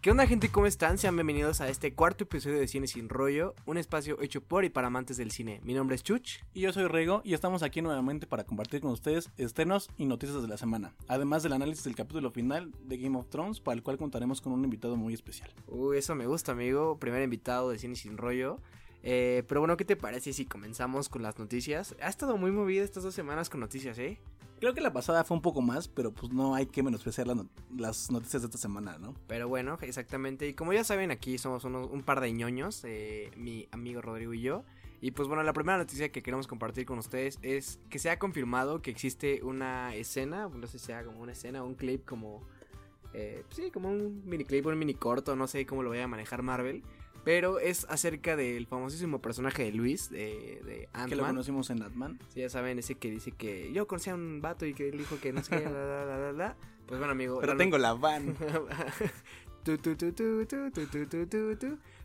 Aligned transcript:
¿Qué 0.00 0.12
onda 0.12 0.28
gente? 0.28 0.48
¿Cómo 0.48 0.66
están? 0.66 0.96
Sean 0.96 1.16
bienvenidos 1.16 1.60
a 1.60 1.68
este 1.68 1.92
cuarto 1.92 2.22
episodio 2.22 2.60
de 2.60 2.68
Cine 2.68 2.86
Sin 2.86 3.08
Rollo, 3.08 3.56
un 3.66 3.78
espacio 3.78 4.22
hecho 4.22 4.40
por 4.40 4.64
y 4.64 4.68
para 4.68 4.86
amantes 4.86 5.16
del 5.16 5.32
cine. 5.32 5.60
Mi 5.64 5.74
nombre 5.74 5.96
es 5.96 6.04
Chuch. 6.04 6.38
Y 6.54 6.60
yo 6.60 6.72
soy 6.72 6.86
Rego 6.86 7.20
y 7.24 7.34
estamos 7.34 7.64
aquí 7.64 7.82
nuevamente 7.82 8.28
para 8.28 8.44
compartir 8.44 8.80
con 8.80 8.92
ustedes 8.92 9.28
estrenos 9.38 9.90
y 9.98 10.06
noticias 10.06 10.40
de 10.40 10.46
la 10.46 10.56
semana, 10.56 10.94
además 11.08 11.42
del 11.42 11.52
análisis 11.52 11.82
del 11.82 11.96
capítulo 11.96 12.30
final 12.30 12.70
de 12.84 12.96
Game 12.96 13.18
of 13.18 13.28
Thrones, 13.28 13.58
para 13.58 13.74
el 13.74 13.82
cual 13.82 13.98
contaremos 13.98 14.40
con 14.40 14.52
un 14.52 14.62
invitado 14.62 14.94
muy 14.94 15.14
especial. 15.14 15.50
Uy, 15.66 15.98
eso 15.98 16.14
me 16.14 16.28
gusta, 16.28 16.52
amigo. 16.52 16.96
Primer 17.00 17.20
invitado 17.20 17.68
de 17.70 17.78
Cine 17.80 17.96
Sin 17.96 18.18
Rollo. 18.18 18.60
Eh, 19.02 19.42
pero 19.48 19.60
bueno, 19.60 19.76
¿qué 19.76 19.84
te 19.84 19.96
parece 19.96 20.32
si 20.32 20.46
comenzamos 20.46 21.08
con 21.08 21.22
las 21.22 21.40
noticias? 21.40 21.96
Ha 22.00 22.08
estado 22.08 22.36
muy 22.36 22.52
movida 22.52 22.84
estas 22.84 23.02
dos 23.02 23.16
semanas 23.16 23.50
con 23.50 23.58
noticias, 23.58 23.98
¿eh? 23.98 24.20
Creo 24.60 24.74
que 24.74 24.80
la 24.80 24.92
pasada 24.92 25.22
fue 25.24 25.36
un 25.36 25.42
poco 25.42 25.62
más, 25.62 25.86
pero 25.88 26.12
pues 26.12 26.32
no 26.32 26.54
hay 26.54 26.66
que 26.66 26.82
menospreciar 26.82 27.28
la 27.28 27.34
no- 27.36 27.48
las 27.76 28.10
noticias 28.10 28.42
de 28.42 28.46
esta 28.46 28.58
semana, 28.58 28.98
¿no? 28.98 29.14
Pero 29.28 29.48
bueno, 29.48 29.78
exactamente. 29.82 30.48
Y 30.48 30.54
como 30.54 30.72
ya 30.72 30.82
saben, 30.82 31.10
aquí 31.12 31.38
somos 31.38 31.62
unos- 31.64 31.88
un 31.90 32.02
par 32.02 32.20
de 32.20 32.32
ñoños, 32.32 32.82
eh, 32.84 33.30
mi 33.36 33.68
amigo 33.70 34.00
Rodrigo 34.00 34.34
y 34.34 34.40
yo. 34.40 34.64
Y 35.00 35.12
pues 35.12 35.28
bueno, 35.28 35.44
la 35.44 35.52
primera 35.52 35.78
noticia 35.78 36.10
que 36.10 36.24
queremos 36.24 36.48
compartir 36.48 36.84
con 36.86 36.98
ustedes 36.98 37.38
es 37.42 37.78
que 37.88 38.00
se 38.00 38.10
ha 38.10 38.18
confirmado 38.18 38.82
que 38.82 38.90
existe 38.90 39.44
una 39.44 39.94
escena, 39.94 40.48
no 40.48 40.66
sé 40.66 40.80
si 40.80 40.86
sea 40.86 41.04
como 41.04 41.20
una 41.20 41.32
escena, 41.32 41.62
un 41.62 41.74
clip 41.76 42.04
como... 42.04 42.42
eh, 43.14 43.44
sí, 43.50 43.70
como 43.70 43.90
un 43.90 44.22
mini 44.26 44.44
clip, 44.44 44.66
un 44.66 44.76
mini 44.76 44.94
corto, 44.94 45.36
no 45.36 45.46
sé 45.46 45.66
cómo 45.66 45.84
lo 45.84 45.90
vaya 45.90 46.04
a 46.04 46.08
manejar 46.08 46.42
Marvel 46.42 46.82
pero 47.28 47.58
es 47.58 47.84
acerca 47.90 48.36
del 48.36 48.66
famosísimo 48.66 49.20
personaje 49.20 49.64
de 49.64 49.72
Luis, 49.72 50.08
de, 50.08 50.62
de 50.64 50.88
Ant-Man. 50.94 51.08
Que 51.10 51.16
lo 51.16 51.26
conocimos 51.26 51.68
en 51.68 51.82
Ant-Man. 51.82 52.18
Sí, 52.32 52.40
ya 52.40 52.48
saben, 52.48 52.78
ese 52.78 52.94
que 52.94 53.10
dice 53.10 53.32
que 53.32 53.70
yo 53.70 53.86
conocí 53.86 54.08
a 54.08 54.14
un 54.14 54.40
vato 54.40 54.64
y 54.64 54.72
que 54.72 54.88
él 54.88 54.96
dijo 54.96 55.20
que 55.20 55.34
no 55.34 55.44
sé 55.44 55.58
qué, 55.58 55.64
la, 55.64 56.06
la, 56.06 56.32
la, 56.32 56.56
Pues 56.86 56.98
bueno, 56.98 57.12
amigo. 57.12 57.38
Pero 57.38 57.54
tengo 57.58 57.76
la 57.76 57.92
van. 57.92 58.34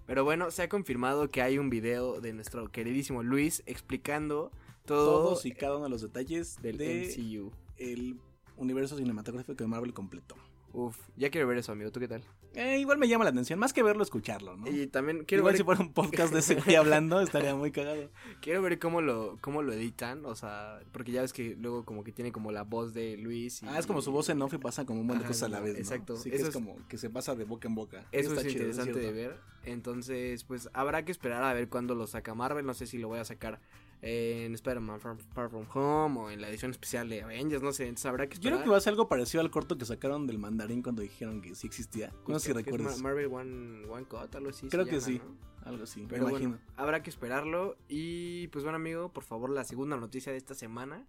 Pero 0.05 0.25
bueno, 0.25 0.51
se 0.51 0.63
ha 0.63 0.67
confirmado 0.67 1.31
que 1.31 1.41
hay 1.41 1.57
un 1.57 1.69
video 1.69 2.19
de 2.19 2.33
nuestro 2.33 2.69
queridísimo 2.69 3.23
Luis 3.23 3.63
explicando 3.65 4.51
todos 4.83 5.45
y 5.45 5.53
cada 5.53 5.77
uno 5.77 5.85
de 5.85 5.89
los 5.89 6.01
detalles 6.01 6.61
del 6.61 6.75
de 6.77 7.15
MCU. 7.15 7.53
El 7.77 8.19
universo 8.57 8.97
cinematográfico 8.97 9.53
de 9.53 9.67
Marvel 9.67 9.93
completo. 9.93 10.35
Uf, 10.75 10.97
ya 11.15 11.29
quiero 11.29 11.47
ver 11.47 11.59
eso, 11.59 11.71
amigo. 11.71 11.91
¿Tú 11.91 11.99
qué 11.99 12.07
tal? 12.07 12.23
Eh, 12.55 12.79
igual 12.79 12.97
me 12.97 13.07
llama 13.07 13.23
la 13.23 13.29
atención, 13.29 13.59
más 13.59 13.73
que 13.73 13.83
verlo, 13.83 14.01
escucharlo, 14.03 14.57
¿no? 14.57 14.67
Y 14.67 14.87
también 14.87 15.23
quiero 15.23 15.41
igual 15.41 15.53
ver, 15.53 15.57
si 15.59 15.63
fuera 15.63 15.81
un 15.81 15.93
podcast 15.93 16.33
de 16.33 16.39
ese 16.39 16.55
güey 16.55 16.75
hablando, 16.75 17.21
estaría 17.21 17.53
muy 17.55 17.71
cagado. 17.71 18.09
quiero 18.41 18.61
ver 18.63 18.79
cómo 18.79 19.01
lo, 19.01 19.37
cómo 19.41 19.61
lo 19.61 19.71
editan. 19.71 20.25
O 20.25 20.35
sea, 20.35 20.79
porque 20.91 21.11
ya 21.11 21.21
ves 21.21 21.31
que 21.31 21.55
luego 21.59 21.85
como 21.85 22.03
que 22.03 22.11
tiene 22.11 22.31
como 22.31 22.51
la 22.51 22.63
voz 22.63 22.93
de 22.95 23.17
Luis. 23.17 23.61
Y, 23.61 23.67
Ah, 23.67 23.77
es 23.77 23.85
como 23.85 24.01
su 24.01 24.11
voz 24.11 24.29
en 24.29 24.41
off 24.41 24.53
y 24.53 24.57
pasa 24.57 24.83
como 24.85 25.01
un 25.01 25.07
buen 25.07 25.19
de 25.19 25.25
cosas 25.25 25.43
a 25.43 25.49
la 25.49 25.59
vez, 25.59 25.73
¿no? 25.73 25.79
exacto. 25.79 26.15
Sí, 26.17 26.29
que 26.31 26.37
Eso 26.37 26.45
es 26.45 26.49
es- 26.49 26.53
como 26.55 26.75
que 26.87 26.97
se 26.97 27.09
pasa 27.11 27.35
de 27.35 27.43
boca 27.45 27.67
en 27.67 27.75
boca. 27.75 28.05
Eso 28.11 28.29
Está 28.29 28.41
es 28.41 28.47
chido, 28.53 28.63
interesante 28.65 28.93
de 28.99 29.13
cierto. 29.13 29.15
ver. 29.35 29.39
Entonces, 29.65 30.43
pues 30.43 30.69
habrá 30.73 31.05
que 31.05 31.11
esperar 31.11 31.43
a 31.43 31.53
ver 31.53 31.69
cuándo 31.69 31.93
lo 31.95 32.07
saca 32.07 32.33
Marvel. 32.33 32.65
No 32.65 32.73
sé 32.73 32.87
si 32.87 32.97
lo 32.97 33.07
voy 33.09 33.19
a 33.19 33.25
sacar 33.25 33.59
en 34.05 34.53
Spider-Man 34.53 34.99
Far, 34.99 35.15
Far 35.33 35.49
From 35.49 35.65
Home 35.73 36.19
o 36.19 36.29
en 36.29 36.41
la 36.41 36.49
edición 36.49 36.71
especial 36.71 37.07
de 37.09 37.21
Avengers. 37.23 37.63
No 37.63 37.71
sé, 37.71 37.83
entonces 37.83 38.05
habrá 38.05 38.27
que 38.27 38.33
Yo 38.35 38.39
esperar. 38.39 38.57
creo 38.57 38.63
que 38.65 38.69
va 38.71 38.77
a 38.77 38.81
ser 38.81 38.91
algo 38.91 39.07
parecido 39.07 39.39
al 39.41 39.49
corto 39.49 39.77
que 39.77 39.85
sacaron 39.85 40.27
del 40.27 40.37
mandarín 40.39 40.83
cuando 40.83 41.01
dijeron 41.01 41.41
que 41.41 41.55
sí 41.55 41.67
existía. 41.67 42.11
No 42.27 42.37
sé 42.39 42.47
si 42.47 42.53
recuerdas. 42.53 42.97
Ma- 42.97 43.03
Marvel 43.09 43.27
One, 43.27 43.85
One 43.87 44.05
Cut, 44.05 44.35
algo 44.35 44.49
así. 44.49 44.67
Creo 44.67 44.83
que 44.85 44.99
llama, 44.99 45.05
sí. 45.05 45.21
¿no? 45.23 45.53
Algo 45.65 45.83
así, 45.85 46.05
Pero 46.09 46.25
me 46.25 46.31
bueno, 46.31 46.45
imagino. 46.49 46.73
habrá 46.75 47.01
que 47.01 47.09
esperarlo. 47.09 47.77
Y 47.87 48.47
pues 48.49 48.65
bueno, 48.65 48.75
amigo, 48.75 49.13
por 49.13 49.23
favor, 49.23 49.49
la 49.49 49.63
segunda 49.63 49.95
noticia 49.95 50.33
de 50.33 50.37
esta 50.37 50.53
semana. 50.53 51.07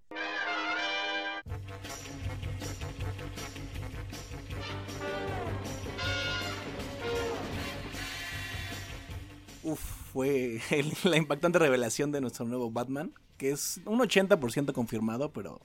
Uf, 9.63 9.83
fue 10.15 10.61
el- 10.71 10.93
la 11.05 11.19
impactante 11.19 11.59
revelación 11.59 12.11
de 12.13 12.23
nuestro 12.23 12.47
nuevo 12.47 12.71
Batman, 12.71 13.13
que 13.37 13.51
es 13.51 13.81
un 13.85 13.99
80% 13.99 14.73
confirmado, 14.73 15.31
pero 15.33 15.61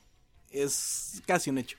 es 0.51 1.21
casi 1.25 1.49
un 1.51 1.59
hecho. 1.59 1.77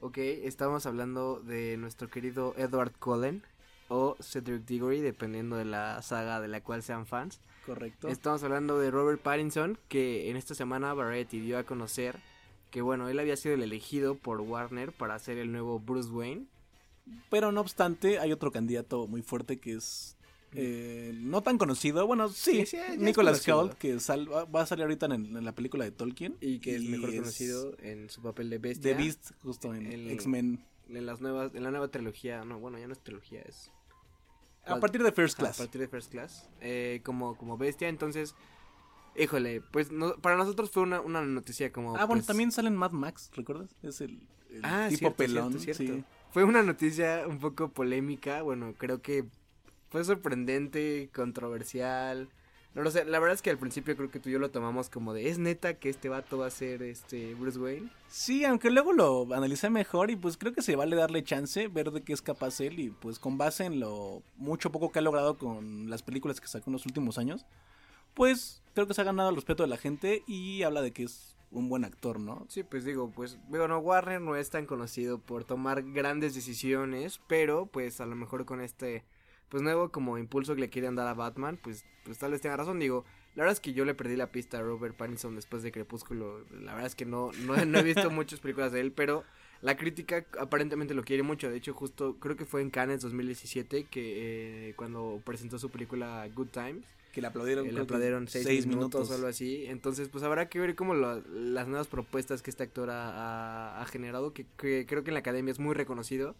Ok, 0.00 0.18
estamos 0.18 0.84
hablando 0.84 1.40
de 1.40 1.78
nuestro 1.78 2.10
querido 2.10 2.54
Edward 2.58 2.92
Cullen 2.98 3.42
o 3.88 4.16
Cedric 4.20 4.66
Diggory, 4.66 5.00
dependiendo 5.00 5.56
de 5.56 5.64
la 5.64 6.02
saga 6.02 6.40
de 6.40 6.48
la 6.48 6.60
cual 6.62 6.82
sean 6.82 7.06
fans. 7.06 7.40
Correcto. 7.64 8.08
Estamos 8.08 8.42
hablando 8.42 8.78
de 8.78 8.90
Robert 8.90 9.22
Pattinson, 9.22 9.78
que 9.88 10.28
en 10.28 10.36
esta 10.36 10.54
semana 10.54 10.92
Variety 10.92 11.40
dio 11.40 11.58
a 11.58 11.64
conocer 11.64 12.18
que, 12.70 12.82
bueno, 12.82 13.08
él 13.08 13.18
había 13.20 13.36
sido 13.36 13.54
el 13.54 13.62
elegido 13.62 14.16
por 14.16 14.40
Warner 14.40 14.92
para 14.92 15.18
ser 15.20 15.38
el 15.38 15.52
nuevo 15.52 15.78
Bruce 15.78 16.10
Wayne. 16.10 16.46
Pero 17.30 17.52
no 17.52 17.60
obstante, 17.60 18.18
hay 18.18 18.32
otro 18.32 18.50
candidato 18.50 19.06
muy 19.06 19.22
fuerte 19.22 19.58
que 19.60 19.74
es 19.74 20.16
eh, 20.54 21.12
no 21.14 21.42
tan 21.42 21.58
conocido. 21.58 22.06
Bueno, 22.06 22.28
sí, 22.28 22.64
Sí, 22.66 22.76
sí, 22.98 23.12
conocido. 23.12 23.58
Hoult, 23.60 23.74
que 23.74 23.98
sal- 24.00 24.32
va 24.32 24.44
va 24.44 24.62
a 24.62 24.66
salir 24.66 24.82
ahorita 24.84 25.06
en, 25.06 25.36
en 25.36 25.44
la 25.44 25.54
película 25.54 25.84
de 25.84 25.90
Tolkien. 25.90 26.36
Y 26.40 26.58
que 26.60 26.76
es 26.76 26.82
mejor 26.84 27.10
es 27.10 27.16
conocido 27.20 27.76
en 27.80 28.08
su 28.10 28.22
papel 28.22 28.50
de 28.50 28.58
bestia. 28.58 28.96
The 28.96 29.02
Beast, 29.02 29.30
justo 29.42 29.74
en 29.74 30.10
X-Men. 30.10 30.64
En 30.88 31.06
las 31.06 31.20
nuevas, 31.20 31.54
en 31.54 31.62
la 31.62 31.70
nueva 31.70 31.88
trilogía, 31.88 32.44
no, 32.44 32.58
bueno, 32.58 32.78
ya 32.78 32.86
no 32.86 32.92
es 32.92 33.00
trilogía, 33.02 33.40
es 33.42 33.70
A 34.66 34.78
partir 34.80 35.02
de 35.02 35.12
First 35.12 35.38
a 35.38 35.42
Class. 35.44 35.56
partir 35.58 35.80
de 35.80 35.88
First 35.88 36.10
Class, 36.10 36.48
eh, 36.60 37.00
como, 37.04 37.36
como 37.38 37.56
bestia, 37.56 37.88
entonces, 37.88 38.34
híjole, 39.16 39.62
pues 39.62 39.90
no- 39.90 40.14
para 40.16 40.36
nosotros 40.36 40.70
fue 40.70 40.82
una, 40.82 41.00
una 41.00 41.22
noticia 41.22 41.72
como... 41.72 41.96
Ah, 41.96 42.04
bueno, 42.04 42.20
pues, 42.20 42.26
también 42.26 42.52
salen 42.52 42.76
Mad 42.76 42.92
Max, 42.92 43.30
¿recuerdas? 43.34 43.74
Es 43.82 44.00
el, 44.02 44.28
el 44.50 44.60
Ah, 44.62 44.86
tipo 44.90 44.98
cierto, 44.98 45.16
pelón. 45.16 45.58
cierto, 45.58 45.82
cierto. 45.84 45.96
sí. 45.96 46.04
Fue 46.30 46.44
una 46.44 46.62
noticia 46.62 47.24
un 47.26 47.38
poco 47.38 47.70
polémica, 47.70 48.42
bueno, 48.42 48.74
creo 48.76 49.00
que 49.00 49.24
fue 49.88 50.04
sorprendente, 50.04 51.10
controversial. 51.14 52.28
No 52.74 52.82
lo 52.82 52.90
sé, 52.90 53.04
la 53.04 53.20
verdad 53.20 53.36
es 53.36 53.42
que 53.42 53.50
al 53.50 53.58
principio 53.58 53.96
creo 53.96 54.10
que 54.10 54.18
tú 54.18 54.28
y 54.28 54.32
yo 54.32 54.40
lo 54.40 54.50
tomamos 54.50 54.90
como 54.90 55.14
de, 55.14 55.28
¿es 55.28 55.38
neta 55.38 55.74
que 55.74 55.88
este 55.88 56.08
vato 56.08 56.38
va 56.38 56.46
a 56.46 56.50
ser 56.50 56.82
este 56.82 57.34
Bruce 57.34 57.58
Wayne? 57.58 57.88
Sí, 58.08 58.44
aunque 58.44 58.68
luego 58.68 58.92
lo 58.92 59.32
analicé 59.32 59.70
mejor 59.70 60.10
y 60.10 60.16
pues 60.16 60.36
creo 60.36 60.52
que 60.52 60.60
se 60.60 60.74
vale 60.74 60.96
darle 60.96 61.22
chance, 61.22 61.68
ver 61.68 61.92
de 61.92 62.02
qué 62.02 62.12
es 62.12 62.20
capaz 62.20 62.58
él 62.60 62.80
y 62.80 62.90
pues 62.90 63.20
con 63.20 63.38
base 63.38 63.64
en 63.64 63.78
lo 63.78 64.24
mucho 64.36 64.72
poco 64.72 64.90
que 64.90 64.98
ha 64.98 65.02
logrado 65.02 65.38
con 65.38 65.88
las 65.88 66.02
películas 66.02 66.40
que 66.40 66.48
sacó 66.48 66.70
en 66.70 66.72
los 66.72 66.86
últimos 66.86 67.16
años, 67.16 67.46
pues 68.12 68.60
creo 68.74 68.88
que 68.88 68.94
se 68.94 69.02
ha 69.02 69.04
ganado 69.04 69.30
el 69.30 69.36
respeto 69.36 69.62
de 69.62 69.68
la 69.68 69.76
gente 69.76 70.24
y 70.26 70.64
habla 70.64 70.82
de 70.82 70.92
que 70.92 71.04
es 71.04 71.36
un 71.52 71.68
buen 71.68 71.84
actor, 71.84 72.18
¿no? 72.18 72.44
Sí, 72.48 72.64
pues 72.64 72.84
digo, 72.84 73.12
pues, 73.14 73.38
bueno, 73.48 73.78
Warner 73.78 74.20
no 74.20 74.34
es 74.34 74.50
tan 74.50 74.66
conocido 74.66 75.18
por 75.18 75.44
tomar 75.44 75.82
grandes 75.82 76.34
decisiones, 76.34 77.20
pero 77.28 77.66
pues 77.66 78.00
a 78.00 78.06
lo 78.06 78.16
mejor 78.16 78.44
con 78.44 78.60
este, 78.60 79.04
pues 79.48 79.62
nuevo 79.62 79.90
como 79.90 80.18
impulso 80.18 80.54
que 80.54 80.60
le 80.62 80.70
quieren 80.70 80.94
dar 80.94 81.06
a 81.06 81.14
Batman, 81.14 81.58
pues, 81.62 81.84
pues 82.04 82.18
tal 82.18 82.32
vez 82.32 82.40
tenga 82.40 82.56
razón, 82.56 82.78
digo, 82.80 83.04
la 83.34 83.42
verdad 83.44 83.52
es 83.52 83.60
que 83.60 83.72
yo 83.72 83.84
le 83.84 83.94
perdí 83.94 84.16
la 84.16 84.30
pista 84.32 84.58
a 84.58 84.62
Robert 84.62 84.96
Pattinson 84.96 85.34
después 85.36 85.62
de 85.62 85.72
Crepúsculo, 85.72 86.44
la 86.60 86.72
verdad 86.72 86.86
es 86.86 86.94
que 86.94 87.04
no, 87.04 87.30
no, 87.46 87.64
no 87.64 87.78
he 87.78 87.82
visto 87.82 88.10
muchas 88.10 88.40
películas 88.40 88.72
de 88.72 88.80
él, 88.80 88.92
pero 88.92 89.24
la 89.62 89.76
crítica 89.76 90.26
aparentemente 90.38 90.92
lo 90.94 91.04
quiere 91.04 91.22
mucho, 91.22 91.50
de 91.50 91.56
hecho 91.56 91.72
justo 91.72 92.16
creo 92.20 92.36
que 92.36 92.44
fue 92.44 92.60
en 92.62 92.70
Cannes 92.70 93.00
2017 93.00 93.84
que 93.84 94.68
eh, 94.70 94.74
cuando 94.76 95.20
presentó 95.24 95.58
su 95.58 95.70
película 95.70 96.28
Good 96.34 96.48
Times, 96.48 96.84
Que 97.12 97.20
le 97.20 97.28
aplaudieron, 97.28 97.64
le 97.66 97.70
creo 97.72 97.86
que 97.86 97.94
aplaudieron 97.94 98.28
seis, 98.28 98.66
minutos, 98.66 99.08
o 99.10 99.14
algo 99.14 99.28
así. 99.28 99.64
Entonces, 99.66 100.08
pues 100.08 100.24
habrá 100.24 100.48
que 100.48 100.58
ver 100.58 100.74
cómo 100.74 100.94
lo- 100.94 101.20
las 101.28 101.68
nuevas 101.68 101.86
propuestas 101.86 102.42
que 102.42 102.50
este 102.50 102.64
actor 102.64 102.90
ha, 102.90 103.08
ha- 103.08 103.80
ha 103.80 103.86
generado, 103.86 104.32
que, 104.32 104.44
que 104.58 104.84
creo 104.86 105.04
que 105.04 105.10
en 105.10 105.14
la 105.14 105.20
academia 105.20 105.52
es 105.52 105.60
muy 105.60 105.74
reconocido. 105.74 106.34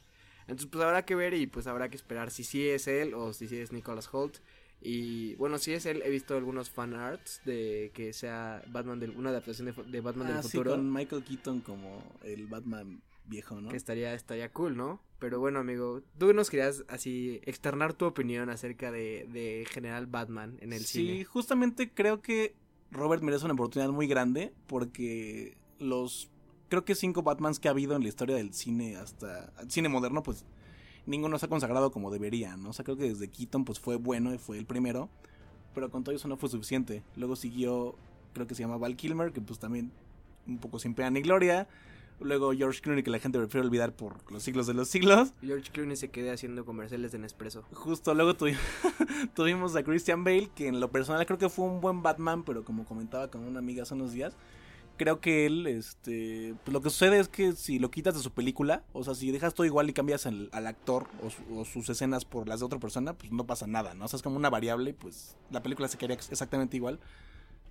Entonces, 0.46 0.66
pues 0.70 0.84
habrá 0.84 1.04
que 1.04 1.14
ver 1.14 1.34
y 1.34 1.46
pues 1.46 1.66
habrá 1.66 1.88
que 1.88 1.96
esperar 1.96 2.30
si 2.30 2.44
sí 2.44 2.68
es 2.68 2.86
él 2.86 3.14
o 3.14 3.32
si 3.32 3.48
sí 3.48 3.56
es 3.56 3.72
Nicholas 3.72 4.08
Holt. 4.12 4.38
Y 4.80 5.34
bueno, 5.36 5.56
si 5.58 5.72
es 5.72 5.86
él, 5.86 6.02
he 6.04 6.10
visto 6.10 6.36
algunos 6.36 6.68
fan 6.68 6.92
arts 6.94 7.40
de 7.46 7.90
que 7.94 8.12
sea 8.12 8.62
Batman 8.68 9.00
del, 9.00 9.10
una 9.12 9.30
adaptación 9.30 9.66
de, 9.74 9.82
de 9.84 10.00
Batman 10.02 10.26
Ah, 10.28 10.34
del 10.34 10.42
sí, 10.42 10.50
futuro. 10.50 10.72
con 10.72 10.92
Michael 10.92 11.24
Keaton 11.24 11.60
como 11.60 12.02
el 12.22 12.46
Batman 12.46 13.00
viejo, 13.26 13.58
¿no? 13.62 13.70
Que 13.70 13.76
estaría, 13.78 14.12
estaría 14.12 14.52
cool, 14.52 14.76
¿no? 14.76 15.00
Pero 15.18 15.40
bueno, 15.40 15.60
amigo, 15.60 16.02
tú 16.18 16.34
nos 16.34 16.50
querías 16.50 16.84
así 16.88 17.40
externar 17.44 17.94
tu 17.94 18.04
opinión 18.04 18.50
acerca 18.50 18.92
de, 18.92 19.26
de 19.32 19.66
General 19.70 20.06
Batman 20.06 20.58
en 20.60 20.74
el 20.74 20.80
sí, 20.84 21.06
cine. 21.06 21.24
justamente 21.24 21.90
creo 21.90 22.20
que 22.20 22.54
Robert 22.90 23.22
merece 23.22 23.46
una 23.46 23.54
oportunidad 23.54 23.90
muy 23.90 24.06
grande 24.06 24.52
porque 24.66 25.56
los 25.78 26.30
creo 26.74 26.84
que 26.84 26.94
cinco 26.94 27.22
Batmans 27.22 27.58
que 27.58 27.68
ha 27.68 27.70
habido 27.72 27.96
en 27.96 28.02
la 28.02 28.08
historia 28.08 28.36
del 28.36 28.52
cine 28.54 28.96
hasta 28.96 29.52
el 29.60 29.70
cine 29.70 29.88
moderno 29.88 30.22
pues 30.22 30.44
ninguno 31.06 31.38
se 31.38 31.46
ha 31.46 31.48
consagrado 31.48 31.90
como 31.92 32.10
debería, 32.10 32.56
¿no? 32.56 32.70
O 32.70 32.72
sea, 32.72 32.84
creo 32.84 32.96
que 32.96 33.04
desde 33.08 33.28
Keaton 33.28 33.64
pues 33.64 33.78
fue 33.80 33.96
bueno 33.96 34.32
y 34.34 34.38
fue 34.38 34.58
el 34.58 34.66
primero, 34.66 35.08
pero 35.74 35.90
con 35.90 36.02
todo 36.04 36.14
eso 36.14 36.28
no 36.28 36.36
fue 36.36 36.48
suficiente. 36.48 37.02
Luego 37.16 37.36
siguió 37.36 37.94
creo 38.32 38.46
que 38.46 38.54
se 38.54 38.62
llama 38.62 38.76
Val 38.78 38.96
Kilmer, 38.96 39.32
que 39.32 39.40
pues 39.40 39.58
también 39.58 39.92
un 40.46 40.58
poco 40.58 40.78
sin 40.78 40.94
pena 40.94 41.10
ni 41.10 41.20
gloria. 41.22 41.66
Luego 42.20 42.52
George 42.52 42.80
Clooney, 42.80 43.02
que 43.02 43.10
la 43.10 43.18
gente 43.18 43.38
prefiere 43.38 43.66
olvidar 43.66 43.92
por 43.92 44.30
los 44.30 44.42
siglos 44.44 44.68
de 44.68 44.74
los 44.74 44.86
siglos. 44.88 45.32
George 45.42 45.70
Clooney 45.72 45.96
se 45.96 46.10
quede 46.10 46.30
haciendo 46.30 46.64
comerciales 46.64 47.10
de 47.10 47.18
Nespresso. 47.18 47.62
Justo 47.72 48.14
luego 48.14 48.34
tuvi- 48.36 48.56
tuvimos 49.34 49.74
a 49.76 49.82
Christian 49.82 50.22
Bale, 50.24 50.48
que 50.54 50.68
en 50.68 50.78
lo 50.80 50.90
personal 50.90 51.26
creo 51.26 51.38
que 51.38 51.48
fue 51.48 51.64
un 51.66 51.80
buen 51.80 52.02
Batman, 52.02 52.44
pero 52.44 52.64
como 52.64 52.84
comentaba 52.84 53.28
con 53.30 53.42
una 53.44 53.58
amiga 53.58 53.82
hace 53.82 53.94
unos 53.94 54.12
días, 54.12 54.36
creo 54.96 55.20
que 55.20 55.46
él, 55.46 55.66
este, 55.66 56.54
pues 56.64 56.72
lo 56.72 56.80
que 56.80 56.90
sucede 56.90 57.18
es 57.18 57.28
que 57.28 57.52
si 57.52 57.78
lo 57.78 57.90
quitas 57.90 58.14
de 58.14 58.20
su 58.20 58.30
película, 58.32 58.84
o 58.92 59.02
sea, 59.04 59.14
si 59.14 59.30
dejas 59.30 59.54
todo 59.54 59.66
igual 59.66 59.88
y 59.90 59.92
cambias 59.92 60.26
al, 60.26 60.48
al 60.52 60.66
actor 60.66 61.06
o, 61.22 61.30
su- 61.30 61.58
o 61.58 61.64
sus 61.64 61.88
escenas 61.88 62.24
por 62.24 62.48
las 62.48 62.60
de 62.60 62.66
otra 62.66 62.78
persona, 62.78 63.12
pues 63.14 63.32
no 63.32 63.44
pasa 63.46 63.66
nada, 63.66 63.94
¿no? 63.94 64.04
O 64.04 64.08
sea, 64.08 64.16
es 64.18 64.22
como 64.22 64.36
una 64.36 64.50
variable, 64.50 64.94
pues 64.94 65.36
la 65.50 65.62
película 65.62 65.88
se 65.88 65.98
quedaría 65.98 66.14
ex- 66.16 66.30
exactamente 66.30 66.76
igual 66.76 66.98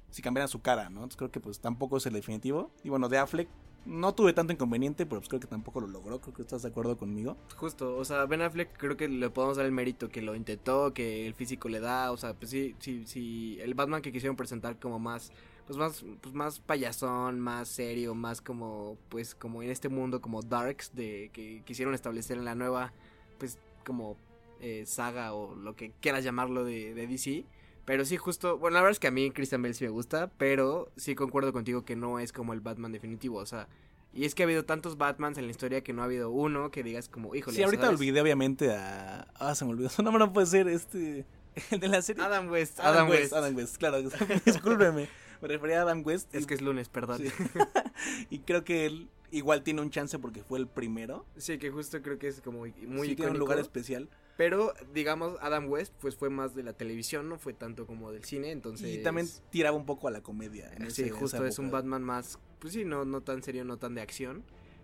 si 0.09 0.21
cambiaran 0.21 0.47
su 0.47 0.61
cara, 0.61 0.89
¿no? 0.89 0.97
Entonces 0.99 1.17
creo 1.17 1.31
que 1.31 1.39
pues 1.39 1.59
tampoco 1.59 1.97
es 1.97 2.05
el 2.05 2.13
definitivo. 2.13 2.69
Y 2.83 2.89
bueno, 2.89 3.09
de 3.09 3.17
Affleck 3.17 3.47
no 3.85 4.13
tuve 4.13 4.31
tanto 4.33 4.53
inconveniente, 4.53 5.05
pero 5.07 5.19
pues 5.19 5.27
creo 5.27 5.39
que 5.39 5.47
tampoco 5.47 5.81
lo 5.81 5.87
logró, 5.87 6.21
creo 6.21 6.33
que 6.35 6.43
estás 6.43 6.61
de 6.61 6.69
acuerdo 6.69 6.97
conmigo. 6.97 7.35
Justo, 7.57 7.97
o 7.97 8.05
sea, 8.05 8.25
Ben 8.25 8.41
Affleck 8.41 8.77
creo 8.77 8.95
que 8.95 9.07
le 9.09 9.29
podemos 9.31 9.57
dar 9.57 9.65
el 9.65 9.71
mérito 9.71 10.09
que 10.09 10.21
lo 10.21 10.35
intentó, 10.35 10.93
que 10.93 11.25
el 11.27 11.33
físico 11.33 11.67
le 11.67 11.79
da, 11.79 12.11
o 12.11 12.17
sea, 12.17 12.33
pues 12.35 12.51
sí, 12.51 12.75
sí, 12.79 13.03
sí, 13.07 13.57
el 13.59 13.73
Batman 13.73 14.01
que 14.03 14.11
quisieron 14.11 14.35
presentar 14.35 14.77
como 14.79 14.99
más, 14.99 15.31
pues 15.65 15.77
más, 15.77 16.03
pues 16.21 16.33
más 16.33 16.59
payasón, 16.59 17.39
más 17.39 17.69
serio, 17.69 18.15
más 18.15 18.41
como, 18.41 18.97
pues 19.09 19.35
como 19.35 19.63
en 19.63 19.69
este 19.69 19.89
mundo 19.89 20.21
como 20.21 20.41
darks 20.41 20.93
de 20.95 21.29
que 21.33 21.61
quisieron 21.65 21.93
establecer 21.93 22.37
en 22.37 22.45
la 22.45 22.55
nueva, 22.55 22.93
pues 23.37 23.57
como 23.85 24.17
eh, 24.59 24.85
saga 24.85 25.33
o 25.33 25.55
lo 25.55 25.75
que 25.75 25.91
quieras 26.01 26.23
llamarlo 26.23 26.63
de, 26.63 26.93
de 26.93 27.07
DC. 27.07 27.45
Pero 27.85 28.05
sí, 28.05 28.17
justo, 28.17 28.57
bueno, 28.57 28.75
la 28.75 28.81
verdad 28.81 28.93
es 28.93 28.99
que 28.99 29.07
a 29.07 29.11
mí 29.11 29.31
Christian 29.31 29.61
Bale 29.61 29.73
sí 29.73 29.83
me 29.83 29.89
gusta, 29.89 30.31
pero 30.37 30.89
sí 30.95 31.15
concuerdo 31.15 31.51
contigo 31.51 31.83
que 31.83 31.95
no 31.95 32.19
es 32.19 32.31
como 32.31 32.53
el 32.53 32.61
Batman 32.61 32.93
definitivo, 32.93 33.39
o 33.39 33.45
sea, 33.45 33.67
y 34.13 34.25
es 34.25 34.35
que 34.35 34.43
ha 34.43 34.45
habido 34.45 34.63
tantos 34.63 34.97
Batmans 34.97 35.37
en 35.37 35.45
la 35.45 35.51
historia 35.51 35.81
que 35.81 35.91
no 35.91 36.03
ha 36.03 36.05
habido 36.05 36.29
uno 36.29 36.69
que 36.69 36.83
digas 36.83 37.09
como, 37.09 37.33
híjole. 37.33 37.57
Sí, 37.57 37.63
ahorita 37.63 37.85
¿sabes? 37.85 37.99
olvidé 37.99 38.21
obviamente 38.21 38.71
a... 38.71 39.27
Ah, 39.33 39.55
se 39.55 39.65
me 39.65 39.71
olvidó 39.71 39.89
su 39.89 40.03
nombre, 40.03 40.23
no 40.23 40.31
puede 40.31 40.47
ser 40.47 40.67
este... 40.67 41.25
El 41.71 41.79
de 41.79 41.87
la 41.87 42.01
serie. 42.01 42.23
Adam 42.23 42.49
West, 42.49 42.79
Adam, 42.79 43.09
West, 43.09 43.33
Adam 43.33 43.55
West, 43.55 43.77
claro. 43.77 44.01
Discúlpeme. 44.45 45.07
Me 45.43 45.49
refería 45.49 45.79
a 45.79 45.81
Adam 45.83 46.01
West. 46.05 46.33
Es 46.33 46.43
y- 46.43 46.45
que 46.47 46.53
es 46.55 46.61
lunes, 46.61 46.89
perdón. 46.89 47.19
sí. 47.19 47.29
Sí. 47.29 47.43
y 48.29 48.39
creo 48.39 48.63
que 48.63 48.85
él 48.85 49.09
igual 49.29 49.61
tiene 49.63 49.81
un 49.81 49.89
chance 49.89 50.17
porque 50.17 50.43
fue 50.43 50.57
el 50.57 50.67
primero. 50.67 51.25
que 51.59 51.69
justo 51.69 52.01
creo 52.01 52.17
que 52.17 52.29
es 52.29 52.41
como 52.41 52.59
muy 52.59 53.07
sí, 53.09 53.15
tiene 53.15 53.31
un 53.31 53.39
lugar 53.39 53.59
especial. 53.59 54.09
Pero, 54.37 54.73
digamos, 54.93 55.37
Adam 55.41 55.69
West, 55.69 55.93
pues 55.99 56.15
fue 56.15 56.29
más 56.29 56.55
de 56.55 56.63
la 56.63 56.73
televisión, 56.73 57.29
no 57.29 57.37
fue 57.37 57.53
tanto 57.53 57.85
como 57.85 58.11
del 58.11 58.23
cine, 58.23 58.51
entonces... 58.51 58.89
Y 58.89 59.03
también 59.03 59.27
tiraba 59.51 59.77
un 59.77 59.85
poco 59.85 60.07
a 60.07 60.11
la 60.11 60.21
comedia. 60.21 60.71
en 60.73 60.89
Sí, 60.89 61.03
ese- 61.03 61.11
justo 61.11 61.45
es 61.45 61.59
un. 61.59 61.69
Batman 61.69 62.03
más, 62.03 62.39
pues 62.59 62.73
sí, 62.73 62.83
no, 62.85 63.05
no 63.05 63.21
tan 63.21 63.43
serio, 63.43 63.63
no 63.63 63.77
tan 63.77 63.93
de 63.93 64.01
acción. 64.01 64.43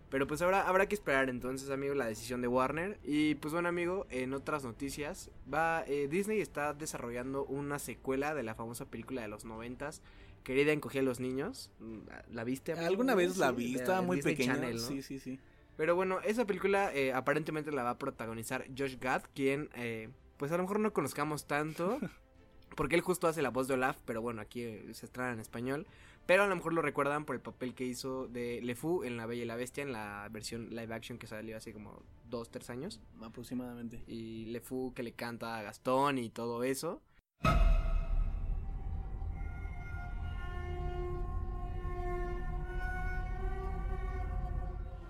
Pero 0.09 0.25
pues 0.25 0.41
habrá, 0.41 0.67
habrá 0.67 0.88
que 0.88 0.95
esperar 0.95 1.29
entonces, 1.29 1.69
amigo, 1.69 1.94
la 1.94 2.07
decisión 2.07 2.41
de 2.41 2.47
Warner. 2.47 3.00
Y 3.03 3.35
pues 3.35 3.53
bueno, 3.53 3.69
amigo, 3.69 4.07
en 4.09 4.33
otras 4.33 4.63
noticias, 4.63 5.29
va 5.51 5.83
eh, 5.88 6.07
Disney 6.09 6.41
está 6.41 6.73
desarrollando 6.73 7.45
una 7.45 7.77
secuela 7.77 8.33
de 8.33 8.41
la 8.44 8.56
famosa 8.56 8.85
película 8.85 9.21
de 9.21 9.27
los 9.27 9.45
noventas, 9.45 10.01
Querida 10.44 10.71
encogía 10.71 11.01
a 11.01 11.03
los 11.03 11.19
niños. 11.19 11.71
Mm, 11.80 12.00
¿La 12.31 12.44
viste? 12.44 12.74
Alguna 12.74 13.15
vez 13.15 13.38
la 13.38 13.50
Sí, 13.50 13.56
vi, 13.56 13.75
estaba 13.75 14.01
muy 14.01 14.18
Disney 14.18 14.36
pequeña. 14.36 14.56
Channel, 14.56 14.75
¿no? 14.75 14.81
Sí, 14.81 15.01
sí, 15.01 15.19
sí. 15.19 15.39
Pero 15.77 15.95
bueno, 15.95 16.19
esa 16.21 16.45
película 16.45 16.94
eh, 16.94 17.13
aparentemente 17.13 17.71
la 17.71 17.83
va 17.83 17.91
a 17.91 17.97
protagonizar 17.97 18.65
Josh 18.77 18.97
Gad, 19.00 19.24
quien 19.33 19.69
eh, 19.75 20.09
pues 20.38 20.51
a 20.51 20.57
lo 20.57 20.63
mejor 20.63 20.80
no 20.80 20.91
conozcamos 20.91 21.47
tanto, 21.47 22.00
porque 22.75 22.95
él 22.95 23.01
justo 23.01 23.27
hace 23.27 23.41
la 23.41 23.50
voz 23.50 23.68
de 23.68 23.75
Olaf, 23.75 23.97
pero 24.06 24.21
bueno, 24.21 24.41
aquí 24.41 24.63
eh, 24.63 24.89
se 24.94 25.06
estrena 25.06 25.31
en 25.31 25.39
español. 25.39 25.88
Pero 26.25 26.44
a 26.44 26.47
lo 26.47 26.56
mejor 26.56 26.74
lo 26.74 26.83
recuerdan 26.83 27.25
por 27.25 27.35
el 27.35 27.42
papel 27.42 27.74
que 27.74 27.85
hizo 27.85 28.27
de 28.27 28.59
LeFou 28.62 29.03
en 29.03 29.18
La 29.18 29.25
Bella 29.25 29.42
y 29.42 29.45
la 29.45 29.56
Bestia, 29.56 29.81
en 29.81 29.92
la 29.92 30.27
versión 30.30 30.69
live 30.69 30.94
action 30.94 31.18
que 31.18 31.25
salió 31.25 31.57
hace 31.57 31.74
como 31.74 32.03
dos, 32.30 32.51
tres 32.51 32.69
años. 32.69 33.01
Aproximadamente. 33.19 34.03
Y 34.06 34.45
LeFou 34.45 34.94
que 34.94 35.01
le 35.01 35.13
canta 35.13 35.57
a 35.57 35.63
Gastón 35.63 36.19
y 36.19 36.30
todo 36.30 36.63
eso. 36.63 37.01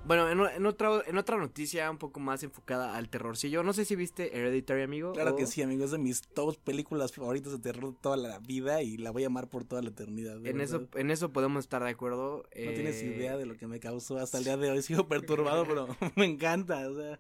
Bueno, 0.09 0.27
en, 0.27 0.65
otra, 0.65 1.03
en 1.05 1.19
otra 1.19 1.37
noticia 1.37 1.87
un 1.91 1.99
poco 1.99 2.19
más 2.19 2.41
enfocada 2.41 2.97
al 2.97 3.09
terrorcillo. 3.09 3.61
No 3.61 3.73
sé 3.73 3.85
si 3.85 3.95
viste 3.95 4.35
Hereditary, 4.35 4.81
amigo. 4.81 5.13
Claro 5.13 5.33
o- 5.33 5.35
que 5.35 5.45
sí, 5.45 5.61
amigo. 5.61 5.85
Es 5.85 5.91
de 5.91 5.99
mis 5.99 6.23
dos 6.33 6.57
películas 6.57 7.13
favoritas 7.13 7.51
de 7.51 7.59
terror 7.59 7.91
de 7.93 7.97
toda 8.01 8.17
la 8.17 8.39
vida 8.39 8.81
y 8.81 8.97
la 8.97 9.11
voy 9.11 9.23
a 9.23 9.27
amar 9.27 9.47
por 9.49 9.65
toda 9.65 9.83
la 9.83 9.89
eternidad. 9.89 10.43
En 10.47 10.61
eso, 10.61 10.87
en 10.95 11.11
eso 11.11 11.31
podemos 11.31 11.63
estar 11.65 11.83
de 11.83 11.91
acuerdo. 11.91 12.37
No 12.37 12.71
tienes 12.71 13.03
eh, 13.03 13.05
idea 13.05 13.37
de 13.37 13.45
lo 13.45 13.55
que 13.55 13.67
me 13.67 13.79
causó 13.79 14.17
hasta 14.17 14.39
el 14.39 14.45
día 14.45 14.57
de 14.57 14.71
hoy. 14.71 14.81
Sigo 14.81 15.07
perturbado, 15.07 15.63
pero 15.67 15.87
me 16.15 16.25
encanta. 16.25 16.89
O 16.89 16.95
sea, 16.95 17.19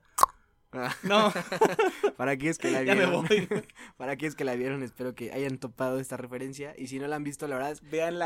no, 1.03 1.33
¿Para 2.17 2.35
es 2.49 2.57
que 2.59 2.69
la 2.71 2.83
ya 2.83 2.93
me 2.95 3.05
vieron? 3.05 3.25
voy. 3.25 3.47
¿Para 3.97 4.15
que 4.17 4.27
la 4.45 4.53
vieron? 4.55 4.83
Espero 4.83 5.15
que 5.15 5.31
hayan 5.31 5.57
topado 5.57 5.99
esta 5.99 6.15
referencia. 6.15 6.73
Y 6.77 6.87
si 6.87 6.99
no 6.99 7.07
la 7.07 7.15
han 7.15 7.23
visto, 7.23 7.47
la 7.47 7.55
verdad 7.55 7.71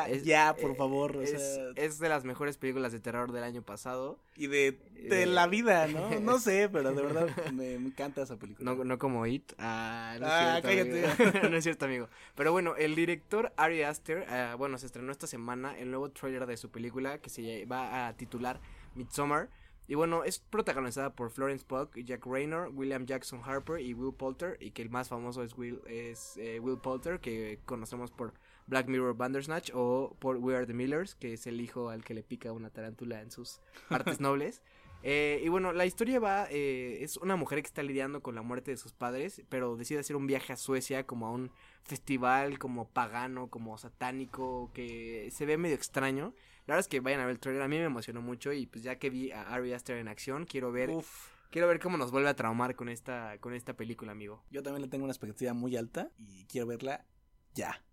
Es- 0.09 0.23
ya, 0.25 0.55
por 0.59 0.71
eh, 0.71 0.75
favor. 0.75 1.17
O 1.17 1.21
es, 1.21 1.29
sea, 1.31 1.65
es 1.75 1.99
de 1.99 2.09
las 2.09 2.25
mejores 2.25 2.57
películas 2.57 2.91
de 2.91 2.99
terror 2.99 3.31
del 3.31 3.43
año 3.45 3.61
pasado. 3.61 4.19
y 4.35 4.47
de, 4.47 4.77
de 5.09 5.23
eh, 5.23 5.25
la 5.25 5.47
vida, 5.47 5.87
¿no? 5.87 6.19
No 6.19 6.37
sé, 6.39 6.69
pero 6.69 6.91
de 6.93 7.01
verdad 7.01 7.27
me, 7.53 7.79
me 7.79 7.87
encanta 7.87 8.23
esa 8.23 8.35
película. 8.37 8.73
No, 8.75 8.83
no 8.83 8.97
como 8.97 9.25
It. 9.25 9.53
Ah, 9.57 10.17
no 10.19 10.27
Ah, 10.29 10.59
cierto, 10.61 10.67
cállate. 10.67 11.23
amigo. 11.33 11.49
no 11.49 11.57
es 11.57 11.63
cierto, 11.63 11.85
amigo. 11.85 12.09
Pero 12.35 12.51
bueno, 12.51 12.75
el 12.75 12.95
director 12.95 13.53
Ari 13.55 13.83
Aster, 13.83 14.25
ah, 14.29 14.55
bueno, 14.57 14.77
se 14.77 14.85
estrenó 14.85 15.11
esta 15.13 15.27
semana 15.27 15.77
el 15.79 15.89
nuevo 15.91 16.09
trailer 16.11 16.45
de 16.45 16.57
su 16.57 16.69
película 16.69 17.19
que 17.19 17.29
se 17.29 17.65
va 17.65 18.07
a 18.07 18.13
titular 18.17 18.59
Midsommar. 18.95 19.49
Y 19.87 19.95
bueno, 19.95 20.23
es 20.23 20.39
protagonizada 20.39 21.13
por 21.13 21.29
Florence 21.29 21.65
Pugh, 21.65 21.89
Jack 21.95 22.25
Raynor, 22.25 22.71
William 22.73 23.05
Jackson 23.05 23.41
Harper 23.43 23.81
y 23.81 23.93
Will 23.93 24.13
Poulter. 24.13 24.57
Y 24.59 24.71
que 24.71 24.81
el 24.81 24.89
más 24.89 25.09
famoso 25.09 25.43
es 25.43 25.57
Will, 25.57 25.81
es, 25.87 26.37
eh, 26.37 26.59
Will 26.59 26.77
Poulter, 26.77 27.19
que 27.19 27.59
conocemos 27.65 28.11
por 28.11 28.33
Black 28.67 28.87
Mirror 28.87 29.15
Bandersnatch 29.15 29.71
o 29.73 30.15
por 30.19 30.37
We 30.37 30.55
Are 30.55 30.65
the 30.65 30.73
Millers, 30.73 31.15
que 31.15 31.33
es 31.33 31.47
el 31.47 31.59
hijo 31.59 31.89
al 31.89 32.03
que 32.03 32.13
le 32.13 32.23
pica 32.23 32.51
una 32.53 32.69
tarántula 32.69 33.21
en 33.21 33.31
sus 33.31 33.59
partes 33.89 34.19
nobles. 34.21 34.61
Eh, 35.05 35.41
y 35.43 35.49
bueno, 35.49 35.73
la 35.73 35.85
historia 35.85 36.17
va, 36.21 36.47
eh, 36.49 36.99
es 37.01 37.17
una 37.17 37.35
mujer 37.35 37.61
que 37.61 37.67
está 37.67 37.83
lidiando 37.83 38.21
con 38.21 38.35
la 38.35 38.41
muerte 38.41 38.71
de 38.71 38.77
sus 38.77 38.93
padres, 38.93 39.41
pero 39.49 39.75
decide 39.75 39.99
hacer 39.99 40.15
un 40.15 40.27
viaje 40.27 40.53
a 40.53 40.55
Suecia 40.55 41.05
como 41.05 41.27
a 41.27 41.31
un 41.31 41.51
festival 41.83 42.57
como 42.57 42.87
pagano, 42.87 43.49
como 43.49 43.77
satánico, 43.77 44.71
que 44.73 45.27
se 45.31 45.45
ve 45.45 45.57
medio 45.57 45.75
extraño. 45.75 46.33
La 46.65 46.75
verdad 46.75 46.85
es 46.85 46.87
que 46.87 47.01
vayan 47.01 47.19
a 47.19 47.25
ver 47.25 47.33
el 47.33 47.39
trailer, 47.41 47.61
a 47.61 47.67
mí 47.67 47.77
me 47.77 47.83
emocionó 47.83 48.21
mucho 48.21 48.53
y 48.53 48.67
pues 48.67 48.85
ya 48.85 48.97
que 48.97 49.09
vi 49.09 49.31
a 49.31 49.53
Ari 49.53 49.73
Aster 49.73 49.97
en 49.97 50.07
acción, 50.07 50.45
quiero 50.45 50.71
ver, 50.71 50.91
Uf, 50.91 51.27
quiero 51.49 51.67
ver 51.67 51.79
cómo 51.79 51.97
nos 51.97 52.09
vuelve 52.11 52.29
a 52.29 52.35
traumar 52.37 52.77
con 52.77 52.87
esta, 52.87 53.37
con 53.39 53.53
esta 53.53 53.73
película, 53.75 54.13
amigo. 54.13 54.45
yo 54.49 54.63
también 54.63 54.81
le 54.81 54.87
tengo 54.87 55.03
una 55.03 55.11
expectativa 55.11 55.53
muy 55.53 55.75
alta 55.75 56.09
y 56.17 56.45
quiero 56.45 56.67
verla 56.67 57.05
ya. 57.53 57.83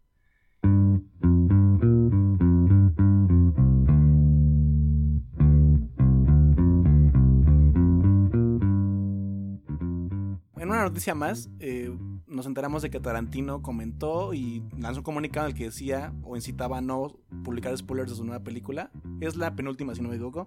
En 10.57 10.69
una 10.69 10.85
noticia 10.85 11.17
más, 11.17 11.51
eh, 11.59 11.91
nos 12.31 12.47
enteramos 12.47 12.83
de 12.83 12.91
que 12.91 13.01
Tarantino 13.01 13.61
comentó 13.61 14.33
y 14.33 14.63
lanzó 14.79 15.01
un 15.01 15.05
comunicado 15.05 15.47
en 15.47 15.53
el 15.53 15.59
que 15.59 15.65
decía 15.65 16.13
o 16.23 16.37
incitaba 16.37 16.79
a 16.79 16.81
no 16.81 17.19
publicar 17.45 17.77
spoilers 17.77 18.11
de 18.11 18.17
su 18.17 18.25
nueva 18.25 18.43
película. 18.43 18.91
Es 19.21 19.37
la 19.37 19.55
penúltima, 19.57 19.95
si 19.95 20.01
no 20.01 20.09
me 20.09 20.15
equivoco, 20.15 20.47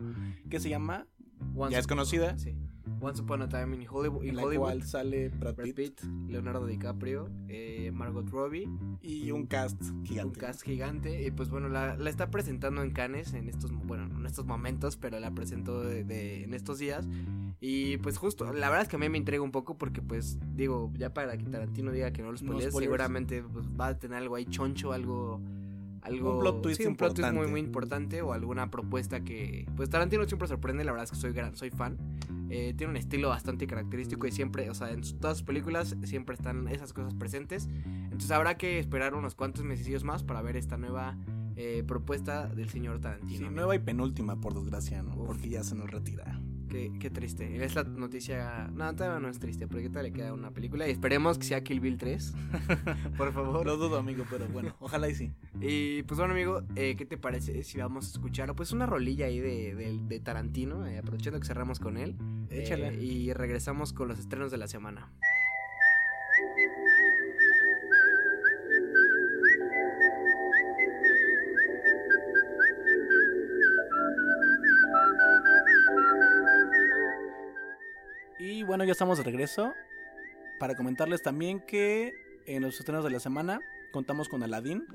que 0.49 0.59
se 0.59 0.69
llama, 0.69 1.07
Once 1.55 1.73
ya 1.73 1.79
es 1.79 1.87
conocida, 1.87 2.37
Sí. 2.37 2.55
Once 3.03 3.21
Upon 3.21 3.41
a 3.41 3.49
Time 3.49 3.75
in 3.75 3.85
Hollywood. 3.89 4.23
en 4.25 4.35
la 4.37 4.43
Hollywood. 4.43 4.65
cual 4.67 4.83
sale 4.83 5.29
Brad 5.29 5.55
Brad 5.55 5.73
Pitt, 5.73 6.01
Leonardo 6.27 6.65
DiCaprio, 6.65 7.29
eh, 7.47 7.91
Margot 7.93 8.29
Robbie, 8.29 8.69
y 9.01 9.31
un 9.31 9.45
cast 9.45 9.81
gigante. 10.03 10.23
un 10.23 10.31
cast 10.33 10.61
gigante 10.63 11.23
y 11.25 11.31
pues 11.31 11.49
bueno 11.49 11.67
la, 11.69 11.95
la 11.97 12.09
está 12.09 12.31
presentando 12.31 12.81
en 12.81 12.91
Cannes 12.91 13.33
en 13.33 13.49
estos 13.49 13.71
bueno 13.85 14.07
no 14.07 14.19
en 14.19 14.25
estos 14.25 14.45
momentos 14.45 14.95
pero 14.97 15.19
la 15.19 15.31
presentó 15.31 15.81
de, 15.83 16.03
de- 16.05 16.43
en 16.45 16.53
estos 16.53 16.79
días 16.79 17.05
y 17.59 17.97
pues 17.97 18.17
justo 18.17 18.45
la 18.53 18.69
verdad 18.69 18.83
es 18.83 18.87
que 18.87 18.95
a 18.95 18.99
mí 18.99 19.09
me 19.09 19.17
intriga 19.17 19.43
un 19.43 19.51
poco 19.51 19.77
porque 19.77 20.01
pues 20.01 20.37
digo 20.55 20.91
ya 20.97 21.13
para 21.13 21.37
que 21.37 21.43
Tarantino 21.45 21.91
diga 21.91 22.11
que 22.11 22.21
no 22.21 22.31
los 22.31 22.39
spoilees 22.39 22.73
seguramente 22.73 23.43
pues, 23.43 23.65
va 23.79 23.87
a 23.87 23.99
tener 23.99 24.17
algo 24.19 24.35
ahí 24.35 24.45
choncho 24.45 24.93
algo 24.93 25.41
algo 26.03 26.33
Un 26.35 26.39
plot 26.39 26.61
twist 26.61 26.81
sí, 26.81 26.87
un 26.87 26.95
plot 26.95 27.15
twist 27.15 27.31
muy 27.31 27.45
importante. 27.45 27.51
muy 27.51 27.59
importante 27.59 28.21
o 28.21 28.33
alguna 28.33 28.69
propuesta 28.69 29.21
que 29.23 29.65
pues 29.75 29.89
Tarantino 29.89 30.25
siempre 30.25 30.47
sorprende 30.47 30.83
la 30.83 30.91
verdad 30.91 31.05
es 31.05 31.11
que 31.11 31.17
soy 31.17 31.33
gran 31.33 31.55
soy 31.55 31.69
fan 31.69 31.97
Eh, 32.49 32.73
tiene 32.77 32.91
un 32.91 32.97
estilo 32.97 33.29
bastante 33.29 33.65
característico 33.65 34.27
y 34.27 34.31
siempre 34.31 34.69
o 34.69 34.75
sea 34.75 34.91
en 34.91 35.01
todas 35.19 35.37
sus 35.37 35.45
películas 35.45 35.95
siempre 36.03 36.35
están 36.35 36.67
esas 36.67 36.93
cosas 36.93 37.15
presentes 37.15 37.67
entonces 38.03 38.29
habrá 38.29 38.57
que 38.57 38.77
esperar 38.77 39.15
unos 39.15 39.33
cuantos 39.33 39.63
meses 39.63 40.03
más 40.03 40.23
para 40.23 40.41
ver 40.43 40.55
esta 40.55 40.77
nueva 40.77 41.17
eh, 41.55 41.83
propuesta 41.85 42.47
del 42.47 42.69
señor 42.69 42.99
Tarantino. 42.99 43.49
Sí, 43.49 43.53
nueva 43.53 43.75
y 43.75 43.79
penúltima, 43.79 44.39
por 44.41 44.53
desgracia, 44.55 45.03
¿no? 45.03 45.15
Uf. 45.15 45.27
Porque 45.27 45.49
ya 45.49 45.63
se 45.63 45.75
nos 45.75 45.89
retira. 45.89 46.39
Qué, 46.73 46.91
qué 46.99 47.09
triste. 47.11 47.63
Esta 47.63 47.83
noticia. 47.83 48.67
No, 48.73 48.95
todavía 48.95 49.19
no 49.19 49.29
es 49.29 49.37
triste, 49.37 49.67
porque 49.67 49.89
todavía 49.89 50.09
le 50.11 50.17
queda 50.17 50.33
una 50.33 50.49
película. 50.49 50.87
Y 50.87 50.91
esperemos 50.91 51.37
que 51.37 51.43
sea 51.45 51.63
Kill 51.63 51.79
Bill 51.79 51.97
3. 51.99 52.33
por 53.17 53.31
favor. 53.31 53.63
Lo 53.65 53.77
dudo, 53.77 53.97
amigo, 53.99 54.25
pero 54.29 54.47
bueno, 54.47 54.75
ojalá 54.79 55.07
y 55.07 55.13
sí. 55.13 55.31
Y 55.61 56.01
pues 56.03 56.17
bueno, 56.17 56.33
amigo, 56.33 56.63
eh, 56.75 56.95
¿qué 56.97 57.05
te 57.05 57.17
parece 57.17 57.63
si 57.63 57.77
vamos 57.77 58.05
a 58.07 58.11
escuchar 58.13 58.55
pues 58.55 58.71
una 58.71 58.87
rolilla 58.87 59.27
ahí 59.27 59.39
de, 59.39 59.75
de- 59.75 59.99
de 60.07 60.19
Tarantino? 60.19 60.87
eh, 60.87 60.97
aprovechando 60.97 61.39
que 61.39 61.45
cerramos 61.45 61.79
con 61.79 61.97
él. 61.97 62.15
Échala. 62.49 62.87
Eh, 62.89 63.03
y 63.03 63.33
regresamos 63.33 63.93
con 63.93 64.07
los 64.07 64.17
estrenos 64.17 64.49
de 64.49 64.57
la 64.57 64.67
semana. 64.67 65.11
Y 78.63 78.65
bueno, 78.65 78.85
ya 78.85 78.93
estamos 78.93 79.17
de 79.17 79.25
regreso 79.25 79.73
para 80.57 80.77
comentarles 80.77 81.21
también 81.21 81.59
que 81.59 82.13
en 82.45 82.61
los 82.61 82.79
estrenos 82.79 83.03
de 83.03 83.09
la 83.09 83.19
semana 83.19 83.59
contamos 83.91 84.29
con 84.29 84.41
Aladdin. 84.41 84.85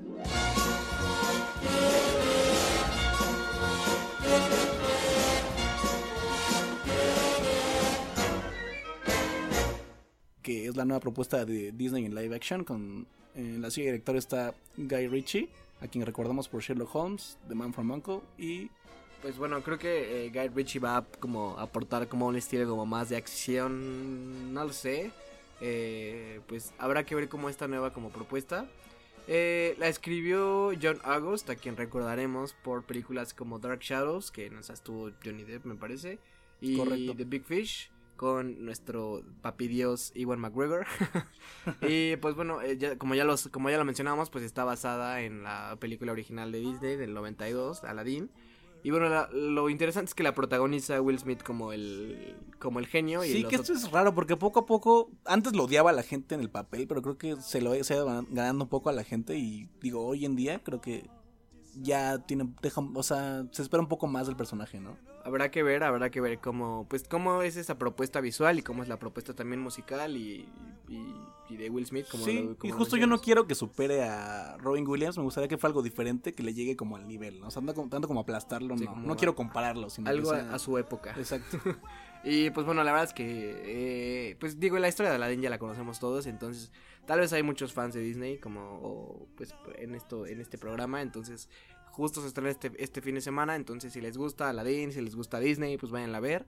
que 10.40 10.66
es 10.66 10.74
la 10.74 10.86
nueva 10.86 11.00
propuesta 11.00 11.44
de 11.44 11.72
Disney 11.72 12.06
en 12.06 12.14
live 12.14 12.34
action. 12.34 12.64
Con 12.64 13.06
en 13.34 13.60
la 13.60 13.70
silla 13.70 13.88
director 13.88 14.16
está 14.16 14.54
Guy 14.78 15.08
Ritchie, 15.08 15.50
a 15.82 15.88
quien 15.88 16.06
recordamos 16.06 16.48
por 16.48 16.62
Sherlock 16.62 16.94
Holmes, 16.94 17.36
The 17.48 17.54
Man 17.54 17.74
from 17.74 17.90
Uncle 17.90 18.20
y 18.38 18.70
pues 19.22 19.38
bueno, 19.38 19.62
creo 19.62 19.78
que 19.78 20.26
eh, 20.26 20.30
Guy 20.30 20.48
Ritchie 20.48 20.80
va 20.80 20.98
a 20.98 21.04
como 21.04 21.58
aportar 21.58 22.08
como 22.08 22.26
un 22.26 22.36
estilo 22.36 22.68
como 22.68 22.86
más 22.86 23.08
de 23.08 23.16
acción, 23.16 24.52
no 24.52 24.64
lo 24.64 24.72
sé. 24.72 25.10
Eh, 25.60 26.40
pues 26.46 26.72
habrá 26.78 27.04
que 27.04 27.14
ver 27.14 27.28
cómo 27.28 27.48
esta 27.48 27.66
nueva 27.66 27.92
como 27.92 28.10
propuesta. 28.10 28.66
Eh, 29.26 29.74
la 29.78 29.88
escribió 29.88 30.72
John 30.80 31.00
August, 31.04 31.50
a 31.50 31.56
quien 31.56 31.76
recordaremos 31.76 32.54
por 32.54 32.84
películas 32.84 33.34
como 33.34 33.58
Dark 33.58 33.80
Shadows, 33.80 34.30
que 34.30 34.48
nos 34.50 34.70
estuvo 34.70 35.10
Johnny 35.22 35.44
Depp, 35.44 35.66
me 35.66 35.74
parece, 35.74 36.18
y 36.60 36.76
The 37.14 37.24
Big 37.24 37.44
Fish 37.44 37.90
con 38.16 38.64
nuestro 38.64 39.22
papi 39.42 39.68
dios 39.68 40.12
Iwan 40.14 40.40
McGregor. 40.40 40.86
y 41.82 42.16
pues 42.16 42.34
bueno, 42.36 42.58
como, 42.96 43.14
ya 43.14 43.24
los, 43.24 43.48
como 43.48 43.68
ya 43.68 43.78
lo 43.78 43.84
mencionamos, 43.84 44.30
pues 44.30 44.44
está 44.44 44.64
basada 44.64 45.20
en 45.20 45.42
la 45.42 45.76
película 45.78 46.12
original 46.12 46.50
de 46.50 46.60
Disney 46.60 46.96
del 46.96 47.12
92, 47.12 47.84
Aladdin. 47.84 48.30
Y 48.82 48.90
bueno, 48.90 49.26
lo 49.32 49.70
interesante 49.70 50.08
es 50.08 50.14
que 50.14 50.22
la 50.22 50.34
protagoniza 50.34 51.00
Will 51.00 51.18
Smith 51.18 51.42
como 51.42 51.72
el, 51.72 52.36
como 52.58 52.78
el 52.78 52.86
genio. 52.86 53.24
Y 53.24 53.28
sí, 53.28 53.44
que 53.44 53.56
esto 53.56 53.72
es 53.72 53.90
raro 53.90 54.14
porque 54.14 54.36
poco 54.36 54.60
a 54.60 54.66
poco, 54.66 55.10
antes 55.24 55.54
lo 55.54 55.64
odiaba 55.64 55.90
a 55.90 55.92
la 55.92 56.02
gente 56.02 56.34
en 56.34 56.40
el 56.40 56.50
papel, 56.50 56.86
pero 56.86 57.02
creo 57.02 57.18
que 57.18 57.36
se 57.40 57.60
lo 57.60 57.74
se 57.82 57.94
ha 57.94 57.96
ido 57.96 58.06
ganando 58.30 58.64
un 58.64 58.70
poco 58.70 58.88
a 58.88 58.92
la 58.92 59.04
gente 59.04 59.36
y 59.36 59.68
digo, 59.80 60.04
hoy 60.06 60.24
en 60.24 60.36
día 60.36 60.62
creo 60.62 60.80
que 60.80 61.08
ya 61.80 62.18
tiene, 62.18 62.48
o 62.94 63.02
sea, 63.02 63.44
se 63.50 63.62
espera 63.62 63.80
un 63.80 63.88
poco 63.88 64.06
más 64.06 64.26
del 64.26 64.36
personaje, 64.36 64.80
¿no? 64.80 64.96
Habrá 65.24 65.50
que 65.50 65.62
ver, 65.62 65.84
habrá 65.84 66.10
que 66.10 66.20
ver 66.20 66.38
cómo, 66.38 66.86
pues, 66.88 67.04
cómo 67.06 67.42
es 67.42 67.56
esa 67.56 67.78
propuesta 67.78 68.20
visual 68.20 68.58
y 68.58 68.62
cómo 68.62 68.82
es 68.82 68.88
la 68.88 68.98
propuesta 68.98 69.34
también 69.34 69.60
musical 69.60 70.16
y, 70.16 70.48
y, 70.88 71.56
de 71.56 71.70
Will 71.70 71.86
Smith. 71.86 72.06
Como 72.10 72.24
sí, 72.24 72.56
y 72.62 72.70
justo 72.70 72.96
yo 72.96 73.06
no 73.06 73.20
quiero 73.20 73.46
que 73.46 73.54
supere 73.54 74.04
a 74.04 74.56
Robin 74.58 74.86
Williams, 74.86 75.16
me 75.18 75.24
gustaría 75.24 75.48
que 75.48 75.58
fuera 75.58 75.70
algo 75.70 75.82
diferente, 75.82 76.34
que 76.34 76.42
le 76.42 76.54
llegue 76.54 76.76
como 76.76 76.96
al 76.96 77.06
nivel, 77.06 77.40
¿no? 77.40 77.48
O 77.48 77.50
sea, 77.50 77.62
tanto, 77.62 78.08
como 78.08 78.20
aplastarlo, 78.20 78.76
no, 78.76 78.96
no 78.96 79.16
quiero 79.16 79.34
compararlo. 79.34 79.90
Sino 79.90 80.08
algo 80.08 80.32
a, 80.32 80.58
su 80.58 80.78
época. 80.78 81.14
Exacto. 81.16 81.58
y 82.24 82.50
pues 82.50 82.64
bueno, 82.64 82.82
la 82.84 82.92
verdad 82.92 83.08
es 83.08 83.14
que, 83.14 83.62
eh, 83.64 84.36
pues 84.40 84.58
digo, 84.58 84.78
la 84.78 84.88
historia 84.88 85.10
de 85.10 85.16
Aladdin 85.16 85.42
ya 85.42 85.50
la 85.50 85.58
conocemos 85.58 85.98
todos, 85.98 86.26
entonces 86.26 86.70
tal 87.08 87.20
vez 87.20 87.32
hay 87.32 87.42
muchos 87.42 87.72
fans 87.72 87.94
de 87.94 88.02
Disney 88.02 88.36
como, 88.36 89.26
pues, 89.34 89.54
en 89.78 89.94
esto, 89.94 90.26
en 90.26 90.42
este 90.42 90.58
programa, 90.58 91.00
entonces 91.00 91.48
justo 91.86 92.20
se 92.20 92.28
estrena 92.28 92.50
este, 92.50 92.70
este 92.76 93.00
fin 93.00 93.14
de 93.14 93.22
semana, 93.22 93.56
entonces 93.56 93.94
si 93.94 94.02
les 94.02 94.18
gusta 94.18 94.50
Aladdin, 94.50 94.92
si 94.92 95.00
les 95.00 95.16
gusta 95.16 95.40
Disney, 95.40 95.78
pues 95.78 95.90
vayan 95.90 96.14
a 96.14 96.20
ver. 96.20 96.46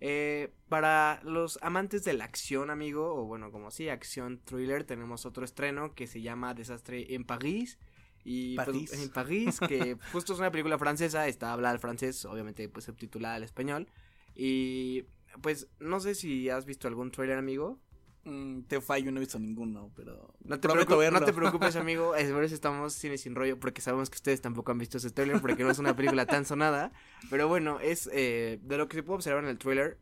Eh, 0.00 0.52
para 0.68 1.20
los 1.22 1.60
amantes 1.62 2.02
de 2.02 2.12
la 2.14 2.24
acción, 2.24 2.70
amigo, 2.70 3.14
o 3.14 3.24
bueno, 3.24 3.52
como 3.52 3.70
si, 3.70 3.88
acción 3.88 4.40
thriller, 4.44 4.82
tenemos 4.82 5.26
otro 5.26 5.44
estreno 5.44 5.94
que 5.94 6.08
se 6.08 6.20
llama 6.20 6.54
Desastre 6.54 7.14
en 7.14 7.24
París. 7.24 7.78
Y 8.24 8.56
pues, 8.56 8.92
en 8.92 9.10
París, 9.10 9.60
que 9.60 9.96
justo 10.12 10.32
es 10.32 10.40
una 10.40 10.50
película 10.50 10.76
francesa, 10.76 11.28
está 11.28 11.52
hablada 11.52 11.72
al 11.72 11.78
francés, 11.78 12.24
obviamente 12.24 12.68
pues 12.68 12.84
subtitulada 12.84 13.36
al 13.36 13.44
español. 13.44 13.86
Y 14.34 15.04
pues 15.40 15.68
no 15.78 16.00
sé 16.00 16.16
si 16.16 16.48
has 16.48 16.66
visto 16.66 16.88
algún 16.88 17.12
trailer, 17.12 17.38
amigo. 17.38 17.78
Mm, 18.24 18.62
te 18.62 18.80
fallo, 18.82 19.10
no 19.10 19.18
he 19.18 19.20
visto 19.20 19.38
ninguno, 19.38 19.90
pero. 19.96 20.34
No 20.44 20.60
te, 20.60 20.68
preocupes, 20.68 21.10
no 21.10 21.24
te 21.24 21.32
preocupes, 21.32 21.76
amigo. 21.76 22.14
Es 22.14 22.30
por 22.30 22.44
eso 22.44 22.54
estamos 22.54 22.92
cine 22.92 23.16
sin 23.16 23.34
rollo, 23.34 23.58
porque 23.58 23.80
sabemos 23.80 24.10
que 24.10 24.16
ustedes 24.16 24.40
tampoco 24.42 24.72
han 24.72 24.78
visto 24.78 24.98
ese 24.98 25.10
trailer, 25.10 25.40
porque 25.40 25.64
no 25.64 25.70
es 25.70 25.78
una 25.78 25.96
película 25.96 26.26
tan 26.26 26.44
sonada. 26.44 26.92
Pero 27.30 27.48
bueno, 27.48 27.80
es 27.80 28.10
eh, 28.12 28.58
de 28.62 28.76
lo 28.76 28.88
que 28.88 28.96
se 28.96 29.02
puede 29.02 29.16
observar 29.16 29.44
en 29.44 29.50
el 29.50 29.58
trailer. 29.58 29.98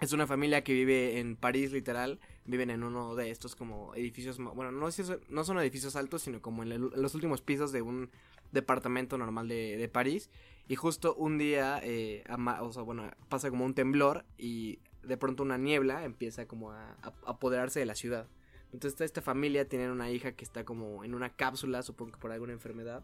Es 0.00 0.12
una 0.12 0.26
familia 0.26 0.64
que 0.64 0.72
vive 0.72 1.18
en 1.18 1.36
París, 1.36 1.72
literal. 1.72 2.20
Viven 2.44 2.70
en 2.70 2.82
uno 2.82 3.14
de 3.14 3.30
estos 3.30 3.56
como 3.56 3.94
edificios. 3.94 4.38
Bueno, 4.38 4.70
no, 4.70 4.88
no 5.28 5.44
son 5.44 5.58
edificios 5.58 5.96
altos, 5.96 6.22
sino 6.22 6.40
como 6.40 6.62
en, 6.62 6.90
los 6.94 7.14
últimos 7.14 7.40
pisos 7.40 7.72
de 7.72 7.82
un 7.82 8.10
departamento 8.52 9.18
normal 9.18 9.48
de, 9.48 9.76
de 9.76 9.88
París. 9.88 10.30
Y 10.68 10.76
justo 10.76 11.14
un 11.14 11.38
día, 11.38 11.80
eh, 11.82 12.24
o 12.60 12.72
sea, 12.72 12.82
bueno, 12.82 13.10
pasa 13.28 13.50
como 13.50 13.64
un 13.64 13.74
temblor 13.74 14.24
y 14.38 14.78
de 15.02 15.16
pronto 15.16 15.42
una 15.42 15.58
niebla 15.58 16.04
empieza 16.04 16.46
como 16.46 16.72
a, 16.72 16.96
apoderarse 17.26 17.80
de 17.80 17.86
la 17.86 17.94
ciudad. 17.94 18.26
Entonces 18.72 19.00
esta 19.02 19.20
familia 19.20 19.68
tiene 19.68 19.90
una 19.90 20.10
hija 20.10 20.32
que 20.32 20.44
está 20.44 20.64
como 20.64 21.04
en 21.04 21.14
una 21.14 21.30
cápsula, 21.30 21.82
supongo 21.82 22.12
que 22.12 22.18
por 22.18 22.32
alguna 22.32 22.52
enfermedad. 22.52 23.02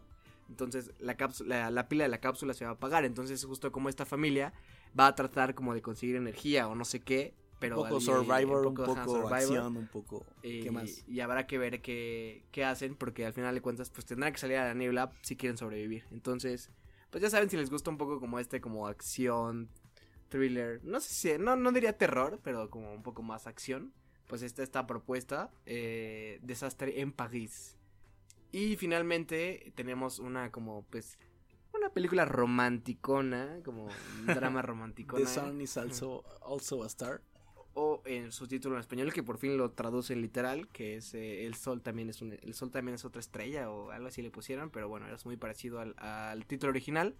Entonces 0.49 0.91
la, 0.99 1.15
cápsula, 1.15 1.69
la, 1.69 1.87
pila 1.87 2.05
de 2.05 2.09
la 2.09 2.19
cápsula 2.19 2.53
se 2.53 2.65
va 2.65 2.71
a 2.71 2.73
apagar. 2.73 3.05
Entonces 3.05 3.43
justo 3.43 3.71
como 3.71 3.89
esta 3.89 4.05
familia 4.05 4.53
va 4.99 5.07
a 5.07 5.15
tratar 5.15 5.53
como 5.53 5.73
de 5.73 5.81
conseguir 5.81 6.15
energía 6.15 6.67
o 6.67 6.75
no 6.75 6.85
sé 6.85 7.01
qué. 7.01 7.33
Pero 7.59 7.81
un 7.81 7.89
poco 7.89 7.99
Survivor, 7.99 8.67
un 8.67 8.73
poco, 8.73 9.27
acción, 9.27 9.75
un 9.75 9.87
poco... 9.87 10.25
¿Qué 10.41 10.71
más? 10.71 11.03
Y 11.09 11.19
habrá 11.19 11.45
que 11.45 11.57
ver 11.57 11.81
qué, 11.81 12.45
qué 12.53 12.63
hacen 12.63 12.95
porque 12.95 13.25
al 13.25 13.33
final 13.33 13.53
de 13.53 13.61
cuentas 13.61 13.89
pues 13.89 14.05
tendrán 14.05 14.31
que 14.31 14.39
salir 14.39 14.55
a 14.55 14.65
la 14.65 14.73
niebla 14.73 15.11
si 15.21 15.35
quieren 15.35 15.57
sobrevivir. 15.57 16.05
Entonces 16.11 16.71
pues 17.09 17.23
ya 17.23 17.29
saben 17.29 17.49
si 17.49 17.57
les 17.57 17.69
gusta 17.69 17.89
un 17.89 17.97
poco 17.97 18.19
como 18.19 18.39
este 18.39 18.61
como 18.61 18.87
acción 18.87 19.69
thriller, 20.29 20.79
no 20.83 20.99
sé 20.99 21.13
si, 21.13 21.37
no, 21.37 21.55
no 21.55 21.71
diría 21.71 21.97
terror, 21.97 22.39
pero 22.43 22.69
como 22.69 22.93
un 22.93 23.03
poco 23.03 23.21
más 23.21 23.47
acción, 23.47 23.93
pues 24.27 24.43
está 24.43 24.63
esta 24.63 24.85
propuesta, 24.85 25.51
eh, 25.65 26.39
Desastre 26.43 27.01
en 27.01 27.11
París. 27.11 27.75
Y 28.51 28.77
finalmente 28.77 29.73
tenemos 29.75 30.19
una 30.19 30.51
como, 30.51 30.85
pues, 30.89 31.17
una 31.73 31.89
película 31.89 32.25
romanticona, 32.25 33.59
como 33.63 33.85
un 33.85 33.91
drama 34.27 34.61
romanticona. 34.61 35.25
The 35.25 35.31
Sun 35.31 35.61
is 35.61 35.77
also, 35.77 36.23
also 36.41 36.83
a 36.83 36.87
Star. 36.87 37.21
O 37.73 38.01
en 38.05 38.31
su 38.31 38.47
título 38.47 38.75
en 38.75 38.81
español, 38.81 39.13
que 39.13 39.23
por 39.23 39.37
fin 39.37 39.57
lo 39.57 39.71
traduce 39.71 40.13
en 40.13 40.21
literal, 40.21 40.67
que 40.69 40.97
es 40.97 41.13
eh, 41.13 41.45
El 41.45 41.55
Sol 41.55 41.81
también 41.81 42.09
es 42.09 42.21
un, 42.21 42.33
El 42.33 42.53
Sol 42.53 42.71
también 42.71 42.95
es 42.95 43.05
otra 43.05 43.19
estrella, 43.19 43.69
o 43.71 43.91
algo 43.91 44.07
así 44.07 44.21
le 44.21 44.31
pusieron, 44.31 44.69
pero 44.69 44.89
bueno, 44.89 45.07
es 45.13 45.25
muy 45.25 45.37
parecido 45.37 45.79
al, 45.79 45.95
al 45.97 46.45
título 46.45 46.71
original. 46.71 47.15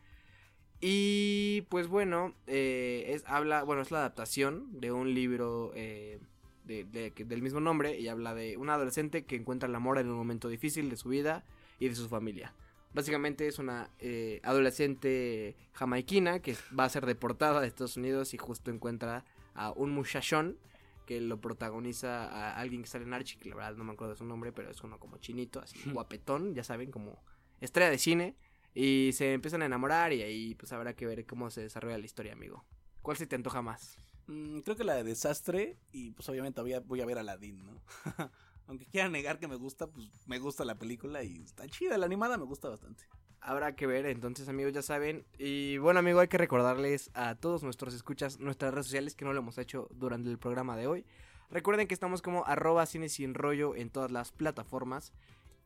Y 0.82 1.62
pues 1.64 1.88
bueno, 1.88 2.34
eh, 2.48 3.06
es, 3.10 3.24
habla, 3.28 3.64
bueno, 3.64 3.82
es 3.82 3.92
la 3.92 4.00
adaptación 4.00 4.80
de 4.80 4.92
un 4.92 5.14
libro 5.14 5.72
eh, 5.76 6.20
del 6.66 7.42
mismo 7.42 7.60
nombre 7.60 8.00
y 8.00 8.08
habla 8.08 8.34
de 8.34 8.56
un 8.56 8.70
adolescente 8.70 9.26
que 9.26 9.36
encuentra 9.36 9.68
el 9.68 9.76
amor 9.76 9.98
en 9.98 10.08
un 10.10 10.16
momento 10.16 10.48
difícil 10.48 10.90
de 10.90 10.96
su 10.96 11.10
vida 11.10 11.44
y 11.80 11.90
de 11.90 11.96
su 11.96 12.08
familia. 12.08 12.54
Básicamente 12.94 13.48
es 13.48 13.60
una 13.60 13.90
eh, 14.00 14.40
adolescente 14.44 15.56
jamaiquina 15.74 16.40
que 16.40 16.56
va 16.78 16.86
a 16.86 16.90
ser 16.90 17.06
deportada 17.06 17.62
de 17.62 17.68
Estados 17.68 17.98
Unidos 17.98 18.34
y 18.34 18.38
justo 18.38 18.72
encuentra 18.72 19.26
a 19.54 19.72
un 19.72 19.92
muchachón 19.92 20.58
que 21.06 21.20
lo 21.20 21.42
protagoniza 21.42 22.26
a 22.26 22.60
alguien 22.60 22.84
que 22.84 22.88
sale 22.88 23.04
en 23.04 23.14
Archie, 23.14 23.40
que 23.40 23.50
la 23.50 23.56
verdad 23.56 23.76
no 23.76 23.84
me 23.84 23.94
acuerdo 23.94 24.14
de 24.14 24.20
su 24.20 24.26
nombre, 24.26 24.52
pero 24.52 24.70
es 24.70 24.84
uno 24.84 25.00
como 25.00 25.18
chinito, 25.18 25.60
así 25.60 25.78
guapetón, 25.92 26.54
ya 26.54 26.64
saben, 26.64 26.92
como 26.92 27.22
estrella 27.62 27.90
de 27.90 27.98
cine. 27.98 28.36
Y 28.74 29.12
se 29.14 29.34
empiezan 29.34 29.62
a 29.62 29.66
enamorar 29.66 30.14
y 30.14 30.22
ahí 30.22 30.56
pues 30.56 30.72
habrá 30.72 30.96
que 30.96 31.06
ver 31.06 31.26
cómo 31.26 31.50
se 31.50 31.62
desarrolla 31.62 31.98
la 31.98 32.06
historia, 32.06 32.34
amigo. 32.34 32.66
¿Cuál 33.02 33.18
se 33.18 33.28
te 33.28 33.36
antoja 33.36 33.62
más? 33.62 33.98
Mm, 34.28 34.60
creo 34.60 34.76
que 34.76 34.84
la 34.84 34.96
de 34.96 35.04
Desastre 35.04 35.78
y 35.92 36.12
pues 36.12 36.30
obviamente 36.30 36.62
voy 36.62 36.74
a, 36.74 36.80
voy 36.82 37.02
a 37.02 37.06
ver 37.06 37.18
Aladdin, 37.18 37.66
¿no? 37.66 37.82
Aunque 38.68 38.86
quiera 38.86 39.10
negar 39.10 39.40
que 39.40 39.48
me 39.48 39.56
gusta, 39.56 39.88
pues 39.88 40.08
me 40.28 40.38
gusta 40.38 40.64
la 40.64 40.76
película 40.76 41.24
y 41.24 41.42
está 41.42 41.68
chida, 41.68 41.98
la 41.98 42.06
animada 42.06 42.38
me 42.38 42.46
gusta 42.46 42.70
bastante. 42.70 43.06
Habrá 43.42 43.76
que 43.76 43.88
ver, 43.88 44.06
entonces 44.06 44.48
amigos 44.48 44.74
ya 44.74 44.84
saben. 44.84 45.26
Y 45.40 45.80
bueno 45.80 46.00
amigo, 46.00 46.20
hay 46.20 46.28
que 46.28 46.38
recordarles 46.38 47.10
a 47.16 47.34
todos 47.36 47.64
nuestros 47.64 47.96
escuchas 47.96 48.40
nuestras 48.40 48.72
redes 48.72 48.86
sociales 48.86 49.16
que 49.16 49.26
no 49.26 49.34
lo 49.34 49.40
hemos 49.40 49.58
hecho 49.58 49.88
durante 49.92 50.30
el 50.30 50.38
programa 50.38 50.78
de 50.78 50.86
hoy. 50.86 51.06
Recuerden 51.50 51.88
que 51.88 51.96
estamos 51.96 52.22
como 52.22 52.46
arroba 52.46 52.86
cine 52.86 53.10
sin 53.10 53.34
rollo 53.34 53.76
en 53.76 53.90
todas 53.90 54.12
las 54.12 54.32
plataformas. 54.32 55.14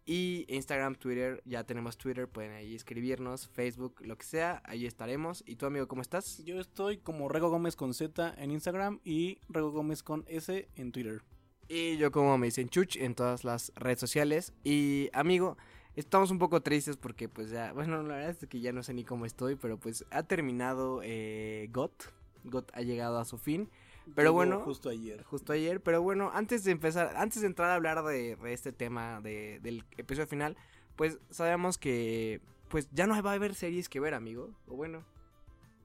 Y 0.05 0.45
Instagram, 0.49 0.95
Twitter, 0.95 1.41
ya 1.45 1.63
tenemos 1.63 1.97
Twitter, 1.97 2.27
pueden 2.27 2.51
ahí 2.51 2.75
escribirnos, 2.75 3.47
Facebook, 3.47 4.01
lo 4.01 4.17
que 4.17 4.25
sea, 4.25 4.61
ahí 4.65 4.85
estaremos. 4.85 5.43
¿Y 5.47 5.55
tú, 5.55 5.65
amigo, 5.65 5.87
cómo 5.87 6.01
estás? 6.01 6.43
Yo 6.43 6.59
estoy 6.59 6.97
como 6.97 7.29
Rego 7.29 7.49
Gómez 7.49 7.77
con 7.77 7.93
Z 7.93 8.35
en 8.37 8.51
Instagram 8.51 8.99
y 9.05 9.39
Rego 9.47 9.71
Gómez 9.71 10.03
con 10.03 10.25
S 10.27 10.67
en 10.75 10.91
Twitter. 10.91 11.21
Y 11.69 11.95
yo 11.97 12.11
como 12.11 12.37
me 12.37 12.47
dicen 12.47 12.67
Chuch 12.67 12.97
en 12.97 13.15
todas 13.15 13.45
las 13.45 13.71
redes 13.75 13.99
sociales. 13.99 14.53
Y, 14.65 15.09
amigo, 15.13 15.57
estamos 15.95 16.31
un 16.31 16.39
poco 16.39 16.61
tristes 16.61 16.97
porque 16.97 17.29
pues 17.29 17.49
ya, 17.49 17.71
bueno, 17.71 18.03
la 18.03 18.15
verdad 18.15 18.37
es 18.41 18.49
que 18.49 18.59
ya 18.59 18.73
no 18.73 18.83
sé 18.83 18.93
ni 18.93 19.05
cómo 19.05 19.25
estoy, 19.25 19.55
pero 19.55 19.77
pues 19.77 20.05
ha 20.11 20.23
terminado 20.23 20.99
eh, 21.03 21.69
GOT. 21.71 22.11
GOT 22.43 22.71
ha 22.73 22.81
llegado 22.81 23.19
a 23.19 23.25
su 23.25 23.37
fin. 23.37 23.69
Pero 24.15 24.33
bueno, 24.33 24.59
justo 24.61 24.89
ayer. 24.89 25.23
Justo 25.23 25.53
ayer, 25.53 25.81
pero 25.81 26.01
bueno, 26.01 26.31
antes 26.33 26.63
de 26.63 26.71
empezar, 26.71 27.15
antes 27.15 27.41
de 27.41 27.47
entrar 27.47 27.69
a 27.71 27.75
hablar 27.75 28.03
de, 28.03 28.37
este 28.45 28.71
tema 28.71 29.21
de, 29.21 29.59
del 29.61 29.83
episodio 29.97 30.27
final, 30.27 30.57
pues 30.95 31.19
sabemos 31.29 31.77
que 31.77 32.41
pues 32.69 32.89
ya 32.91 33.07
no 33.07 33.21
va 33.21 33.31
a 33.31 33.35
haber 33.35 33.55
series 33.55 33.89
que 33.89 33.99
ver, 33.99 34.13
amigo. 34.13 34.49
O 34.67 34.75
bueno, 34.75 35.03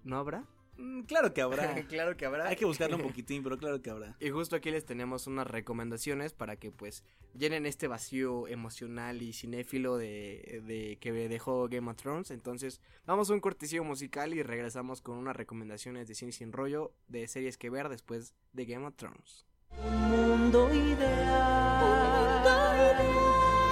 ¿no 0.04 0.16
habrá? 0.18 0.44
Mm, 0.78 1.02
Claro 1.02 1.34
que 1.34 1.42
habrá. 1.42 1.74
claro 1.88 2.16
que 2.16 2.24
habrá. 2.26 2.48
Hay 2.48 2.56
que 2.56 2.64
buscarlo 2.64 2.96
un 2.96 3.02
poquitín, 3.02 3.42
pero 3.42 3.58
claro 3.58 3.82
que 3.82 3.90
habrá. 3.90 4.16
Y 4.20 4.30
justo 4.30 4.56
aquí 4.56 4.70
les 4.70 4.84
tenemos 4.84 5.26
unas 5.26 5.46
recomendaciones 5.46 6.32
para 6.32 6.56
que 6.56 6.70
pues 6.70 7.04
llenen 7.34 7.66
este 7.66 7.88
vacío 7.88 8.46
emocional 8.48 9.20
y 9.22 9.32
cinéfilo 9.32 9.96
de, 9.96 10.62
de 10.66 10.98
que 11.00 11.12
dejó 11.12 11.68
Game 11.68 11.90
of 11.90 11.96
Thrones. 11.96 12.30
Entonces 12.30 12.80
vamos 13.06 13.28
a 13.30 13.34
un 13.34 13.40
cortesío 13.40 13.84
musical 13.84 14.34
y 14.34 14.42
regresamos 14.42 15.00
con 15.02 15.18
unas 15.18 15.36
recomendaciones 15.36 16.08
de 16.08 16.14
cine 16.14 16.32
sin 16.32 16.52
rollo 16.52 16.92
de 17.08 17.26
series 17.28 17.58
que 17.58 17.70
ver 17.70 17.88
después 17.88 18.34
de 18.52 18.64
Game 18.66 18.86
of 18.86 18.94
Thrones. 18.96 19.46
Un 19.84 20.10
mundo 20.10 20.72
ideal, 20.72 22.42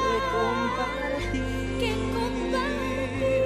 que 0.03 0.19
compartir, 0.37 1.79
que 1.81 1.93
compartir, 2.13 3.45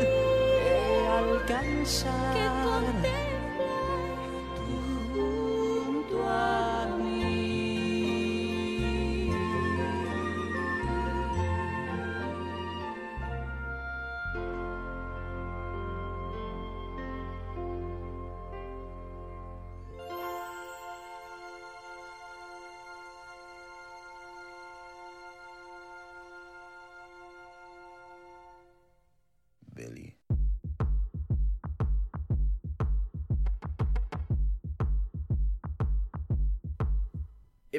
que 0.65 1.07
alcanzar, 1.07 2.35
que 2.35 3.30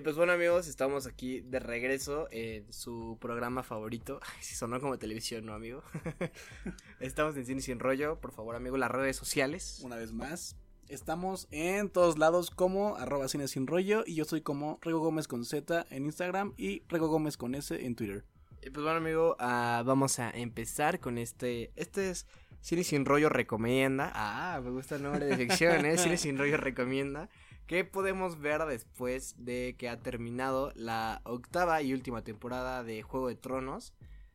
Y 0.01 0.03
pues 0.03 0.15
bueno 0.15 0.31
amigos, 0.31 0.67
estamos 0.67 1.05
aquí 1.05 1.41
de 1.41 1.59
regreso 1.59 2.27
en 2.31 2.65
su 2.73 3.19
programa 3.21 3.61
favorito. 3.61 4.19
Ay, 4.35 4.41
si 4.41 4.55
sonó 4.55 4.81
como 4.81 4.97
televisión, 4.97 5.45
¿no 5.45 5.53
amigo? 5.53 5.83
estamos 6.99 7.37
en 7.37 7.45
Cine 7.45 7.61
Sin 7.61 7.79
Rollo, 7.79 8.19
por 8.19 8.31
favor 8.31 8.55
amigo, 8.55 8.77
las 8.77 8.89
redes 8.89 9.15
sociales. 9.15 9.79
Una 9.83 9.97
vez 9.97 10.11
más, 10.11 10.55
estamos 10.87 11.47
en 11.51 11.91
todos 11.91 12.17
lados 12.17 12.49
como 12.49 12.95
arroba 12.95 13.27
cine 13.27 13.47
sin 13.47 13.67
rollo 13.67 14.03
y 14.03 14.15
yo 14.15 14.25
soy 14.25 14.41
como 14.41 14.79
Rego 14.81 14.97
Gómez 15.01 15.27
con 15.27 15.45
Z 15.45 15.85
en 15.91 16.05
Instagram 16.05 16.55
y 16.57 16.81
Rego 16.89 17.07
Gómez 17.07 17.37
con 17.37 17.53
S 17.53 17.85
en 17.85 17.95
Twitter. 17.95 18.25
Y 18.63 18.71
pues 18.71 18.83
bueno 18.83 18.97
amigo, 18.97 19.35
ah, 19.37 19.83
vamos 19.85 20.17
a 20.17 20.31
empezar 20.31 20.99
con 20.99 21.19
este, 21.19 21.69
este 21.75 22.09
es 22.09 22.25
Cine 22.61 22.83
Sin 22.83 23.05
Rollo 23.05 23.29
Recomienda. 23.29 24.11
Ah, 24.15 24.61
me 24.63 24.71
gusta 24.71 24.95
el 24.95 25.03
nombre 25.03 25.27
de 25.27 25.37
sección, 25.37 25.85
¿eh? 25.85 25.95
Cine 25.99 26.17
Sin 26.17 26.39
Rollo 26.39 26.57
Recomienda. 26.57 27.29
¿Qué 27.67 27.85
podemos 27.85 28.39
ver 28.39 28.65
después 28.65 29.35
de 29.37 29.75
que 29.77 29.87
ha 29.89 29.99
terminado 29.99 30.71
la 30.75 31.21
octava 31.23 31.81
y 31.81 31.93
última 31.93 32.23
temporada 32.23 32.83
de 32.83 33.01
Juego 33.01 33.29
de 33.29 33.35
Tronos? 33.35 33.93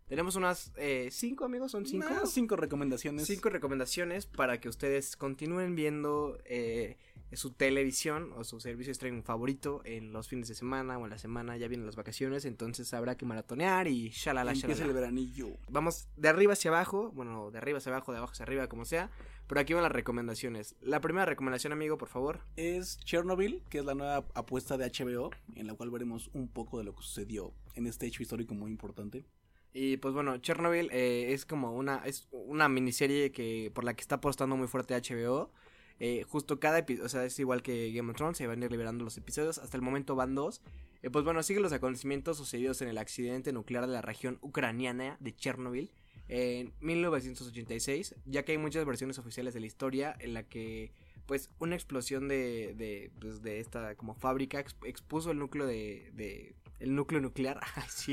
Tenemos 0.09 0.37
unas 0.37 0.73
eh, 0.77 1.09
cinco 1.11 1.45
amigos, 1.45 1.73
son 1.73 1.85
cinco. 1.85 2.07
Cinco 2.27 2.57
recomendaciones. 2.57 3.27
Cinco 3.27 3.49
recomendaciones 3.51 4.25
para 4.27 4.61
que 4.61 4.69
ustedes 4.69 5.17
continúen 5.17 5.75
viendo 5.75 6.39
eh, 6.45 6.97
su 7.33 7.51
televisión 7.51 8.33
o 8.37 8.45
su 8.45 8.61
servicio 8.61 8.91
de 8.91 8.93
streaming 8.93 9.23
favorito 9.23 9.83
en 9.85 10.13
los 10.13 10.29
fines 10.29 10.47
de 10.47 10.55
semana 10.55 10.97
o 10.97 11.05
en 11.05 11.11
la 11.11 11.19
semana. 11.19 11.57
Ya 11.57 11.67
vienen 11.67 11.87
las 11.87 11.97
vacaciones, 11.97 12.45
entonces 12.45 12.95
habrá 12.95 13.17
que 13.17 13.27
maratonear 13.27 13.89
y 13.89 14.11
shalala, 14.11 14.53
Empieza 14.53 14.69
el 14.69 14.79
shalala. 14.79 14.93
veranillo. 15.01 15.49
Vamos 15.69 16.07
de 16.17 16.29
arriba 16.29 16.53
hacia 16.53 16.71
abajo, 16.71 17.11
bueno, 17.13 17.51
de 17.51 17.59
arriba 17.59 17.79
hacia 17.79 17.91
abajo, 17.91 18.13
de 18.13 18.19
abajo 18.19 18.33
hacia 18.33 18.45
arriba, 18.45 18.69
como 18.69 18.85
sea. 18.85 19.11
Pero 19.47 19.61
aquí 19.61 19.75
van 19.75 19.85
las 19.85 19.93
recomendaciones. 19.93 20.75
La 20.81 21.01
primera 21.01 21.25
recomendación, 21.25 21.73
amigo, 21.73 21.99
por 21.99 22.09
favor. 22.09 22.41
Es 22.57 22.99
Chernobyl, 22.99 23.63
que 23.69 23.79
es 23.79 23.85
la 23.85 23.95
nueva 23.95 24.27
apuesta 24.35 24.77
de 24.77 24.91
HBO, 24.91 25.31
en 25.55 25.67
la 25.67 25.75
cual 25.75 25.91
veremos 25.91 26.31
un 26.33 26.49
poco 26.49 26.79
de 26.79 26.85
lo 26.85 26.95
que 26.95 27.03
sucedió 27.03 27.53
en 27.75 27.87
este 27.87 28.07
hecho 28.07 28.23
histórico 28.23 28.55
muy 28.55 28.71
importante. 28.71 29.25
Y 29.73 29.99
pues 29.99 30.15
bueno, 30.15 30.39
Chernobyl 30.39 30.89
eh, 30.91 31.33
es 31.33 31.45
como 31.45 31.73
una 31.73 31.99
es 32.07 32.29
una 32.33 32.67
miniserie 32.69 33.31
que 33.31 33.71
por 33.75 33.85
la 33.85 33.95
que 33.95 34.01
está 34.01 34.17
apostando 34.17 34.57
muy 34.57 34.69
fuerte 34.69 34.95
HBO. 34.95 35.53
Eh, 36.01 36.25
justo 36.29 36.59
cada 36.59 36.79
episodio, 36.79 37.07
o 37.07 37.09
sea, 37.09 37.25
es 37.25 37.39
igual 37.39 37.63
que 37.63 37.93
Game 37.93 38.11
of 38.11 38.17
Thrones, 38.17 38.39
se 38.39 38.47
van 38.47 38.63
a 38.63 38.65
ir 38.65 38.71
liberando 38.71 39.05
los 39.05 39.17
episodios. 39.17 39.59
Hasta 39.59 39.77
el 39.77 39.83
momento 39.83 40.17
van 40.17 40.35
dos. 40.35 40.63
Eh, 41.03 41.11
pues 41.11 41.25
bueno, 41.25 41.43
sigue 41.43 41.61
los 41.61 41.73
acontecimientos 41.73 42.39
sucedidos 42.39 42.83
en 42.83 42.89
el 42.89 42.99
accidente 42.99 43.53
nuclear 43.53 43.87
de 43.87 43.93
la 43.93 44.03
región 44.03 44.39
ucraniana 44.41 45.19
de 45.21 45.37
Chernobyl 45.37 45.93
en 46.29 46.73
1986, 46.81 48.15
ya 48.25 48.45
que 48.45 48.53
hay 48.53 48.59
muchas 48.59 48.85
versiones 48.85 49.19
oficiales 49.19 49.55
de 49.55 49.61
la 49.61 49.67
historia 49.67 50.15
en 50.19 50.35
la 50.35 50.43
que 50.43 50.93
pues 51.27 51.51
una 51.59 51.75
explosión 51.75 52.29
de, 52.29 52.75
de, 52.77 53.11
pues, 53.21 53.43
de 53.43 53.59
esta 53.59 53.97
como 53.97 54.15
fábrica 54.15 54.65
exp- 54.65 54.87
expuso 54.87 55.33
el 55.33 55.39
núcleo 55.41 55.67
de, 55.67 56.11
de 56.15 56.55
el 56.79 56.95
núcleo 56.95 57.21
nuclear, 57.21 57.59
Ay, 57.75 57.83
sí, 57.89 58.13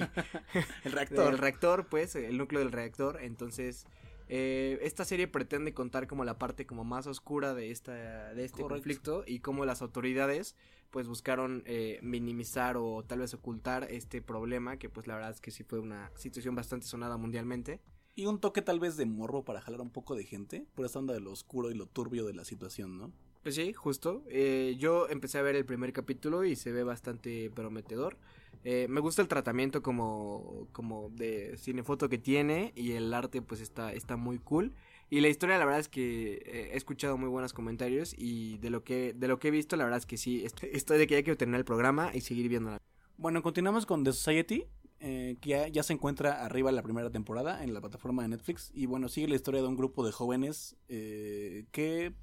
El 0.83 0.91
reactor. 0.91 1.31
el 1.31 1.37
reactor, 1.37 1.87
pues, 1.89 2.15
el 2.15 2.37
núcleo 2.37 2.59
del 2.61 2.71
reactor. 2.71 3.19
Entonces, 3.21 3.85
eh, 4.29 4.79
esta 4.81 5.05
serie 5.05 5.27
pretende 5.27 5.73
contar 5.75 6.07
como 6.07 6.23
la 6.25 6.39
parte 6.39 6.65
como 6.65 6.83
más 6.83 7.05
oscura 7.05 7.53
de 7.53 7.69
esta 7.71 8.33
de 8.33 8.45
este 8.45 8.61
Correcto. 8.61 8.75
conflicto 8.75 9.23
y 9.27 9.39
cómo 9.41 9.65
las 9.65 9.81
autoridades 9.83 10.55
pues 10.89 11.07
buscaron 11.07 11.61
eh, 11.65 11.99
minimizar 12.01 12.77
o 12.77 13.03
tal 13.03 13.19
vez 13.19 13.33
ocultar 13.33 13.87
este 13.91 14.21
problema 14.21 14.77
que 14.77 14.89
pues 14.89 15.07
la 15.07 15.15
verdad 15.15 15.31
es 15.31 15.41
que 15.41 15.51
sí 15.51 15.63
fue 15.63 15.79
una 15.79 16.09
situación 16.15 16.55
bastante 16.55 16.87
sonada 16.87 17.17
mundialmente. 17.17 17.79
Y 18.15 18.27
un 18.27 18.39
toque 18.39 18.61
tal 18.61 18.79
vez 18.79 18.95
de 18.95 19.05
morbo 19.05 19.43
para 19.43 19.61
jalar 19.61 19.81
un 19.81 19.89
poco 19.89 20.15
de 20.15 20.23
gente, 20.23 20.67
por 20.75 20.85
esta 20.85 20.99
onda 20.99 21.13
de 21.13 21.19
lo 21.19 21.31
oscuro 21.31 21.71
y 21.71 21.73
lo 21.73 21.87
turbio 21.87 22.25
de 22.25 22.33
la 22.33 22.45
situación, 22.45 22.97
¿no? 22.97 23.11
Pues 23.41 23.55
sí, 23.55 23.73
justo. 23.73 24.23
Eh, 24.29 24.75
yo 24.79 25.09
empecé 25.09 25.37
a 25.37 25.41
ver 25.41 25.55
el 25.55 25.65
primer 25.65 25.91
capítulo 25.91 26.45
y 26.45 26.55
se 26.55 26.71
ve 26.71 26.83
bastante 26.83 27.49
prometedor. 27.49 28.17
Eh, 28.63 28.87
me 28.87 29.01
gusta 29.01 29.21
el 29.21 29.27
tratamiento 29.27 29.81
como, 29.81 30.67
como 30.71 31.09
de 31.09 31.57
cinefoto 31.57 32.07
que 32.07 32.17
tiene 32.17 32.71
y 32.75 32.93
el 32.93 33.13
arte 33.13 33.41
pues 33.41 33.59
está, 33.59 33.91
está 33.91 34.15
muy 34.15 34.37
cool. 34.39 34.73
Y 35.09 35.19
la 35.19 35.27
historia 35.27 35.57
la 35.57 35.65
verdad 35.65 35.81
es 35.81 35.89
que 35.89 36.35
eh, 36.45 36.69
he 36.73 36.77
escuchado 36.77 37.17
muy 37.17 37.27
buenos 37.27 37.51
comentarios 37.51 38.15
y 38.17 38.57
de 38.59 38.69
lo 38.69 38.83
que, 38.83 39.13
de 39.13 39.27
lo 39.27 39.39
que 39.39 39.49
he 39.49 39.51
visto 39.51 39.75
la 39.75 39.83
verdad 39.83 39.99
es 39.99 40.05
que 40.05 40.17
sí, 40.17 40.45
estoy, 40.45 40.69
estoy 40.71 40.97
de 40.97 41.07
que 41.07 41.15
ya 41.15 41.23
quiero 41.23 41.37
terminar 41.37 41.59
el 41.59 41.65
programa 41.65 42.11
y 42.13 42.21
seguir 42.21 42.47
viéndola. 42.47 42.77
Bueno, 43.17 43.43
continuamos 43.43 43.85
con 43.85 44.03
The 44.03 44.13
Society, 44.13 44.65
eh, 45.05 45.35
que 45.41 45.49
ya, 45.49 45.67
ya 45.67 45.83
se 45.83 45.91
encuentra 45.91 46.45
arriba 46.45 46.71
la 46.71 46.81
primera 46.81 47.09
temporada 47.09 47.61
en 47.61 47.73
la 47.73 47.81
plataforma 47.81 48.21
de 48.21 48.29
Netflix. 48.29 48.71
Y 48.73 48.85
bueno, 48.85 49.09
sigue 49.09 49.27
la 49.27 49.35
historia 49.35 49.61
de 49.61 49.67
un 49.67 49.75
grupo 49.75 50.05
de 50.05 50.13
jóvenes 50.13 50.77
eh, 50.87 51.65
que 51.71 52.13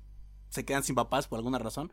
se 0.48 0.64
quedan 0.64 0.82
sin 0.82 0.94
papás 0.94 1.28
por 1.28 1.36
alguna 1.36 1.58
razón. 1.58 1.92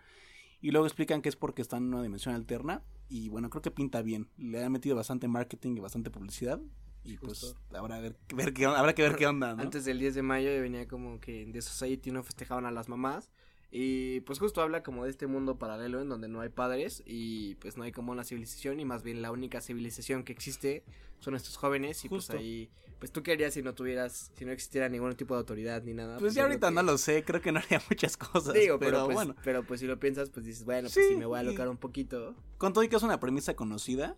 Y 0.62 0.72
luego 0.72 0.88
explican 0.88 1.22
que 1.22 1.28
es 1.28 1.36
porque 1.36 1.62
están 1.62 1.84
en 1.84 1.94
una 1.94 2.04
dimensión 2.04 2.34
alterna. 2.36 2.84
Y 3.10 3.28
bueno, 3.28 3.50
creo 3.50 3.62
que 3.62 3.70
pinta 3.70 4.02
bien. 4.02 4.30
Le 4.38 4.64
han 4.64 4.72
metido 4.72 4.96
bastante 4.96 5.28
marketing 5.28 5.76
y 5.76 5.82
bastante 5.82 6.10
publicidad. 6.10 6.62
Y 7.04 7.18
pues 7.18 7.54
habrá, 7.74 8.00
ver, 8.00 8.18
ver 8.34 8.54
qué, 8.54 8.66
habrá 8.66 8.96
que 8.96 9.02
ver 9.02 9.18
qué 9.18 9.28
onda, 9.28 9.56
¿no? 9.56 9.62
Antes 9.62 9.84
del 9.84 10.00
10 10.00 10.16
de 10.16 10.22
mayo 10.22 10.50
venía 10.62 10.88
como 10.88 11.20
que 11.20 11.42
en 11.42 11.52
The 11.52 11.62
Society 11.62 12.12
no 12.12 12.24
festejaban 12.24 12.66
a 12.66 12.72
las 12.72 12.88
mamás. 12.88 13.30
Y 13.70 14.22
pues 14.22 14.40
justo 14.40 14.62
habla 14.62 14.82
como 14.82 15.04
de 15.04 15.10
este 15.10 15.28
mundo 15.28 15.58
paralelo 15.58 16.00
en 16.02 16.08
donde 16.08 16.28
no 16.30 16.40
hay 16.40 16.50
padres 16.50 17.04
y 17.06 17.56
pues 17.56 17.76
no 17.76 17.84
hay 17.84 17.92
como 17.92 18.12
una 18.14 18.24
civilización 18.24 18.80
y 18.80 18.86
más 18.86 19.04
bien 19.04 19.22
la 19.22 19.30
única 19.32 19.60
civilización 19.60 20.24
que 20.24 20.32
existe 20.32 20.84
son 21.20 21.36
estos 21.36 21.58
jóvenes 21.58 22.06
y 22.06 22.08
Justo. 22.08 22.34
pues 22.34 22.42
ahí 22.44 22.70
pues 23.00 23.12
tú 23.12 23.22
qué 23.24 23.34
harías 23.34 23.54
si 23.54 23.62
no 23.62 23.76
tuvieras 23.76 24.32
si 24.36 24.46
no 24.46 24.52
existiera 24.54 24.88
ningún 24.90 25.14
tipo 25.16 25.34
de 25.34 25.40
autoridad 25.40 25.84
ni 25.84 25.94
nada. 25.94 26.18
Pues 26.18 26.34
ya 26.34 26.44
es 26.44 26.48
ahorita 26.48 26.70
que- 26.70 26.74
no 26.76 26.84
lo 26.84 26.98
sé, 26.98 27.24
creo 27.26 27.42
que 27.42 27.52
no 27.52 27.60
haría 27.60 27.82
muchas 27.90 28.16
cosas. 28.16 28.54
digo, 28.54 28.80
pero, 28.80 28.92
pero, 28.92 29.06
pues, 29.06 29.16
bueno. 29.16 29.36
pero 29.44 29.64
pues 29.64 29.82
si 29.82 29.86
lo 29.86 30.00
piensas 30.00 30.30
pues 30.30 30.46
dices, 30.46 30.64
bueno, 30.64 30.84
pues 30.84 30.94
Sí, 30.94 31.02
sí 31.10 31.16
me 31.18 31.26
voy 31.26 31.38
a 31.38 31.42
alocar 31.42 31.68
un 31.68 31.78
poquito. 31.78 32.36
Con 32.58 32.72
todo 32.72 32.84
y 32.86 32.90
que 32.90 32.96
es 32.96 33.04
una 33.04 33.20
premisa 33.20 33.54
conocida, 33.56 34.16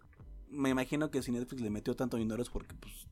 me 0.51 0.69
imagino 0.69 1.09
que 1.09 1.23
si 1.23 1.31
Netflix 1.31 1.61
le 1.63 1.71
metió 1.71 1.95
tanto 1.95 2.17
dinero 2.17 2.41
es 2.43 2.49
porque 2.49 2.75
pues 2.75 3.07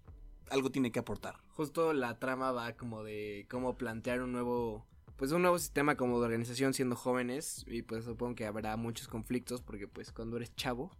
algo 0.51 0.69
tiene 0.71 0.91
que 0.91 0.99
aportar. 0.99 1.35
Justo 1.49 1.93
la 1.93 2.19
trama 2.19 2.51
va 2.51 2.73
como 2.73 3.03
de 3.03 3.47
cómo 3.49 3.75
plantear 3.75 4.21
un 4.21 4.31
nuevo, 4.31 4.85
pues 5.17 5.31
un 5.31 5.41
nuevo 5.41 5.59
sistema 5.59 5.95
como 5.95 6.19
de 6.19 6.25
organización 6.25 6.73
siendo 6.73 6.95
jóvenes 6.95 7.65
y 7.67 7.81
pues 7.81 8.05
supongo 8.05 8.35
que 8.35 8.45
habrá 8.45 8.77
muchos 8.77 9.07
conflictos 9.07 9.61
porque 9.61 9.87
pues 9.87 10.11
cuando 10.11 10.37
eres 10.37 10.55
chavo, 10.55 10.91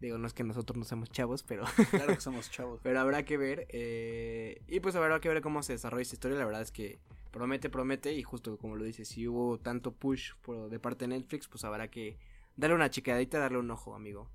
digo 0.00 0.18
no 0.18 0.26
es 0.26 0.32
que 0.32 0.42
nosotros 0.42 0.76
no 0.76 0.84
seamos 0.84 1.10
chavos, 1.10 1.42
pero, 1.42 1.64
Claro 1.90 2.14
que 2.14 2.20
somos 2.20 2.50
chavos. 2.50 2.80
pero 2.82 2.98
habrá 2.98 3.24
que 3.24 3.36
ver 3.36 3.66
eh, 3.68 4.62
y 4.66 4.80
pues 4.80 4.96
habrá 4.96 5.20
que 5.20 5.28
ver 5.28 5.42
cómo 5.42 5.62
se 5.62 5.74
desarrolla 5.74 6.02
esta 6.02 6.14
historia, 6.14 6.38
la 6.38 6.46
verdad 6.46 6.62
es 6.62 6.72
que 6.72 6.98
promete, 7.30 7.68
promete 7.68 8.14
y 8.14 8.22
justo 8.22 8.56
como 8.56 8.76
lo 8.76 8.84
dices, 8.84 9.08
si 9.08 9.28
hubo 9.28 9.58
tanto 9.58 9.92
push 9.92 10.32
por, 10.40 10.70
de 10.70 10.78
parte 10.80 11.04
de 11.04 11.08
Netflix, 11.08 11.46
pues 11.46 11.64
habrá 11.64 11.88
que 11.88 12.18
darle 12.56 12.74
una 12.74 12.90
chicadita, 12.90 13.38
darle 13.38 13.58
un 13.58 13.70
ojo, 13.70 13.94
amigo. 13.94 14.30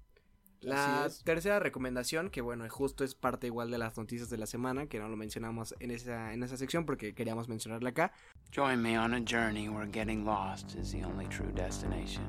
La 0.61 1.09
tercera 1.23 1.59
recomendación, 1.59 2.29
que 2.29 2.41
bueno, 2.41 2.67
justo 2.69 3.03
es 3.03 3.13
parte 3.13 3.47
igual 3.47 3.69
de 3.69 3.77
las 3.77 3.97
noticias 3.97 4.29
de 4.29 4.37
la 4.37 4.47
semana, 4.47 4.87
que 4.87 4.99
no 4.99 5.07
lo 5.07 5.15
mencionamos 5.15 5.75
en 5.79 5.91
esa, 5.91 6.33
en 6.33 6.41
esa 6.41 6.57
sección 6.57 6.85
porque 6.85 7.13
queríamos 7.13 7.47
mencionarla 7.47 7.89
acá. 7.89 8.11
Join 8.51 8.81
me 8.81 8.95
on 8.95 9.13
a 9.13 9.19
journey 9.19 9.67
where 9.69 9.85
getting 9.85 10.25
lost 10.25 10.75
is 10.75 10.91
the 10.91 11.03
only 11.03 11.25
true 11.27 11.51
destination. 11.53 12.23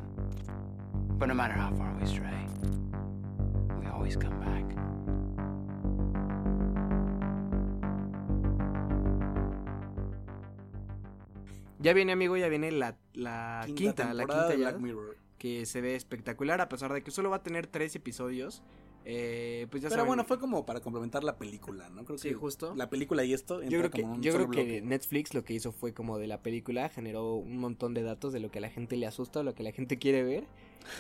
But 1.19 1.29
no 1.29 1.35
matter 1.35 1.55
how 1.55 1.71
far 1.77 1.95
we 2.01 2.07
stray, 2.07 2.47
we 3.81 3.87
always 3.87 4.17
come 4.17 4.39
back. 4.41 4.65
Ya 11.81 11.93
viene, 11.93 12.13
amigo, 12.13 12.37
ya 12.37 12.49
viene 12.49 12.73
la, 12.73 12.97
la 13.15 13.65
quinta, 13.75 14.13
la 14.13 14.25
quinta 14.25 14.49
de 14.49 14.59
ya, 14.59 14.71
Black 14.71 14.81
Mirror. 14.81 15.17
que 15.39 15.67
se 15.67 15.81
ve 15.81 15.95
espectacular, 15.95 16.61
a 16.61 16.69
pesar 16.69 16.93
de 16.93 17.03
que 17.03 17.11
solo 17.11 17.31
va 17.31 17.37
a 17.37 17.43
tener 17.43 17.67
tres 17.67 17.95
episodios. 17.95 18.63
Eh, 19.09 19.69
pues 19.71 19.83
ya 19.85 19.89
Pero 19.89 20.01
saben- 20.01 20.09
bueno, 20.09 20.25
fue 20.25 20.41
como 20.41 20.67
para 20.67 20.81
complementar 20.81 21.23
la 21.23 21.37
película, 21.39 21.89
¿no? 21.91 22.05
Creo 22.05 22.19
Sí, 22.19 22.31
que 22.31 22.35
justo. 22.35 22.75
La 22.75 22.91
película 22.91 23.23
y 23.25 23.33
esto. 23.33 23.63
Yo 23.63 23.79
creo 23.79 23.91
que, 23.93 24.03
como 24.03 24.15
en 24.15 24.19
un 24.19 24.23
yo 24.25 24.33
creo 24.35 24.51
que. 24.51 24.83
Netflix 24.83 25.33
lo 25.33 25.45
que 25.45 25.55
hizo 25.55 25.71
fue 25.71 25.95
como 25.95 26.19
de 26.19 26.27
la 26.27 26.43
película, 26.43 26.89
generó 26.89 27.35
un 27.37 27.59
montón 27.59 27.95
de 27.95 28.03
datos 28.03 28.33
de 28.33 28.41
lo 28.41 28.51
que 28.51 28.59
a 28.59 28.63
la 28.63 28.69
gente 28.71 28.97
le 28.97 29.07
asusta, 29.07 29.45
lo 29.45 29.55
que 29.55 29.63
la 29.63 29.71
gente 29.71 29.97
quiere 29.99 30.25
ver. 30.25 30.45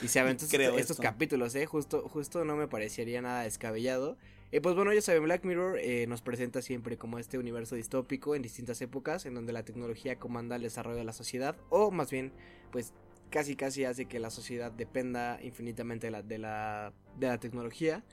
Y 0.02 0.08
se 0.08 0.20
aventó 0.20 0.44
Creo 0.50 0.68
estos, 0.68 0.80
estos 0.82 0.90
esto. 0.98 1.02
capítulos, 1.02 1.54
¿eh? 1.56 1.66
Justo, 1.66 2.08
justo 2.08 2.44
no 2.44 2.54
me 2.54 2.68
parecería 2.68 3.20
nada 3.22 3.42
descabellado. 3.42 4.16
Y 4.52 4.60
pues 4.60 4.76
bueno, 4.76 4.92
ya 4.92 5.02
saben, 5.02 5.24
Black 5.24 5.44
Mirror 5.44 5.80
eh, 5.80 6.06
nos 6.06 6.22
presenta 6.22 6.62
siempre 6.62 6.96
como 6.96 7.18
este 7.18 7.36
universo 7.36 7.74
distópico 7.74 8.36
en 8.36 8.42
distintas 8.42 8.80
épocas, 8.80 9.26
en 9.26 9.34
donde 9.34 9.52
la 9.52 9.64
tecnología 9.64 10.20
comanda 10.20 10.54
el 10.54 10.62
desarrollo 10.62 10.98
de 10.98 11.04
la 11.04 11.12
sociedad, 11.12 11.56
o 11.70 11.90
más 11.90 12.12
bien, 12.12 12.30
pues 12.70 12.92
casi 13.30 13.56
casi 13.56 13.84
hace 13.84 14.06
que 14.06 14.18
la 14.18 14.30
sociedad 14.30 14.72
dependa 14.72 15.38
infinitamente 15.42 16.06
de 16.06 16.10
la, 16.10 16.22
de 16.22 16.38
la, 16.38 16.92
de 17.18 17.26
la 17.26 17.38
tecnología. 17.38 18.04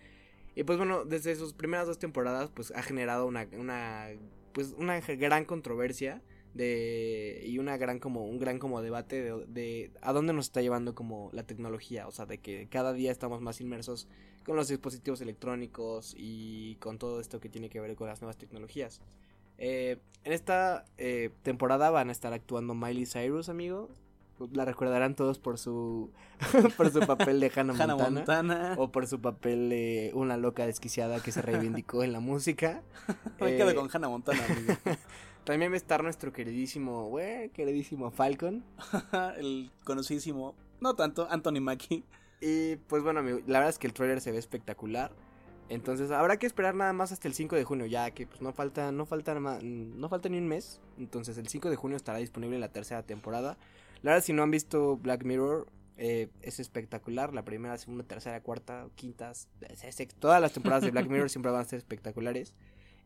Y 0.56 0.63
pues 0.63 0.78
bueno, 0.78 1.06
desde 1.06 1.36
sus 1.36 1.54
primeras 1.54 1.88
dos 1.88 1.99
temporadas, 1.99 2.52
pues 2.54 2.71
ha 2.71 2.84
generado 2.84 3.26
una, 3.26 3.47
una, 3.58 4.08
pues 4.54 4.76
una 4.78 4.99
gran 4.99 5.45
controversia 5.45 6.21
de 6.54 7.41
y 7.45 7.58
una 7.58 7.78
gran 7.78 7.99
como 7.99 8.26
un 8.26 8.38
gran 8.38 8.60
como 8.60 8.82
debate 8.82 9.34
de, 9.47 9.91
a 10.02 10.13
dónde 10.13 10.34
nos 10.34 10.45
está 10.45 10.62
llevando 10.62 10.93
como 10.93 11.30
la 11.34 11.43
tecnología, 11.43 12.08
o 12.08 12.12
sea, 12.12 12.26
de 12.26 12.38
que 12.38 12.67
cada 12.69 12.93
día 12.93 13.12
estamos 13.12 13.41
más 13.41 13.60
inmersos 13.62 14.08
con 14.45 14.56
los 14.56 14.67
dispositivos 14.67 15.21
electrónicos 15.21 16.13
y 16.15 16.76
con 16.76 16.99
todo 16.99 17.19
esto 17.19 17.39
que 17.39 17.49
tiene 17.49 17.69
que 17.69 17.80
ver 17.80 17.95
con 17.95 18.08
las 18.08 18.21
nuevas 18.21 18.38
tecnologías. 18.38 19.02
Eh, 19.58 19.97
en 20.23 20.34
esta 20.34 20.86
eh, 20.97 21.30
temporada 21.43 21.89
van 21.89 22.10
a 22.10 22.12
estar 22.12 22.34
actuando 22.34 22.76
Miley 22.76 23.06
Cyrus, 23.06 23.49
amigo. 23.49 23.89
La 24.52 24.66
recordarán 24.66 25.16
todos 25.16 25.40
por 25.40 25.58
su 25.58 26.12
por 26.78 26.92
su 26.92 27.00
papel 27.02 27.40
de 27.40 27.52
Hannah, 27.56 27.74
Hannah 27.74 27.96
Montana. 27.96 28.12
Montana. 28.12 28.76
O 28.78 28.92
por 28.92 29.08
su 29.08 29.22
papel 29.22 29.70
de 29.70 30.12
una 30.14 30.38
loca 30.38 30.66
desquiciada 30.66 31.22
que 31.22 31.32
se 31.32 31.42
reivindicó 31.42 32.04
en 32.04 32.12
la 32.14 32.20
música. 32.20 32.82
Me 33.40 33.56
quedo 33.56 33.70
Eh, 33.72 33.76
con 33.76 33.90
Hannah 33.92 34.10
Montana, 34.10 34.44
amigo. 34.46 34.74
También 35.46 35.72
va 35.72 35.76
a 35.76 35.78
estar 35.78 36.04
nuestro 36.04 36.32
queridísimo, 36.32 37.10
güey, 37.10 37.50
queridísimo 37.50 38.12
Falcon. 38.12 38.64
el 39.38 39.72
conocidísimo, 39.84 40.56
no 40.80 40.96
tanto, 40.96 41.28
Anthony 41.30 41.60
Mackie. 41.62 42.04
Y 42.40 42.78
pues 42.88 43.04
bueno, 43.04 43.20
amigo, 43.20 43.40
la 43.48 43.60
verdad 43.60 43.70
es 43.70 43.78
que 43.78 43.88
el 43.88 43.94
trailer 43.94 44.22
se 44.22 44.32
ve 44.32 44.38
espectacular. 44.38 45.12
Entonces 45.70 46.12
habrá 46.12 46.38
que 46.38 46.46
esperar 46.46 46.76
nada 46.76 46.94
más 46.94 47.12
hasta 47.12 47.28
el 47.28 47.34
5 47.34 47.56
de 47.56 47.64
junio, 47.64 47.86
ya 47.86 48.12
que 48.12 48.28
pues 48.28 48.42
no 48.42 48.52
falta, 48.54 48.92
no 48.92 49.06
falta, 49.06 49.34
no 49.34 50.10
falta 50.10 50.30
ni 50.30 50.38
un 50.38 50.48
mes. 50.48 50.82
Entonces 50.98 51.38
el 51.38 51.48
5 51.48 51.70
de 51.70 51.76
junio 51.76 51.98
estará 51.98 52.20
disponible 52.20 52.60
la 52.60 52.70
tercera 52.70 53.04
temporada. 53.04 53.58
La 54.04 54.12
verdad, 54.12 54.26
si 54.26 54.34
no 54.34 54.44
han 54.44 54.52
visto 54.52 54.98
Black 54.98 55.24
Mirror, 55.24 55.68
eh, 55.98 56.30
es 56.42 56.60
espectacular. 56.60 57.34
La 57.34 57.46
primera, 57.46 57.78
segunda, 57.78 58.04
tercera, 58.04 58.42
cuarta, 58.42 58.88
quintas, 58.96 59.48
todas 60.20 60.42
las 60.42 60.54
temporadas 60.54 60.84
de 60.84 60.92
Black 60.92 61.08
Mirror 61.08 61.30
siempre 61.30 61.52
van 61.52 61.62
a 61.62 61.66
ser 61.66 61.78
espectaculares. 61.78 62.54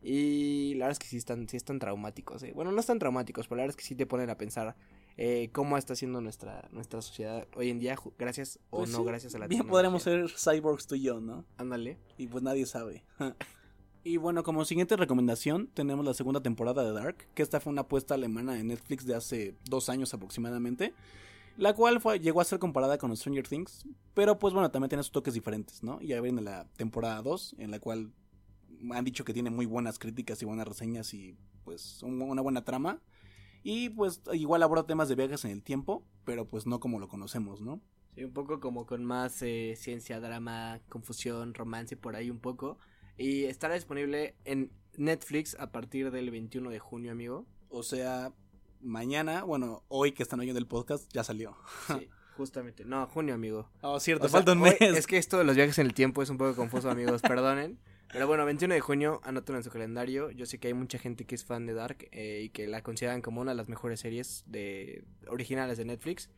Y 0.02 0.74
la 0.74 0.86
verdad 0.86 0.92
es 0.92 0.98
que 0.98 1.06
sí 1.06 1.16
están, 1.16 1.48
sí 1.48 1.56
están 1.56 1.78
traumáticos. 1.78 2.42
eh. 2.42 2.52
Bueno, 2.54 2.72
no 2.72 2.80
están 2.80 2.98
traumáticos, 2.98 3.48
pero 3.48 3.56
la 3.56 3.62
verdad 3.62 3.76
es 3.78 3.82
que 3.82 3.88
sí 3.88 3.94
te 3.94 4.06
ponen 4.06 4.30
a 4.30 4.36
pensar 4.36 4.76
eh, 5.16 5.50
cómo 5.52 5.76
está 5.76 5.96
siendo 5.96 6.20
nuestra, 6.20 6.68
nuestra 6.70 7.02
sociedad 7.02 7.46
hoy 7.56 7.70
en 7.70 7.80
día, 7.80 7.96
gracias 8.18 8.60
o 8.70 8.78
Pues 8.78 8.90
no 8.90 8.98
sí, 8.98 9.04
gracias 9.04 9.34
a 9.34 9.38
la 9.38 9.48
Bien 9.48 9.66
podríamos 9.66 10.02
ser 10.04 10.28
cyborgs 10.30 10.86
tú 10.86 10.94
y 10.94 11.02
yo, 11.02 11.20
¿no? 11.20 11.44
Ándale. 11.56 11.98
Y 12.16 12.28
pues 12.28 12.42
nadie 12.44 12.66
sabe. 12.66 13.04
y 14.08 14.16
bueno, 14.16 14.42
como 14.42 14.64
siguiente 14.64 14.96
recomendación, 14.96 15.68
tenemos 15.74 16.04
la 16.04 16.14
segunda 16.14 16.42
temporada 16.42 16.84
de 16.84 16.92
Dark, 16.92 17.16
que 17.34 17.42
esta 17.42 17.60
fue 17.60 17.72
una 17.72 17.82
apuesta 17.82 18.14
alemana 18.14 18.54
de 18.54 18.64
Netflix 18.64 19.06
de 19.06 19.14
hace 19.14 19.54
dos 19.68 19.88
años 19.88 20.14
aproximadamente, 20.14 20.94
la 21.56 21.74
cual 21.74 22.00
fue, 22.00 22.20
llegó 22.20 22.40
a 22.40 22.44
ser 22.44 22.58
comparada 22.58 22.98
con 22.98 23.16
Stranger 23.16 23.48
Things, 23.48 23.86
pero 24.14 24.38
pues 24.38 24.54
bueno, 24.54 24.70
también 24.70 24.88
tiene 24.90 25.02
sus 25.04 25.12
toques 25.12 25.34
diferentes, 25.34 25.82
¿no? 25.82 26.00
Ya 26.00 26.20
viene 26.20 26.42
la 26.42 26.66
temporada 26.76 27.22
2, 27.22 27.54
en 27.58 27.70
la 27.70 27.80
cual 27.80 28.12
han 28.92 29.04
dicho 29.04 29.24
que 29.24 29.34
tiene 29.34 29.50
muy 29.50 29.66
buenas 29.66 29.98
críticas 29.98 30.40
y 30.42 30.46
buenas 30.46 30.68
reseñas 30.68 31.12
y 31.14 31.36
pues 31.64 32.02
un- 32.02 32.22
una 32.22 32.42
buena 32.42 32.64
trama. 32.64 33.00
Y 33.62 33.90
pues 33.90 34.22
igual 34.32 34.62
aborda 34.62 34.86
temas 34.86 35.08
de 35.08 35.16
viajes 35.16 35.44
en 35.44 35.52
el 35.52 35.62
tiempo, 35.62 36.04
pero 36.24 36.48
pues 36.48 36.66
no 36.66 36.80
como 36.80 37.00
lo 37.00 37.08
conocemos, 37.08 37.60
¿no? 37.60 37.80
Sí, 38.14 38.24
un 38.24 38.32
poco 38.32 38.60
como 38.60 38.86
con 38.86 39.04
más 39.04 39.40
eh, 39.42 39.74
ciencia, 39.76 40.20
drama, 40.20 40.80
confusión, 40.88 41.54
romance 41.54 41.96
por 41.96 42.16
ahí 42.16 42.30
un 42.30 42.40
poco. 42.40 42.78
Y 43.18 43.44
estará 43.44 43.74
disponible 43.74 44.34
en 44.44 44.70
Netflix 44.96 45.56
a 45.58 45.70
partir 45.72 46.10
del 46.10 46.30
21 46.30 46.70
de 46.70 46.78
junio, 46.78 47.12
amigo. 47.12 47.46
O 47.68 47.82
sea, 47.82 48.32
mañana, 48.80 49.42
bueno, 49.44 49.82
hoy 49.88 50.12
que 50.12 50.22
están 50.22 50.40
oyendo 50.40 50.58
el 50.58 50.66
podcast, 50.66 51.10
ya 51.12 51.24
salió. 51.24 51.56
Sí, 51.88 52.08
justamente. 52.36 52.84
No, 52.84 53.06
junio, 53.08 53.34
amigo. 53.34 53.68
Oh, 53.82 53.98
cierto, 54.00 54.26
O 54.26 54.28
sea, 54.28 54.38
falta 54.38 54.52
un 54.52 54.62
hoy- 54.62 54.70
mes. 54.80 54.96
Es 54.96 55.06
que 55.06 55.18
esto 55.18 55.38
de 55.38 55.44
los 55.44 55.56
viajes 55.56 55.78
en 55.78 55.86
el 55.86 55.94
tiempo 55.94 56.22
es 56.22 56.30
un 56.30 56.38
poco 56.38 56.54
confuso, 56.56 56.90
amigos, 56.90 57.20
perdonen. 57.22 57.78
Pero 58.10 58.26
bueno, 58.26 58.46
21 58.46 58.72
de 58.72 58.80
junio, 58.80 59.20
anótenlo 59.22 59.58
en 59.58 59.64
su 59.64 59.70
calendario. 59.70 60.30
Yo 60.30 60.46
sé 60.46 60.58
que 60.58 60.68
hay 60.68 60.74
mucha 60.74 60.98
gente 60.98 61.26
que 61.26 61.34
es 61.34 61.44
fan 61.44 61.66
de 61.66 61.74
Dark 61.74 62.08
eh, 62.10 62.40
y 62.44 62.48
que 62.48 62.66
la 62.66 62.82
consideran 62.82 63.20
como 63.20 63.42
una 63.42 63.50
de 63.50 63.56
las 63.56 63.68
mejores 63.68 64.00
series 64.00 64.44
de 64.46 65.04
originales 65.26 65.76
de 65.76 65.84
Netflix. 65.84 66.30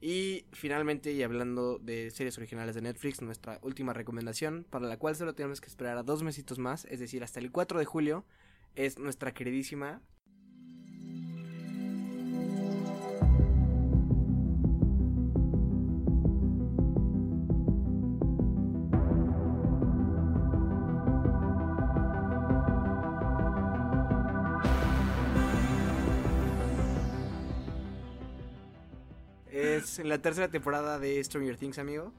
Y 0.00 0.46
finalmente, 0.52 1.12
y 1.12 1.22
hablando 1.22 1.78
de 1.78 2.10
series 2.10 2.38
originales 2.38 2.74
de 2.74 2.80
Netflix, 2.80 3.20
nuestra 3.20 3.58
última 3.62 3.92
recomendación, 3.92 4.66
para 4.70 4.86
la 4.86 4.98
cual 4.98 5.14
solo 5.14 5.34
tenemos 5.34 5.60
que 5.60 5.68
esperar 5.68 5.98
a 5.98 6.02
dos 6.02 6.22
mesitos 6.22 6.58
más, 6.58 6.86
es 6.86 7.00
decir, 7.00 7.22
hasta 7.22 7.38
el 7.38 7.52
4 7.52 7.78
de 7.78 7.84
julio, 7.84 8.24
es 8.76 8.98
nuestra 8.98 9.34
queridísima 9.34 10.00
Es 29.98 30.04
la 30.06 30.20
tercera 30.22 30.48
temporada 30.48 30.98
de 30.98 31.22
Stranger 31.24 31.56
Things, 31.56 31.78
amigo. 31.78 32.12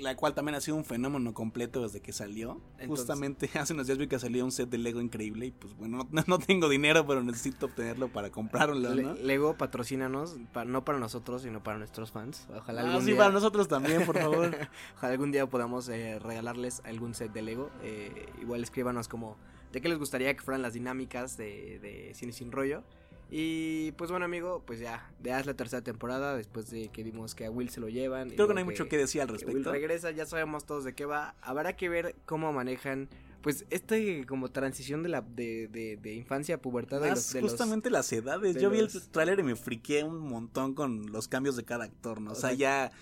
La 0.00 0.16
cual 0.16 0.32
también 0.32 0.54
ha 0.54 0.60
sido 0.62 0.78
un 0.78 0.84
fenómeno 0.86 1.34
completo 1.34 1.82
desde 1.82 2.00
que 2.00 2.12
salió. 2.14 2.52
Entonces- 2.78 2.88
Justamente 3.00 3.50
hace 3.58 3.74
unos 3.74 3.86
días 3.86 3.98
vi 3.98 4.06
que 4.06 4.18
salía 4.18 4.42
un 4.42 4.50
set 4.52 4.70
de 4.70 4.78
Lego 4.78 4.98
increíble 5.02 5.46
y 5.46 5.50
pues 5.50 5.74
bueno, 5.76 6.08
no, 6.10 6.22
no 6.26 6.38
tengo 6.38 6.70
dinero, 6.70 7.06
pero 7.06 7.22
necesito 7.22 7.66
obtenerlo 7.66 8.08
para 8.08 8.30
comprarlo, 8.30 8.94
¿no? 8.94 9.12
Lego 9.14 9.58
patrocínanos, 9.58 10.38
pa- 10.54 10.64
no 10.64 10.86
para 10.86 10.98
nosotros, 10.98 11.42
sino 11.42 11.62
para 11.62 11.76
nuestros 11.76 12.12
fans. 12.12 12.46
Ojalá 12.56 12.80
Ah, 12.80 12.84
algún 12.86 13.00
sí, 13.02 13.08
día, 13.08 13.18
para 13.18 13.30
nosotros 13.30 13.68
también, 13.68 14.06
por 14.06 14.16
favor. 14.18 14.56
ojalá 14.96 15.12
algún 15.12 15.32
día 15.32 15.46
podamos 15.50 15.88
eh, 15.90 16.18
regalarles 16.18 16.80
algún 16.86 17.14
set 17.14 17.32
de 17.32 17.42
Lego. 17.42 17.70
Eh, 17.82 18.26
igual 18.40 18.62
escríbanos 18.62 19.06
como 19.08 19.36
de 19.72 19.82
qué 19.82 19.88
les 19.90 19.98
gustaría 19.98 20.32
que 20.34 20.40
fueran 20.40 20.62
las 20.62 20.72
dinámicas 20.72 21.36
de, 21.36 21.78
de 21.80 22.14
Cine 22.14 22.32
Sin 22.32 22.52
Rollo. 22.52 22.84
Y 23.30 23.92
pues 23.92 24.10
bueno, 24.10 24.26
amigo, 24.26 24.62
pues 24.66 24.78
ya, 24.80 25.10
ya 25.22 25.40
es 25.40 25.46
la 25.46 25.54
tercera 25.54 25.82
temporada 25.82 26.36
después 26.36 26.70
de 26.70 26.88
que 26.88 27.02
vimos 27.02 27.34
que 27.34 27.46
a 27.46 27.50
Will 27.50 27.68
se 27.70 27.80
lo 27.80 27.88
llevan. 27.88 28.28
y 28.28 28.34
Creo 28.36 28.46
que 28.46 28.54
no 28.54 28.58
hay 28.58 28.64
mucho 28.64 28.88
que 28.88 28.96
decir 28.96 29.20
al 29.22 29.26
que 29.28 29.32
Will 29.32 29.44
respecto. 29.46 29.72
regresa, 29.72 30.10
ya 30.12 30.26
sabemos 30.26 30.64
todos 30.66 30.84
de 30.84 30.94
qué 30.94 31.04
va. 31.04 31.34
Habrá 31.40 31.74
que 31.74 31.88
ver 31.88 32.14
cómo 32.26 32.52
manejan, 32.52 33.08
pues, 33.42 33.64
este 33.70 34.24
como 34.26 34.50
transición 34.50 35.02
de 35.02 35.08
la 35.08 35.20
de, 35.22 35.68
de, 35.68 35.96
de 35.96 36.14
infancia 36.14 36.56
a 36.56 36.58
pubertad 36.58 37.00
de 37.00 37.10
los, 37.10 37.32
de 37.32 37.40
los- 37.40 37.50
justamente 37.50 37.90
las 37.90 38.12
edades. 38.12 38.54
de 38.54 38.60
Yo 38.60 38.70
vi 38.70 38.78
el 38.78 38.88
tráiler 39.10 39.40
y 39.40 39.42
me 39.42 39.56
friqué 39.56 40.04
un 40.04 40.18
montón 40.20 40.74
con 40.74 41.10
los 41.10 41.26
cambios 41.26 41.56
de 41.56 41.64
cada 41.64 41.84
actor, 41.84 42.20
¿no? 42.20 42.30
O, 42.30 42.32
O 42.34 42.36
sea, 42.36 42.50
sea, 42.50 42.58
ya 42.58 42.92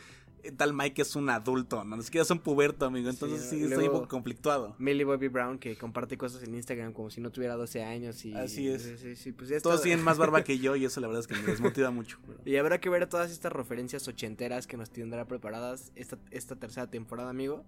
tal 0.57 0.75
Mike 0.75 1.03
es 1.03 1.15
un 1.17 1.31
adulto, 1.31 1.85
¿no? 1.85 1.97
Ni 1.97 2.03
siquiera 2.03 2.23
es 2.23 2.31
un 2.31 2.39
puberto, 2.41 2.87
amigo. 2.87 3.09
Entonces 3.09 3.43
Sí, 3.49 3.59
sí, 3.59 3.65
estoy 3.65 3.87
un 3.87 3.93
poco 3.93 4.09
conflictuado. 4.09 4.75
Millie 4.79 5.05
Bobby 5.05 5.29
Brown 5.29 5.59
que 5.59 5.77
comparte 5.77 6.19
cosas 6.19 6.43
en 6.43 6.55
Instagram 6.55 6.93
como 6.93 7.11
si 7.11 7.21
no 7.21 7.31
tuviera 7.31 7.55
12 7.55 7.83
años 7.85 8.25
y 8.25 8.35
Así 8.35 8.69
es. 8.69 8.83
sí, 8.83 8.97
sí, 8.99 9.17
sí, 9.17 9.33
pues 9.33 9.49
ya 9.51 9.61
Todos 9.61 9.83
tienen 9.83 10.05
más 10.05 10.19
barba 10.19 10.43
que 10.45 10.59
yo 10.59 10.75
y 10.77 10.85
eso 10.85 11.01
la 11.01 11.07
verdad 11.07 11.21
es 11.21 11.27
que 11.27 11.35
me 11.35 11.43
desmotiva 11.43 11.91
mucho. 11.91 12.19
pero- 12.27 12.41
Y 12.45 12.57
habrá 12.57 12.81
que 12.81 12.89
ver 12.89 13.07
todas 13.09 13.31
estas 13.31 13.53
referencias 13.53 14.07
ochenteras 14.09 14.67
que 14.67 14.77
nos 14.77 14.91
tendrá 14.91 15.27
preparadas 15.27 15.93
esta, 15.95 16.19
esta 16.31 16.57
tercera 16.57 16.89
temporada, 16.91 17.31
amigo. 17.31 17.65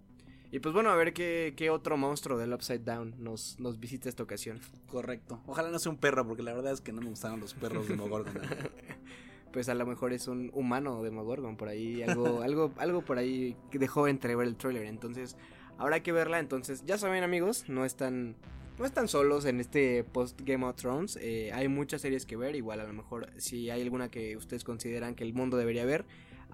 Y 0.51 0.61
pues 0.61 0.73
bueno, 0.73 0.91
a 0.91 0.95
ver 0.95 1.13
qué, 1.13 1.53
qué 1.57 1.71
otro 1.71 1.97
monstruo 1.97 2.39
del 2.39 2.53
Upside 2.53 2.79
Down 2.85 3.15
nos, 3.19 3.59
nos 3.59 3.81
visita 3.81 4.09
esta 4.09 4.23
ocasión. 4.23 4.61
Correcto. 4.87 5.43
Ojalá 5.47 5.69
no 5.71 5.81
sea 5.81 5.91
un 5.91 5.99
perro, 5.99 6.25
porque 6.29 6.45
la 6.45 6.53
verdad 6.53 6.73
es 6.73 6.81
que 6.81 6.93
no 6.93 7.01
me 7.01 7.09
gustaron 7.09 7.41
los 7.41 7.55
perros 7.55 7.89
de 7.89 7.97
Mogorgon. 7.97 8.35
Pues 9.55 9.69
a 9.71 9.75
lo 9.75 9.87
mejor 9.87 10.13
es 10.13 10.29
un 10.29 10.51
humano 10.53 10.99
de 10.99 11.05
Demogorgon 11.11 11.57
por 11.57 11.69
ahí, 11.69 12.03
algo, 12.03 12.43
algo, 12.43 12.73
algo 12.77 13.01
por 13.03 13.17
ahí 13.19 13.57
que 13.71 13.79
dejó 13.79 14.07
entrever 14.09 14.47
el 14.47 14.57
trailer. 14.57 14.85
Entonces, 14.85 15.37
habrá 15.79 16.03
que 16.03 16.13
verla. 16.13 16.41
Entonces, 16.41 16.85
ya 16.85 16.99
saben, 16.99 17.25
amigos, 17.25 17.65
no 17.69 17.87
están. 17.87 18.37
No 18.77 18.85
están 18.85 19.07
solos 19.07 19.45
en 19.45 19.61
este 19.61 20.03
post 20.03 20.41
Game 20.43 20.67
of 20.67 20.75
Thrones. 20.75 21.17
eh, 21.23 21.53
hay 21.53 21.69
muchas 21.69 22.01
series 22.03 22.27
que 22.27 22.37
ver. 22.37 22.57
Igual 22.57 22.81
a 22.81 22.85
lo 22.85 22.93
mejor 22.93 23.29
si 23.37 23.71
hay 23.71 23.81
alguna 23.81 24.11
que 24.11 24.37
ustedes 24.37 24.65
consideran 24.65 25.15
que 25.15 25.23
el 25.23 25.33
mundo 25.33 25.57
debería 25.57 25.85
ver, 25.85 26.05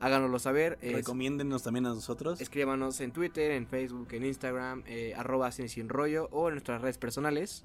háganoslo 0.01 0.39
saber. 0.39 0.77
es- 0.83 0.93
Recomiéndenos 0.93 1.63
también 1.63 1.87
a 1.87 1.95
nosotros. 1.95 2.39
escríbanos 2.43 3.01
en 3.01 3.13
Twitter, 3.13 3.53
en 3.53 3.67
Facebook, 3.67 4.09
en 4.13 4.27
Instagram, 4.27 4.83
eh, 4.87 5.15
arroba 5.17 5.51
sin 5.51 5.89
rollo 5.89 6.29
o 6.31 6.49
en 6.49 6.57
nuestras 6.57 6.83
redes 6.83 6.99
personales. 6.99 7.65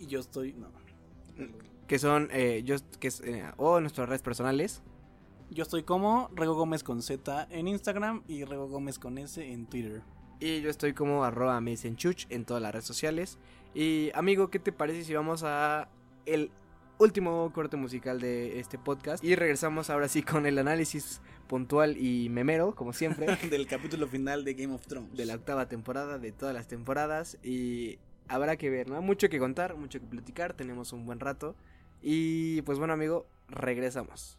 Y 0.00 0.06
yo 0.06 0.18
estoy. 0.18 0.52
No. 0.54 0.66
Que 1.86 1.98
son, 1.98 2.28
eh, 2.32 2.62
yo, 2.64 2.76
que 3.00 3.08
es, 3.08 3.20
eh, 3.20 3.44
o 3.56 3.80
nuestras 3.80 4.08
redes 4.08 4.22
personales. 4.22 4.82
Yo 5.50 5.62
estoy 5.62 5.82
como 5.82 6.30
Rego 6.34 6.54
Gómez 6.54 6.82
con 6.82 7.02
Z 7.02 7.46
en 7.50 7.68
Instagram 7.68 8.22
y 8.26 8.44
Rego 8.44 8.68
Gómez 8.68 8.98
con 8.98 9.18
S 9.18 9.46
en 9.46 9.66
Twitter. 9.66 10.02
Y 10.40 10.60
yo 10.60 10.70
estoy 10.70 10.92
como 10.92 11.24
arroba 11.24 11.62
chuch 11.94 12.26
en 12.30 12.44
todas 12.44 12.62
las 12.62 12.72
redes 12.72 12.86
sociales. 12.86 13.38
Y 13.74 14.10
amigo, 14.14 14.50
¿qué 14.50 14.58
te 14.58 14.72
parece 14.72 15.04
si 15.04 15.14
vamos 15.14 15.42
a 15.44 15.88
el 16.26 16.50
último 16.98 17.52
corte 17.52 17.76
musical 17.76 18.20
de 18.20 18.58
este 18.58 18.78
podcast? 18.78 19.22
Y 19.22 19.36
regresamos 19.36 19.90
ahora 19.90 20.08
sí 20.08 20.22
con 20.22 20.46
el 20.46 20.58
análisis 20.58 21.20
puntual 21.46 21.96
y 21.96 22.28
memero, 22.28 22.74
como 22.74 22.92
siempre, 22.92 23.26
Del 23.50 23.66
capítulo 23.66 24.08
final 24.08 24.44
de 24.44 24.54
Game 24.54 24.74
of 24.74 24.86
Thrones. 24.86 25.14
de 25.14 25.26
la 25.26 25.34
octava 25.34 25.68
temporada, 25.68 26.18
de 26.18 26.32
todas 26.32 26.54
las 26.54 26.66
temporadas. 26.66 27.38
Y 27.42 27.98
habrá 28.26 28.56
que 28.56 28.70
ver, 28.70 28.88
¿no? 28.88 29.00
Mucho 29.02 29.28
que 29.28 29.38
contar, 29.38 29.76
mucho 29.76 30.00
que 30.00 30.06
platicar, 30.06 30.54
tenemos 30.54 30.92
un 30.92 31.06
buen 31.06 31.20
rato. 31.20 31.54
Y 32.02 32.62
pues 32.62 32.78
bueno, 32.78 32.94
amigo, 32.94 33.26
regresamos. 33.48 34.36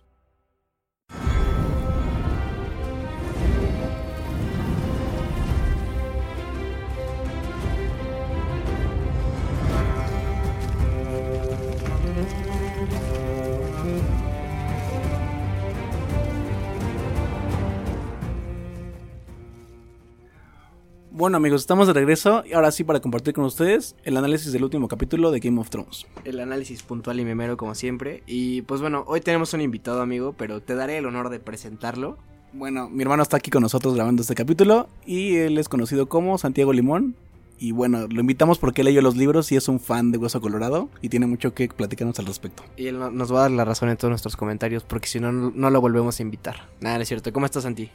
Bueno 21.15 21.37
amigos, 21.37 21.61
estamos 21.61 21.85
de 21.85 21.93
regreso 21.93 22.43
y 22.43 22.53
ahora 22.53 22.71
sí 22.71 22.83
para 22.83 22.99
compartir 22.99 23.35
con 23.35 23.43
ustedes 23.45 23.95
el 24.03 24.17
análisis 24.17 24.51
del 24.51 24.63
último 24.63 24.87
capítulo 24.87 25.29
de 25.29 25.39
Game 25.39 25.59
of 25.61 25.69
Thrones. 25.69 26.07
El 26.23 26.39
análisis 26.39 26.81
puntual 26.81 27.19
y 27.19 27.25
memero, 27.25 27.55
como 27.55 27.75
siempre. 27.75 28.23
Y 28.25 28.63
pues 28.63 28.81
bueno, 28.81 29.03
hoy 29.05 29.21
tenemos 29.21 29.53
un 29.53 29.61
invitado, 29.61 30.01
amigo, 30.01 30.33
pero 30.35 30.59
te 30.61 30.73
daré 30.73 30.97
el 30.97 31.05
honor 31.05 31.29
de 31.29 31.39
presentarlo. 31.39 32.17
Bueno, 32.51 32.89
mi 32.89 33.03
hermano 33.03 33.21
está 33.21 33.37
aquí 33.37 33.51
con 33.51 33.61
nosotros 33.61 33.93
grabando 33.93 34.23
este 34.23 34.33
capítulo 34.33 34.87
y 35.05 35.35
él 35.35 35.59
es 35.59 35.69
conocido 35.69 36.07
como 36.09 36.37
Santiago 36.39 36.73
Limón. 36.73 37.15
Y 37.59 37.71
bueno, 37.73 38.07
lo 38.07 38.19
invitamos 38.21 38.57
porque 38.57 38.83
leyó 38.83 39.01
los 39.03 39.15
libros 39.15 39.51
y 39.51 39.55
es 39.55 39.67
un 39.67 39.79
fan 39.79 40.11
de 40.11 40.17
Hueso 40.17 40.41
Colorado 40.41 40.89
y 41.01 41.09
tiene 41.09 41.27
mucho 41.27 41.53
que 41.53 41.67
platicarnos 41.69 42.17
al 42.17 42.25
respecto. 42.25 42.63
Y 42.75 42.87
él 42.87 42.97
no- 42.97 43.11
nos 43.11 43.31
va 43.31 43.37
a 43.37 43.41
dar 43.43 43.51
la 43.51 43.65
razón 43.65 43.89
en 43.89 43.97
todos 43.97 44.09
nuestros 44.09 44.35
comentarios, 44.35 44.83
porque 44.83 45.07
si 45.07 45.19
no, 45.19 45.31
no 45.31 45.51
no 45.55 45.69
lo 45.69 45.79
volvemos 45.79 46.19
a 46.19 46.23
invitar. 46.23 46.67
Nada, 46.81 46.95
no 46.97 47.03
es 47.03 47.07
cierto. 47.07 47.31
¿Cómo 47.31 47.45
estás, 47.45 47.63
Santi? 47.63 47.91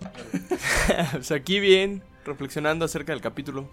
pues 1.12 1.30
aquí 1.30 1.60
bien, 1.60 2.02
reflexionando 2.26 2.84
acerca 2.84 3.12
del 3.12 3.20
capítulo. 3.20 3.68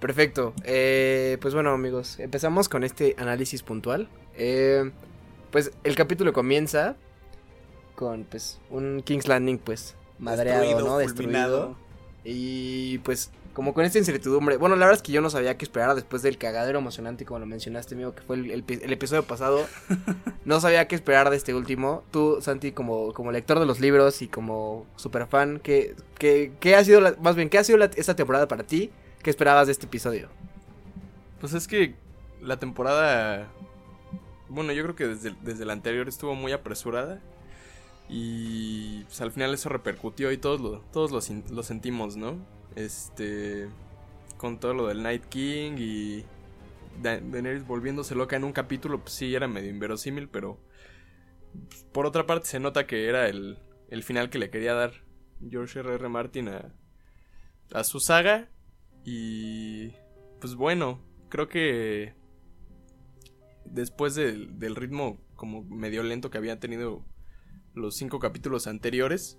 Perfecto. 0.00 0.52
Eh, 0.64 1.38
pues 1.40 1.54
bueno, 1.54 1.70
amigos, 1.70 2.18
empezamos 2.18 2.68
con 2.68 2.84
este 2.84 3.14
análisis 3.18 3.62
puntual. 3.62 4.08
Eh, 4.36 4.90
pues 5.50 5.72
el 5.84 5.94
capítulo 5.94 6.32
comienza 6.32 6.96
con 7.94 8.24
pues 8.24 8.60
un 8.70 9.02
King's 9.04 9.28
Landing 9.28 9.58
pues 9.58 9.94
madreado, 10.18 10.62
Destruido, 10.62 10.98
¿no? 10.98 11.08
fulminado. 11.08 11.58
Destruido. 11.58 11.76
Y 12.24 12.98
pues 12.98 13.30
como 13.52 13.74
con 13.74 13.84
esta 13.84 13.98
incertidumbre. 13.98 14.56
Bueno, 14.56 14.76
la 14.76 14.86
verdad 14.86 14.96
es 14.96 15.02
que 15.02 15.12
yo 15.12 15.20
no 15.20 15.28
sabía 15.30 15.56
qué 15.58 15.64
esperar 15.64 15.94
después 15.94 16.22
del 16.22 16.38
cagadero 16.38 16.78
emocionante 16.78 17.24
como 17.24 17.40
lo 17.40 17.46
mencionaste, 17.46 17.94
amigo, 17.94 18.14
que 18.14 18.22
fue 18.22 18.36
el, 18.36 18.50
el 18.50 18.62
pi- 18.62 18.80
el 18.82 18.92
episodio 18.92 19.24
pasado. 19.24 19.66
no 20.44 20.60
sabía 20.60 20.88
qué 20.88 20.94
esperar 20.94 21.28
de 21.30 21.36
este 21.36 21.54
último. 21.54 22.02
Tú, 22.10 22.38
Santi, 22.40 22.72
como, 22.72 23.12
como 23.12 23.30
lector 23.32 23.58
de 23.60 23.66
los 23.66 23.80
libros 23.80 24.22
y 24.22 24.28
como 24.28 24.86
super 24.96 25.26
fan, 25.26 25.60
¿qué, 25.62 25.94
qué, 26.18 26.52
qué 26.60 26.76
ha 26.76 26.84
sido, 26.84 27.00
la- 27.00 27.14
más 27.20 27.36
bien, 27.36 27.48
qué 27.50 27.58
ha 27.58 27.64
sido 27.64 27.78
la- 27.78 27.90
esta 27.96 28.16
temporada 28.16 28.48
para 28.48 28.64
ti? 28.64 28.90
¿Qué 29.22 29.30
esperabas 29.30 29.66
de 29.66 29.72
este 29.72 29.86
episodio? 29.86 30.28
Pues 31.40 31.52
es 31.54 31.68
que 31.68 31.94
la 32.40 32.58
temporada, 32.58 33.48
bueno, 34.48 34.72
yo 34.72 34.82
creo 34.82 34.96
que 34.96 35.06
desde, 35.08 35.34
desde 35.42 35.64
la 35.64 35.72
anterior 35.74 36.08
estuvo 36.08 36.34
muy 36.34 36.52
apresurada. 36.52 37.20
Y 38.08 39.04
pues 39.04 39.20
al 39.20 39.32
final 39.32 39.54
eso 39.54 39.68
repercutió 39.68 40.32
y 40.32 40.36
todos 40.38 40.60
lo, 40.60 40.80
todos 40.92 41.12
lo 41.50 41.62
sentimos, 41.62 42.16
¿no? 42.16 42.36
Este, 42.76 43.68
con 44.36 44.58
todo 44.58 44.74
lo 44.74 44.86
del 44.86 45.02
Night 45.02 45.24
King 45.26 45.72
y 45.78 46.24
Da- 47.02 47.20
Daenerys 47.20 47.66
volviéndose 47.66 48.14
loca 48.14 48.36
en 48.36 48.44
un 48.44 48.52
capítulo, 48.52 49.00
pues 49.00 49.14
sí, 49.14 49.34
era 49.34 49.48
medio 49.48 49.70
inverosímil, 49.70 50.28
pero 50.28 50.58
por 51.92 52.06
otra 52.06 52.26
parte 52.26 52.46
se 52.46 52.60
nota 52.60 52.86
que 52.86 53.08
era 53.08 53.28
el, 53.28 53.58
el 53.88 54.02
final 54.02 54.30
que 54.30 54.38
le 54.38 54.50
quería 54.50 54.74
dar 54.74 54.92
George 55.48 55.80
R. 55.80 55.94
R. 55.94 56.08
Martin 56.08 56.48
a, 56.48 56.74
a 57.72 57.84
su 57.84 58.00
saga. 58.00 58.48
Y 59.04 59.90
pues 60.40 60.54
bueno, 60.54 61.00
creo 61.28 61.48
que 61.48 62.14
después 63.64 64.14
del, 64.14 64.58
del 64.58 64.76
ritmo 64.76 65.18
como 65.34 65.64
medio 65.64 66.02
lento 66.02 66.30
que 66.30 66.38
habían 66.38 66.60
tenido 66.60 67.04
los 67.74 67.96
cinco 67.96 68.18
capítulos 68.18 68.66
anteriores, 68.66 69.38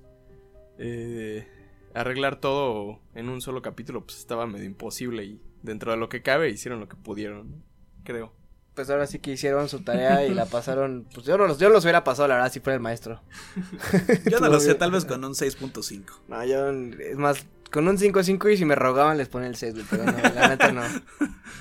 eh, 0.77 1.47
arreglar 1.93 2.37
todo 2.37 2.99
en 3.13 3.29
un 3.29 3.41
solo 3.41 3.61
capítulo 3.61 4.05
pues 4.05 4.19
estaba 4.19 4.47
medio 4.47 4.65
imposible 4.65 5.23
y 5.23 5.41
dentro 5.61 5.91
de 5.91 5.97
lo 5.97 6.09
que 6.09 6.21
cabe 6.21 6.49
hicieron 6.49 6.79
lo 6.79 6.87
que 6.87 6.95
pudieron, 6.95 7.51
¿no? 7.51 7.57
creo. 8.03 8.33
Pues 8.73 8.89
ahora 8.89 9.05
sí 9.05 9.19
que 9.19 9.31
hicieron 9.31 9.69
su 9.69 9.83
tarea 9.83 10.25
y 10.25 10.33
la 10.33 10.45
pasaron. 10.45 11.07
Pues 11.13 11.27
yo 11.27 11.37
no 11.37 11.45
los, 11.45 11.59
yo 11.59 11.69
los 11.69 11.83
hubiera 11.83 12.03
pasado, 12.03 12.27
la 12.27 12.35
verdad, 12.35 12.51
si 12.51 12.59
fuera 12.59 12.75
el 12.75 12.81
maestro. 12.81 13.21
Yo 14.31 14.39
no 14.39 14.49
lo 14.49 14.59
sé, 14.59 14.73
tal 14.73 14.89
vez 14.89 15.05
con 15.05 15.23
un 15.23 15.33
6.5. 15.33 16.05
No, 16.27 16.43
yo, 16.43 16.69
es 16.71 17.17
más, 17.17 17.45
con 17.71 17.87
un 17.87 17.97
5-5 17.97 18.51
y 18.51 18.57
si 18.57 18.65
me 18.65 18.73
rogaban 18.73 19.17
les 19.17 19.29
ponía 19.29 19.47
el 19.47 19.55
6, 19.55 19.73
güey, 19.75 19.85
pero 19.91 20.05
no, 20.05 20.11
la 20.11 20.47
neta 20.47 20.71
no. 20.71 20.81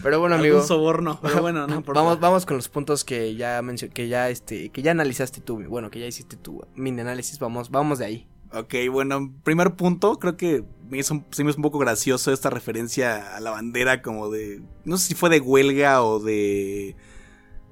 Pero 0.02 0.20
bueno, 0.20 0.36
amigo. 0.36 0.56
Algún 0.56 0.68
soborno, 0.68 1.18
pero 1.20 1.42
bueno, 1.42 1.66
no 1.66 1.74
importa. 1.76 2.00
Vamos, 2.00 2.18
vamos 2.18 2.46
con 2.46 2.56
los 2.56 2.70
puntos 2.70 3.04
que 3.04 3.34
ya 3.34 3.60
que 3.92 4.08
ya 4.08 4.30
este, 4.30 4.70
que 4.70 4.80
ya 4.80 4.92
analizaste 4.92 5.42
tú, 5.42 5.62
bueno, 5.68 5.90
que 5.90 6.00
ya 6.00 6.06
hiciste 6.06 6.36
tu 6.36 6.66
mini 6.74 7.02
análisis, 7.02 7.38
vamos, 7.38 7.70
vamos 7.70 7.98
de 7.98 8.06
ahí. 8.06 8.28
Ok, 8.54 8.74
bueno, 8.90 9.32
primer 9.44 9.76
punto, 9.76 10.18
creo 10.18 10.36
que 10.36 10.62
me 10.90 10.98
hizo, 10.98 11.24
se 11.30 11.42
me 11.42 11.50
hizo 11.50 11.56
un 11.58 11.62
poco 11.62 11.78
gracioso 11.78 12.32
esta 12.32 12.50
referencia 12.50 13.34
a 13.34 13.40
la 13.40 13.50
bandera 13.50 14.02
como 14.02 14.28
de, 14.30 14.60
no 14.84 14.98
sé 14.98 15.08
si 15.08 15.14
fue 15.14 15.30
de 15.30 15.40
huelga 15.40 16.02
o 16.04 16.18
de 16.20 16.94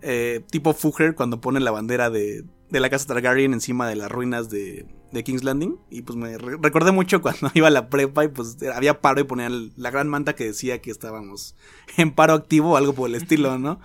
eh, 0.03 0.43
tipo 0.51 0.75
Fugger 0.75 1.14
cuando 1.14 1.40
pone 1.40 1.61
la 1.61 1.71
bandera 1.71 2.11
de, 2.11 2.45
de 2.71 2.81
la 2.81 2.90
casa 2.90 3.07
Targaryen 3.09 3.53
encima 3.55 3.88
de 3.88 3.97
las 3.97 4.11
ruinas 4.11 4.51
de, 4.51 4.87
de 5.12 5.25
King's 5.25 5.45
Landing. 5.45 5.77
Y 5.90 6.03
pues 6.03 6.16
me 6.16 6.38
re- 6.38 6.59
recordé 6.62 6.93
mucho 6.93 7.23
cuando 7.23 7.51
iba 7.55 7.69
a 7.69 7.71
la 7.71 7.90
prepa 7.90 8.25
y 8.25 8.29
pues 8.29 8.59
había 8.75 9.01
paro 9.01 9.21
y 9.21 9.25
ponían 9.25 9.73
la 9.77 9.90
gran 9.90 10.09
manta 10.09 10.35
que 10.35 10.45
decía 10.47 10.81
que 10.83 10.90
estábamos 10.90 11.57
en 11.99 12.12
paro 12.14 12.35
activo 12.35 12.73
o 12.73 12.77
algo 12.77 12.95
por 12.95 13.09
el 13.11 13.16
estilo, 13.16 13.59
¿no? 13.59 13.81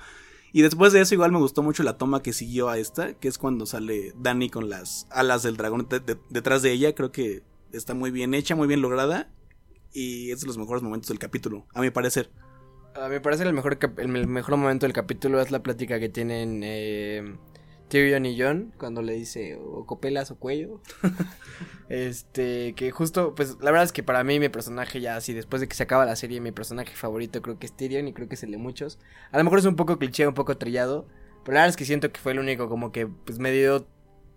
Y 0.55 0.61
después 0.61 0.93
de 0.93 1.01
eso 1.01 1.13
igual 1.13 1.33
me 1.33 1.37
gustó 1.37 1.63
mucho 1.63 1.83
la 1.83 1.97
toma 1.97 2.23
que 2.23 2.31
siguió 2.31 2.69
a 2.69 2.77
esta, 2.77 3.13
que 3.15 3.27
es 3.27 3.37
cuando 3.37 3.65
sale 3.65 4.13
Dani 4.17 4.49
con 4.49 4.69
las 4.69 5.05
alas 5.09 5.43
del 5.43 5.57
dragón 5.57 5.85
de- 5.89 5.99
de- 5.99 6.17
detrás 6.29 6.61
de 6.61 6.71
ella. 6.71 6.95
Creo 6.95 7.11
que 7.11 7.43
está 7.73 7.93
muy 7.93 8.09
bien 8.09 8.33
hecha, 8.33 8.55
muy 8.55 8.65
bien 8.65 8.81
lograda. 8.81 9.29
Y 9.91 10.31
es 10.31 10.39
de 10.39 10.47
los 10.47 10.57
mejores 10.57 10.81
momentos 10.81 11.09
del 11.09 11.19
capítulo, 11.19 11.65
a 11.73 11.81
mi 11.81 11.89
parecer. 11.89 12.31
A 12.95 13.09
mí 13.09 13.15
me 13.15 13.19
parece 13.19 13.43
el 13.43 13.51
mejor, 13.51 13.77
el 13.97 14.07
mejor 14.27 14.55
momento 14.55 14.85
del 14.85 14.93
capítulo 14.93 15.41
es 15.41 15.51
la 15.51 15.61
plática 15.61 15.99
que 15.99 16.07
tienen 16.07 16.61
eh, 16.63 17.35
Tyrion 17.89 18.25
y 18.25 18.39
John 18.39 18.73
cuando 18.77 19.01
le 19.01 19.13
dice 19.13 19.57
o 19.61 19.85
copelas 19.85 20.31
o 20.31 20.37
cuello. 20.37 20.81
este, 21.89 22.73
que 22.75 22.91
justo, 22.91 23.35
pues 23.35 23.57
la 23.61 23.71
verdad 23.71 23.83
es 23.83 23.91
que 23.91 24.03
para 24.03 24.23
mí 24.23 24.39
mi 24.39 24.49
personaje 24.49 25.01
ya 25.01 25.15
así, 25.15 25.33
después 25.33 25.61
de 25.61 25.67
que 25.67 25.75
se 25.75 25.83
acaba 25.83 26.05
la 26.05 26.15
serie, 26.15 26.41
mi 26.41 26.51
personaje 26.51 26.95
favorito 26.95 27.41
creo 27.41 27.59
que 27.59 27.65
es 27.67 27.75
Tyrion 27.75 28.07
y 28.07 28.13
creo 28.13 28.27
que 28.27 28.35
es 28.35 28.43
el 28.43 28.51
de 28.51 28.57
muchos. 28.57 28.99
A 29.31 29.37
lo 29.37 29.43
mejor 29.43 29.59
es 29.59 29.65
un 29.65 29.75
poco 29.75 29.97
cliché, 29.99 30.27
un 30.27 30.33
poco 30.33 30.57
trillado, 30.57 31.07
pero 31.43 31.55
la 31.55 31.61
verdad 31.61 31.69
es 31.69 31.77
que 31.77 31.85
siento 31.85 32.11
que 32.11 32.19
fue 32.19 32.31
el 32.31 32.39
único 32.39 32.69
como 32.69 32.91
que 32.91 33.07
pues 33.07 33.39
me 33.39 33.51
dio, 33.51 33.87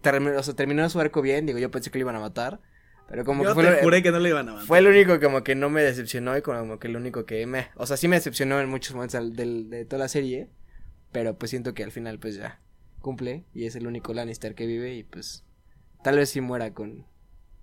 terminó, 0.02 0.38
o 0.38 0.42
sea, 0.42 0.54
terminó 0.54 0.88
su 0.90 1.00
arco 1.00 1.22
bien, 1.22 1.46
digo, 1.46 1.58
yo 1.58 1.70
pensé 1.70 1.90
que 1.90 1.98
lo 1.98 2.02
iban 2.04 2.16
a 2.16 2.20
matar. 2.20 2.61
Pero 3.08 3.24
como 3.24 3.42
que 3.42 3.54
fue 3.54 3.62
lo- 3.62 4.02
que 4.02 4.11
no 4.11 4.18
le 4.18 4.28
iban 4.28 4.48
a 4.50 4.52
matar. 4.52 4.66
fue 4.66 4.78
el 4.80 4.87
único 4.87 5.18
como 5.18 5.42
que 5.42 5.54
no 5.54 5.70
me 5.70 5.82
decepcionó 5.82 6.37
y 6.37 6.42
como 6.42 6.78
que 6.78 6.88
el 6.88 6.96
único 6.96 7.24
que 7.24 7.46
me... 7.46 7.68
O 7.76 7.87
sea, 7.87 7.96
sí 7.96 8.06
me 8.06 8.16
decepcionó 8.16 8.61
en 8.61 8.68
muchos 8.68 8.94
momentos 8.94 9.14
al- 9.14 9.34
del- 9.34 9.70
de 9.70 9.87
toda 9.87 10.00
la 10.00 10.08
serie, 10.08 10.50
pero 11.11 11.38
pues 11.38 11.48
siento 11.48 11.72
que 11.72 11.82
al 11.84 11.90
final 11.90 12.18
pues 12.18 12.34
ya 12.37 12.61
cumple 13.00 13.44
y 13.54 13.64
es 13.66 13.76
el 13.76 13.87
único 13.87 14.12
Lannister 14.14 14.54
que 14.54 14.66
vive 14.66 14.94
y 14.96 15.02
pues 15.04 15.44
tal 16.02 16.16
vez 16.16 16.30
sí 16.30 16.40
muera 16.40 16.72
con... 16.74 17.06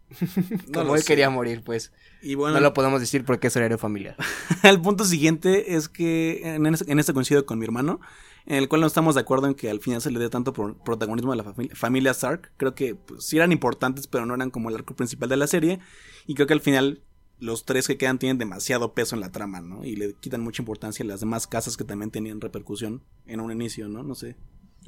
No 0.68 0.72
como 0.74 0.84
lo 0.90 0.96
él 0.96 1.02
sé. 1.02 1.08
quería 1.08 1.30
morir, 1.30 1.64
pues. 1.64 1.92
Y 2.22 2.36
bueno, 2.36 2.56
No 2.56 2.62
lo 2.62 2.74
podemos 2.74 3.00
decir 3.00 3.26
porque 3.26 3.48
es 3.48 3.56
horario 3.56 3.78
familiar. 3.78 4.16
el 4.64 4.80
punto 4.82 5.04
siguiente 5.04 5.76
es 5.76 5.90
que 5.90 6.42
en, 6.56 6.66
este- 6.68 6.92
en 6.92 7.00
este 7.00 7.14
coincido 7.14 7.46
con 7.46 7.58
mi 7.58 7.66
hermano, 7.66 8.00
en 8.46 8.58
el 8.58 8.68
cual 8.70 8.82
no 8.82 8.88
estamos 8.88 9.16
de 9.16 9.22
acuerdo 9.22 9.48
en 9.48 9.56
que 9.56 9.70
al 9.70 9.80
final 9.80 10.02
se 10.02 10.12
le 10.12 10.20
dé 10.20 10.30
tanto 10.30 10.54
pro- 10.54 10.78
protagonismo 10.84 11.32
a 11.32 11.36
la 11.36 11.44
fami- 11.44 11.74
familia 11.74 12.12
Stark. 12.12 12.52
Creo 12.58 12.76
que 12.76 12.94
pues, 12.96 13.26
sí 13.26 13.38
eran 13.38 13.52
importantes, 13.52 14.06
pero 14.08 14.26
no 14.28 14.36
eran 14.36 14.52
como 14.52 14.70
el 14.70 14.76
arco 14.76 14.96
principal 14.96 15.28
de 15.30 15.38
la 15.38 15.48
serie. 15.48 15.80
Y 16.28 16.36
creo 16.36 16.46
que 16.46 16.54
al 16.54 16.62
final 16.62 17.02
los 17.40 17.66
tres 17.66 17.88
que 17.88 17.98
quedan 17.98 18.20
tienen 18.20 18.38
demasiado 18.38 18.94
peso 18.94 19.16
en 19.16 19.22
la 19.22 19.32
trama, 19.32 19.60
¿no? 19.62 19.84
Y 19.84 19.96
le 19.96 20.14
quitan 20.14 20.42
mucha 20.42 20.62
importancia 20.62 21.04
a 21.04 21.08
las 21.08 21.20
demás 21.22 21.48
casas 21.48 21.76
que 21.78 21.84
también 21.84 22.12
tenían 22.12 22.40
repercusión 22.42 23.02
en 23.26 23.40
un 23.40 23.52
inicio, 23.52 23.88
¿no? 23.90 24.04
No 24.04 24.14
sé. 24.14 24.36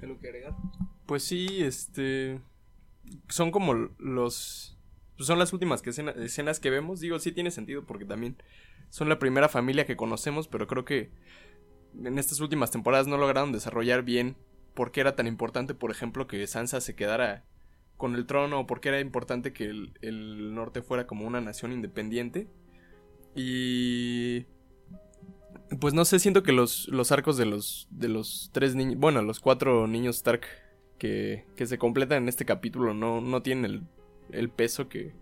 ¿Algo 0.02 0.20
que 0.20 0.28
agregar? 0.28 0.54
Pues 1.06 1.24
sí, 1.24 1.64
este. 1.64 2.40
Son 3.30 3.52
como 3.52 3.74
los. 3.74 4.78
pues 5.16 5.28
son 5.28 5.40
las 5.40 5.54
últimas 5.54 5.82
que 5.82 5.90
escena- 5.92 6.12
escenas 6.12 6.60
que 6.60 6.70
vemos. 6.70 7.00
Digo, 7.00 7.20
sí 7.20 7.32
tiene 7.32 7.52
sentido 7.52 7.86
porque 7.86 8.06
también 8.06 8.38
son 8.90 9.10
la 9.10 9.20
primera 9.20 9.50
familia 9.50 9.86
que 9.86 9.96
conocemos, 9.98 10.48
pero 10.48 10.68
creo 10.68 10.86
que 10.86 11.12
en 12.04 12.18
estas 12.20 12.40
últimas 12.40 12.72
temporadas 12.72 13.08
no 13.08 13.18
lograron 13.18 13.52
desarrollar 13.52 14.04
bien 14.04 14.36
por 14.74 14.92
qué 14.92 15.02
era 15.02 15.16
tan 15.16 15.26
importante, 15.28 15.74
por 15.74 15.90
ejemplo, 15.92 16.28
que 16.28 16.46
Sansa 16.46 16.80
se 16.82 16.96
quedara 16.96 17.44
con 17.98 18.14
el 18.14 18.28
trono, 18.28 18.60
o 18.60 18.68
por 18.68 18.80
qué 18.80 18.90
era 18.90 19.00
importante 19.00 19.52
que 19.54 19.66
el, 19.66 19.98
el 20.02 20.54
norte 20.54 20.84
fuera 20.84 21.08
como 21.08 21.26
una 21.26 21.42
nación 21.42 21.72
independiente. 21.72 22.48
Y 23.36 24.46
pues 25.80 25.94
no 25.94 26.06
sé, 26.06 26.20
siento 26.20 26.44
que 26.44 26.52
los, 26.52 26.88
los 26.90 27.12
arcos 27.12 27.38
de 27.38 27.46
los, 27.46 27.88
de 27.92 28.08
los 28.08 28.50
tres 28.54 28.76
niños, 28.76 28.98
bueno, 28.98 29.22
los 29.22 29.40
cuatro 29.40 29.88
niños 29.88 30.18
Stark 30.18 30.42
que, 30.98 31.46
que 31.56 31.66
se 31.66 31.78
completan 31.78 32.24
en 32.24 32.30
este 32.30 32.46
capítulo 32.46 32.94
no, 32.94 33.22
no 33.22 33.42
tienen 33.42 33.66
el, 33.66 33.84
el 34.32 34.50
peso 34.50 34.90
que, 34.90 35.14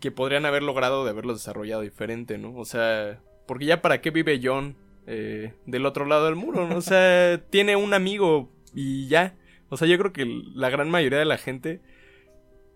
que 0.00 0.10
podrían 0.10 0.46
haber 0.46 0.62
logrado 0.62 1.04
de 1.04 1.10
haberlos 1.10 1.38
desarrollado 1.38 1.82
diferente, 1.82 2.38
¿no? 2.38 2.56
O 2.56 2.64
sea, 2.64 3.20
porque 3.46 3.66
ya 3.66 3.82
para 3.82 4.00
qué 4.00 4.10
vive 4.10 4.40
John 4.42 4.76
eh, 5.06 5.54
del 5.66 5.86
otro 5.86 6.04
lado 6.04 6.26
del 6.26 6.36
muro, 6.36 6.68
¿no? 6.68 6.76
O 6.76 6.82
sea, 6.82 7.40
tiene 7.50 7.76
un 7.76 7.94
amigo 7.94 8.50
y 8.74 9.08
ya. 9.08 9.36
O 9.68 9.76
sea, 9.76 9.88
yo 9.88 9.98
creo 9.98 10.12
que 10.12 10.24
la 10.54 10.70
gran 10.70 10.90
mayoría 10.90 11.18
de 11.18 11.24
la 11.24 11.38
gente 11.38 11.80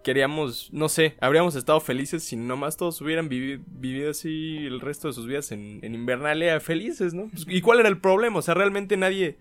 queríamos, 0.02 0.70
no 0.72 0.88
sé, 0.88 1.16
habríamos 1.20 1.54
estado 1.56 1.80
felices 1.80 2.22
si 2.24 2.36
nomás 2.36 2.76
todos 2.76 3.00
hubieran 3.00 3.28
vivi- 3.28 3.62
vivido 3.66 4.10
así 4.10 4.56
el 4.66 4.80
resto 4.80 5.08
de 5.08 5.14
sus 5.14 5.26
vidas 5.26 5.52
en, 5.52 5.80
en 5.82 5.94
Invernalia 5.94 6.58
felices, 6.60 7.14
¿no? 7.14 7.28
Pues, 7.28 7.46
¿Y 7.48 7.60
cuál 7.60 7.80
era 7.80 7.88
el 7.88 7.98
problema? 7.98 8.38
O 8.38 8.42
sea, 8.42 8.54
realmente 8.54 8.96
nadie, 8.96 9.36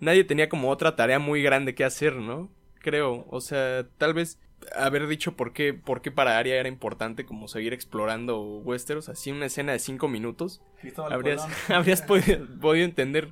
nadie 0.00 0.24
tenía 0.24 0.48
como 0.48 0.70
otra 0.70 0.96
tarea 0.96 1.18
muy 1.18 1.42
grande 1.42 1.74
que 1.74 1.84
hacer, 1.84 2.16
¿no? 2.16 2.50
Creo, 2.80 3.26
o 3.30 3.40
sea, 3.40 3.86
tal 3.98 4.12
vez 4.12 4.38
haber 4.76 5.06
dicho 5.08 5.34
por 5.34 5.52
qué, 5.52 5.74
por 5.74 6.02
qué 6.02 6.10
para 6.10 6.38
Arya 6.38 6.56
era 6.56 6.68
importante 6.68 7.24
como 7.24 7.48
seguir 7.48 7.72
explorando 7.72 8.40
Westeros, 8.40 9.08
así 9.08 9.32
una 9.32 9.46
escena 9.46 9.72
de 9.72 9.78
cinco 9.78 10.08
minutos, 10.08 10.60
habrías, 11.10 11.46
habrías 11.70 12.02
podido, 12.02 12.46
podido 12.60 12.84
entender 12.84 13.30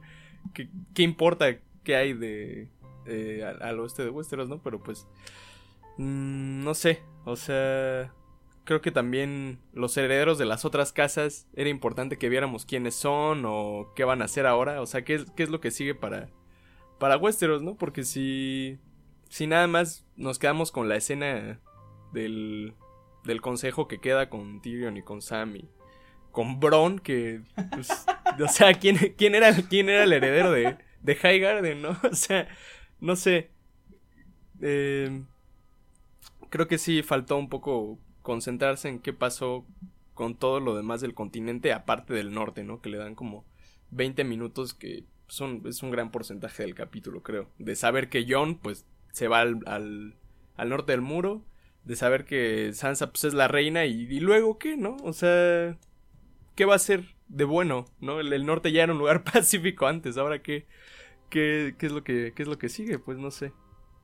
qué, 0.55 0.69
qué 0.95 1.03
importa 1.03 1.59
que 1.85 1.97
hay 1.97 2.15
de 2.15 2.69
eh, 3.07 3.45
al, 3.47 3.63
al 3.63 3.81
oeste 3.81 4.03
de 4.03 4.11
Westeros, 4.11 4.49
¿no? 4.49 4.61
Pero 4.63 4.83
pues 4.83 5.07
mm, 6.01 6.65
no 6.65 6.75
sé, 6.75 7.03
o 7.25 7.37
sea, 7.37 8.13
creo 8.65 8.81
que 8.81 8.91
también 8.91 9.61
los 9.73 9.97
herederos 9.97 10.39
de 10.39 10.47
las 10.47 10.65
otras 10.65 10.93
casas 10.93 11.49
era 11.55 11.71
importante 11.71 12.19
que 12.19 12.29
viéramos 12.29 12.67
quiénes 12.67 12.95
son 12.95 13.45
o 13.47 13.93
qué 13.95 14.05
van 14.05 14.23
a 14.23 14.27
hacer 14.27 14.47
ahora, 14.47 14.81
o 14.81 14.87
sea, 14.87 15.03
qué 15.05 15.15
es, 15.17 15.31
qué 15.33 15.43
es 15.43 15.51
lo 15.51 15.61
que 15.61 15.71
sigue 15.71 15.95
para 15.95 16.29
para 16.99 17.17
Westeros, 17.17 17.63
¿no? 17.63 17.77
Porque 17.77 18.05
si 18.05 18.79
si 19.29 19.47
nada 19.47 19.67
más 19.67 20.07
nos 20.17 20.39
quedamos 20.39 20.73
con 20.73 20.89
la 20.89 20.97
escena 20.97 21.61
del 22.13 22.75
del 23.25 23.41
consejo 23.41 23.89
que 23.89 24.01
queda 24.01 24.29
con 24.31 24.63
Tyrion 24.63 24.97
y 24.97 25.03
con 25.03 25.23
Sam 25.23 25.57
y 25.57 25.69
con 26.31 26.61
Bron 26.61 26.99
que 26.99 27.43
pues, 27.73 27.91
o 28.43 28.49
sea, 28.49 28.75
¿quién, 28.75 28.97
quién 29.17 29.35
era 29.35 29.53
quién 29.69 29.89
era 29.89 30.05
el 30.05 30.13
heredero 30.13 30.53
de 30.53 30.77
de 31.03 31.15
Highgarden, 31.15 31.83
¿no? 31.83 31.99
O 32.11 32.15
sea, 32.15 32.49
no 33.01 33.17
sé. 33.17 33.51
Eh, 34.63 35.25
creo 36.51 36.69
que 36.69 36.79
sí 36.79 37.03
faltó 37.03 37.37
un 37.37 37.49
poco 37.49 37.99
concentrarse 38.23 38.89
en 38.89 38.99
qué 38.99 39.13
pasó 39.13 39.67
con 40.15 40.37
todo 40.37 40.61
lo 40.61 40.77
demás 40.77 41.01
del 41.01 41.15
continente, 41.15 41.73
aparte 41.73 42.13
del 42.13 42.35
norte, 42.35 42.63
¿no? 42.63 42.83
Que 42.83 42.91
le 42.91 42.99
dan 42.99 43.15
como 43.15 43.47
20 43.91 44.25
minutos 44.25 44.75
que 44.75 45.05
son, 45.29 45.63
es 45.65 45.83
un 45.83 45.91
gran 45.91 46.11
porcentaje 46.11 46.63
del 46.63 46.75
capítulo, 46.75 47.23
creo. 47.23 47.49
De 47.59 47.77
saber 47.77 48.09
que 48.09 48.27
Jon, 48.29 48.59
pues, 48.59 48.85
se 49.13 49.29
va 49.29 49.41
al, 49.41 49.61
al, 49.67 50.17
al 50.57 50.69
norte 50.69 50.93
del 50.93 51.01
muro. 51.01 51.43
De 51.85 51.97
saber 51.97 52.27
que 52.27 52.73
Sansa, 52.75 53.11
pues, 53.11 53.25
es 53.25 53.35
la 53.35 53.49
reina. 53.49 53.87
Y, 53.87 54.03
y 54.03 54.21
luego, 54.21 54.59
¿qué, 54.59 54.77
no? 54.77 54.97
O 55.03 55.13
sea, 55.13 55.79
¿qué 56.55 56.65
va 56.65 56.75
a 56.75 56.79
ser 56.79 57.15
de 57.29 57.45
bueno, 57.45 57.87
no? 58.01 58.21
El, 58.21 58.33
el 58.33 58.45
norte 58.45 58.73
ya 58.73 58.83
era 58.83 58.93
un 58.93 58.99
lugar 58.99 59.25
pacífico 59.33 59.87
antes. 59.87 60.19
Ahora, 60.19 60.43
¿qué, 60.43 60.67
qué, 61.31 61.75
qué, 61.79 61.87
es 61.87 61.93
lo 61.93 62.05
que, 62.05 62.33
¿qué 62.35 62.43
es 62.43 62.49
lo 62.49 62.59
que 62.59 62.69
sigue? 62.69 62.99
Pues, 62.99 63.19
no 63.19 63.31
sé. 63.31 63.53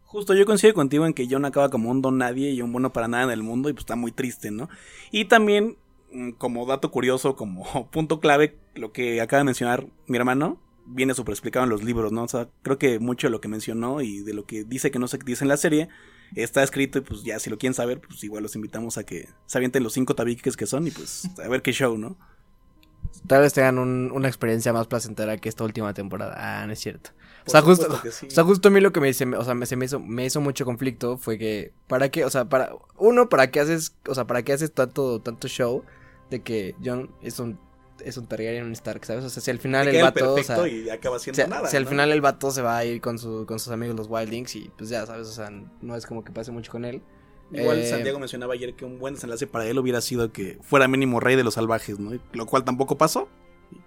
Justo 0.06 0.34
yo 0.34 0.46
coincido 0.46 0.72
contigo 0.74 1.04
en 1.06 1.14
que 1.14 1.26
John 1.30 1.44
acaba 1.44 1.68
como 1.68 1.90
un 1.90 2.00
don 2.00 2.16
nadie 2.18 2.50
y 2.52 2.62
un 2.62 2.72
bueno 2.72 2.92
para 2.92 3.08
nada 3.08 3.24
en 3.24 3.30
el 3.30 3.42
mundo 3.42 3.68
y 3.68 3.72
pues 3.72 3.82
está 3.82 3.96
muy 3.96 4.12
triste, 4.12 4.50
¿no? 4.50 4.68
Y 5.10 5.24
también, 5.26 5.76
mm, 6.12 6.30
como 6.32 6.64
dato 6.64 6.90
curioso, 6.90 7.34
como 7.36 7.64
punto 7.90 8.20
clave, 8.20 8.56
lo 8.74 8.92
que 8.92 9.20
acaba 9.20 9.38
de 9.38 9.44
mencionar 9.44 9.86
mi 10.06 10.16
hermano, 10.16 10.60
viene 10.86 11.14
súper 11.14 11.32
explicado 11.32 11.64
en 11.64 11.70
los 11.70 11.82
libros, 11.82 12.12
¿no? 12.12 12.22
O 12.22 12.28
sea, 12.28 12.48
creo 12.62 12.78
que 12.78 13.00
mucho 13.00 13.26
de 13.26 13.32
lo 13.32 13.40
que 13.40 13.48
mencionó 13.48 14.00
y 14.00 14.20
de 14.20 14.32
lo 14.32 14.46
que 14.46 14.62
dice 14.64 14.92
que 14.92 15.00
no 15.00 15.08
se 15.08 15.18
dice 15.18 15.44
en 15.44 15.48
la 15.48 15.56
serie 15.56 15.88
está 16.36 16.62
escrito 16.62 16.98
y 16.98 17.02
pues 17.02 17.24
ya 17.24 17.38
si 17.40 17.50
lo 17.50 17.58
quieren 17.58 17.74
saber, 17.74 18.00
pues 18.00 18.22
igual 18.22 18.44
los 18.44 18.54
invitamos 18.54 18.98
a 18.98 19.04
que 19.04 19.28
se 19.46 19.58
avienten 19.58 19.82
los 19.82 19.92
cinco 19.92 20.14
tabiques 20.14 20.56
que 20.56 20.66
son 20.66 20.86
y 20.86 20.92
pues 20.92 21.28
a 21.44 21.48
ver 21.48 21.62
qué 21.62 21.72
show, 21.72 21.98
¿no? 21.98 22.16
Tal 23.26 23.40
vez 23.42 23.52
tengan 23.54 23.78
un- 23.78 24.12
una 24.12 24.28
experiencia 24.28 24.72
más 24.72 24.86
placentera 24.86 25.36
que 25.38 25.48
esta 25.48 25.64
última 25.64 25.92
temporada. 25.94 26.34
Ah, 26.36 26.66
no 26.66 26.72
es 26.72 26.78
cierto. 26.78 27.10
O 27.46 27.50
sea, 27.50 27.62
justo, 27.62 28.00
sí. 28.11 28.26
o 28.26 28.30
sea, 28.30 28.44
justo 28.44 28.68
a 28.68 28.70
mí 28.72 28.80
lo 28.80 28.92
que 28.92 29.00
me, 29.00 29.11
o 29.11 29.44
sea, 29.44 29.54
me, 29.54 29.66
se 29.66 29.76
me 29.76 29.85
hizo, 29.85 30.00
me 30.00 30.26
hizo 30.26 30.40
mucho 30.40 30.64
conflicto 30.64 31.16
fue 31.16 31.38
que, 31.38 31.72
¿para 31.87 32.09
qué? 32.09 32.24
O 32.24 32.30
sea, 32.30 32.46
para, 32.46 32.72
uno, 32.96 33.28
¿para 33.28 33.50
qué 33.50 33.61
haces, 33.61 33.94
o 34.09 34.14
sea, 34.14 34.26
para 34.26 34.42
qué 34.42 34.52
haces 34.52 34.72
tanto, 34.72 35.20
tanto 35.20 35.46
show 35.46 35.85
de 36.28 36.42
que 36.42 36.74
John 36.85 37.11
es 37.22 37.38
un, 37.38 37.59
es 38.04 38.16
un 38.16 38.26
Targaryen, 38.26 38.64
un 38.64 38.72
Stark, 38.72 39.04
¿sabes? 39.04 39.24
O 39.24 39.30
sea, 39.30 39.42
si 39.42 39.50
al 39.50 39.59
final 39.59 39.87
el 39.88 40.02
vato, 40.02 40.35
o 40.35 40.42
sea, 40.42 40.66
y 40.66 40.90
acaba 40.90 41.18
siendo 41.18 41.42
si, 41.42 41.48
nada. 41.48 41.68
si 41.68 41.76
al 41.76 41.85
¿no? 41.85 41.90
final 41.90 42.11
el 42.11 42.20
vato 42.20 42.50
se 42.50 42.62
va 42.62 42.78
a 42.78 42.85
ir 42.85 43.00
con, 43.00 43.18
su, 43.18 43.46
con 43.46 43.61
sus 43.61 43.72
amigos 43.72 43.96
los 43.96 44.09
Wildlings 44.11 44.56
y 44.56 44.70
pues 44.76 44.90
ya, 44.90 45.06
¿sabes? 45.06 45.28
O 45.28 45.32
sea, 45.32 45.50
no 45.80 45.96
es 45.96 46.06
como 46.06 46.24
que 46.24 46.32
pase 46.32 46.50
mucho 46.50 46.72
con 46.72 46.85
él. 46.85 47.00
Igual 47.52 47.78
Eh, 47.78 47.88
Santiago 47.88 48.18
mencionaba 48.18 48.54
ayer 48.54 48.74
que 48.74 48.85
un 48.85 48.98
buen 48.98 49.14
desenlace 49.14 49.46
para 49.46 49.66
él 49.66 49.78
hubiera 49.78 50.00
sido 50.00 50.32
que 50.32 50.59
fuera 50.62 50.88
mínimo 50.88 51.20
rey 51.20 51.37
de 51.37 51.44
los 51.44 51.54
salvajes, 51.54 51.98
¿no? 52.00 52.18
Lo 52.32 52.46
cual 52.46 52.64
tampoco 52.64 52.98
pasó. 52.98 53.28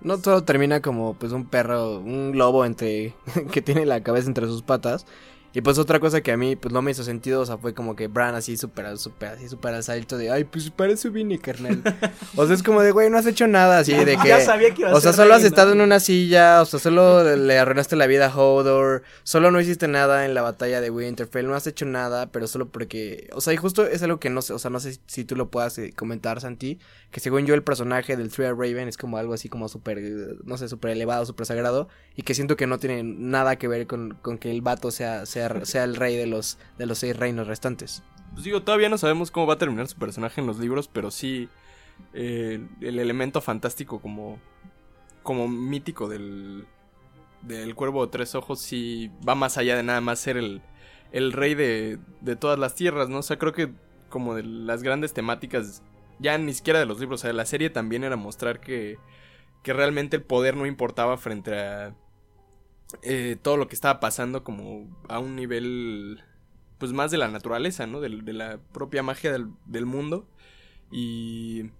No 0.02 0.18
todo 0.18 0.44
termina 0.44 0.82
como 0.82 1.14
pues 1.14 1.32
un 1.32 1.46
perro, 1.46 2.00
un 2.00 2.38
lobo 2.38 2.66
entre 2.66 3.14
que 3.52 3.62
tiene 3.62 3.86
la 3.86 4.02
cabeza 4.02 4.28
entre 4.28 4.48
sus 4.48 4.62
patas. 4.62 5.06
Y 5.52 5.62
pues 5.62 5.80
otra 5.80 6.00
cosa 6.00 6.22
que 6.22 6.32
a 6.32 6.38
mí 6.38 6.56
pues 6.56 6.72
no 6.72 6.84
me 6.84 6.92
hizo 6.92 7.04
sentido, 7.04 7.42
o 7.42 7.46
sea, 7.46 7.58
fue 7.58 7.74
como 7.74 7.96
que 7.96 8.08
Bran 8.08 8.36
así 8.36 8.56
súper, 8.56 8.98
súper, 9.00 9.30
así 9.30 9.50
súper 9.50 9.74
al 9.74 9.84
salto 9.84 10.16
de, 10.16 10.30
ay, 10.30 10.44
pues 10.44 10.70
parece 10.70 11.10
Vini, 11.10 11.40
carnal. 11.40 11.82
o 12.36 12.46
sea, 12.46 12.56
es 12.56 12.62
como 12.62 12.82
de, 12.82 12.92
güey, 12.92 13.10
no 13.10 13.18
has 13.18 13.26
hecho 13.26 13.48
nada, 13.48 13.80
así 13.80 13.94
de 13.94 14.16
que... 14.18 14.28
Ya 14.28 14.42
sabía 14.42 14.74
que 14.76 14.82
iba 14.82 14.92
a 14.92 14.94
O 14.94 15.02
sea, 15.02 15.12
solo 15.12 15.34
has 15.34 15.44
estado 15.44 15.72
en 15.72 15.82
una 15.82 16.00
silla, 16.00 16.62
o 16.62 16.66
sea, 16.66 16.80
solo 16.80 17.36
le 17.36 17.58
arruinaste 17.58 17.96
la 17.96 18.06
vida 18.06 18.28
a 18.28 18.36
Hodor, 18.36 19.02
solo 19.24 19.50
no 19.50 19.60
hiciste 19.60 19.88
nada 19.88 20.26
en 20.26 20.36
la 20.36 20.44
batalla 20.44 20.82
de 20.82 20.92
Winterfell, 20.92 21.48
no 21.48 21.56
has 21.56 21.66
hecho 21.66 21.86
nada, 21.86 22.32
pero 22.32 22.46
solo 22.46 22.70
porque, 22.70 23.28
o 23.34 23.42
sea, 23.42 23.52
y 23.52 23.58
justo 23.58 23.88
es 23.88 24.04
algo 24.04 24.20
que 24.20 24.30
no 24.30 24.44
sé, 24.44 24.54
o 24.54 24.60
sea, 24.60 24.70
no 24.70 24.80
sé 24.80 25.00
si 25.08 25.26
tú 25.26 25.36
lo 25.36 25.50
puedas 25.50 25.80
eh, 25.80 25.94
comentar, 25.96 26.42
Santi, 26.42 26.78
que 27.10 27.20
según 27.20 27.48
yo 27.48 27.56
el 27.56 27.64
personaje 27.64 28.16
del 28.16 28.30
Three 28.30 28.50
Raven 28.50 28.88
es 28.88 28.98
como 28.98 29.18
algo 29.18 29.34
así 29.34 29.50
como 29.50 29.68
súper, 29.68 30.00
no 30.44 30.58
sé, 30.58 30.70
súper 30.70 30.92
elevado, 30.92 31.26
súper 31.26 31.48
sagrado, 31.48 31.88
y 32.16 32.22
que 32.22 32.36
siento 32.36 32.56
que 32.56 32.68
no 32.68 32.78
tiene 32.78 33.02
nada 33.04 33.56
que 33.56 33.68
ver 33.68 33.88
con, 33.88 34.12
con 34.22 34.38
que 34.38 34.52
el 34.52 34.62
vato 34.62 34.92
sea, 34.92 35.26
sea, 35.26 35.39
sea 35.64 35.84
el 35.84 35.96
rey 35.96 36.16
de 36.16 36.28
los, 36.28 36.58
de 36.78 36.86
los 36.86 37.00
seis 37.00 37.16
reinos 37.16 37.48
restantes. 37.48 38.04
Pues 38.34 38.44
digo, 38.44 38.62
todavía 38.62 38.90
no 38.90 38.98
sabemos 38.98 39.32
cómo 39.32 39.48
va 39.48 39.56
a 39.56 39.58
terminar 39.58 39.88
su 39.88 39.98
personaje 39.98 40.42
en 40.42 40.48
los 40.48 40.60
libros, 40.60 40.88
pero 40.88 41.12
sí 41.12 41.50
eh, 42.14 42.60
el 42.82 43.00
elemento 43.00 43.42
fantástico 43.42 44.00
como, 44.00 44.40
como 45.24 45.48
mítico 45.48 46.08
del, 46.08 46.66
del 47.42 47.76
cuervo 47.76 48.06
de 48.06 48.12
tres 48.12 48.36
ojos 48.36 48.60
sí 48.60 49.12
va 49.28 49.36
más 49.36 49.58
allá 49.58 49.76
de 49.76 49.84
nada 49.84 50.02
más 50.02 50.20
ser 50.20 50.38
el, 50.38 50.62
el 51.12 51.34
rey 51.34 51.56
de, 51.56 52.00
de 52.22 52.36
todas 52.36 52.60
las 52.60 52.76
tierras, 52.76 53.10
¿no? 53.10 53.20
O 53.20 53.24
sea, 53.24 53.40
creo 53.40 53.54
que 53.54 53.72
como 54.10 54.36
de 54.36 54.44
las 54.44 54.84
grandes 54.84 55.14
temáticas, 55.14 55.84
ya 56.20 56.38
ni 56.38 56.54
siquiera 56.54 56.80
de 56.80 56.86
los 56.86 57.00
libros, 57.00 57.20
o 57.20 57.22
sea, 57.22 57.30
de 57.30 57.36
la 57.36 57.46
serie 57.46 57.70
también 57.70 58.04
era 58.04 58.16
mostrar 58.16 58.60
que, 58.60 58.98
que 59.64 59.74
realmente 59.74 60.18
el 60.18 60.24
poder 60.24 60.56
no 60.56 60.66
importaba 60.66 61.18
frente 61.18 61.58
a 61.58 61.96
eh, 63.04 63.38
todo 63.42 63.58
lo 63.58 63.68
que 63.68 63.76
estaba 63.76 64.00
pasando 64.00 64.44
como 64.44 64.88
a 65.08 65.20
un 65.20 65.36
nivel 65.36 66.24
pues 66.78 66.94
más 66.94 67.12
de 67.12 67.18
la 67.18 67.28
naturaleza, 67.28 67.88
¿no? 67.88 68.00
De, 68.00 68.10
la 68.10 68.60
propia 68.72 69.04
magia 69.04 69.32
del, 69.32 69.48
del 69.66 69.86
mundo. 69.86 70.28
Y, 70.92 71.72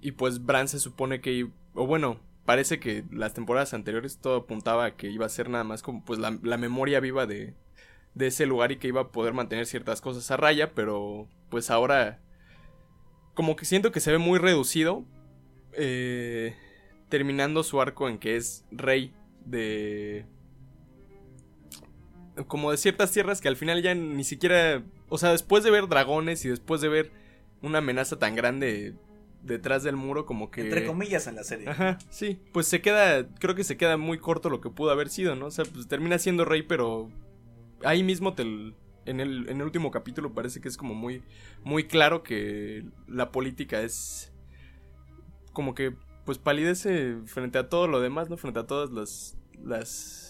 y 0.00 0.12
pues 0.12 0.44
Bran 0.44 0.68
se 0.68 0.78
supone 0.78 1.20
que, 1.20 1.48
o 1.74 1.86
bueno, 1.86 2.20
parece 2.44 2.78
que 2.78 3.04
las 3.10 3.34
temporadas 3.34 3.74
anteriores 3.74 4.18
todo 4.18 4.36
apuntaba 4.36 4.84
a 4.86 4.96
que 4.96 5.10
iba 5.10 5.26
a 5.26 5.30
ser 5.30 5.50
nada 5.50 5.64
más 5.64 5.82
como 5.82 6.04
pues 6.04 6.18
la, 6.18 6.38
la 6.42 6.56
memoria 6.56 7.00
viva 7.00 7.26
de, 7.26 7.54
de 8.14 8.28
ese 8.28 8.46
lugar 8.46 8.72
y 8.72 8.76
que 8.76 8.88
iba 8.88 9.02
a 9.02 9.12
poder 9.12 9.34
mantener 9.34 9.66
ciertas 9.66 10.00
cosas 10.00 10.30
a 10.30 10.36
raya, 10.36 10.72
pero 10.74 11.28
pues 11.50 11.70
ahora 11.70 12.20
como 13.34 13.56
que 13.56 13.66
siento 13.66 13.92
que 13.92 14.00
se 14.00 14.10
ve 14.10 14.18
muy 14.18 14.38
reducido, 14.38 15.04
eh, 15.72 16.56
terminando 17.10 17.62
su 17.62 17.80
arco 17.80 18.08
en 18.08 18.18
que 18.18 18.36
es 18.36 18.64
rey 18.70 19.12
de 19.44 20.24
como 22.46 22.70
de 22.70 22.76
ciertas 22.76 23.12
tierras 23.12 23.40
que 23.40 23.48
al 23.48 23.56
final 23.56 23.82
ya 23.82 23.94
ni 23.94 24.24
siquiera, 24.24 24.82
o 25.08 25.18
sea, 25.18 25.32
después 25.32 25.64
de 25.64 25.70
ver 25.70 25.88
dragones 25.88 26.44
y 26.44 26.48
después 26.48 26.80
de 26.80 26.88
ver 26.88 27.10
una 27.62 27.78
amenaza 27.78 28.18
tan 28.18 28.34
grande 28.34 28.94
detrás 29.42 29.82
del 29.82 29.96
muro 29.96 30.26
como 30.26 30.50
que 30.50 30.62
Entre 30.62 30.84
comillas 30.84 31.26
en 31.26 31.36
la 31.36 31.44
serie. 31.44 31.68
Ajá, 31.68 31.98
sí, 32.10 32.38
pues 32.52 32.66
se 32.66 32.80
queda, 32.80 33.28
creo 33.38 33.54
que 33.54 33.64
se 33.64 33.76
queda 33.76 33.96
muy 33.96 34.18
corto 34.18 34.50
lo 34.50 34.60
que 34.60 34.70
pudo 34.70 34.90
haber 34.90 35.08
sido, 35.08 35.36
¿no? 35.36 35.46
O 35.46 35.50
sea, 35.50 35.64
pues 35.64 35.88
termina 35.88 36.18
siendo 36.18 36.44
rey, 36.44 36.62
pero 36.62 37.10
ahí 37.84 38.02
mismo 38.02 38.34
te 38.34 38.42
en 38.42 39.20
el, 39.20 39.48
en 39.48 39.58
el 39.58 39.62
último 39.62 39.90
capítulo 39.90 40.34
parece 40.34 40.60
que 40.60 40.68
es 40.68 40.76
como 40.76 40.94
muy, 40.94 41.22
muy 41.64 41.84
claro 41.84 42.22
que 42.22 42.84
la 43.06 43.30
política 43.30 43.80
es 43.80 44.32
como 45.52 45.74
que 45.74 45.94
pues 46.24 46.38
palidece 46.38 47.16
frente 47.26 47.56
a 47.58 47.68
todo 47.68 47.86
lo 47.86 48.00
demás, 48.00 48.28
¿no? 48.28 48.36
Frente 48.36 48.58
a 48.58 48.66
todas 48.66 48.90
las, 48.90 49.36
las, 49.62 50.25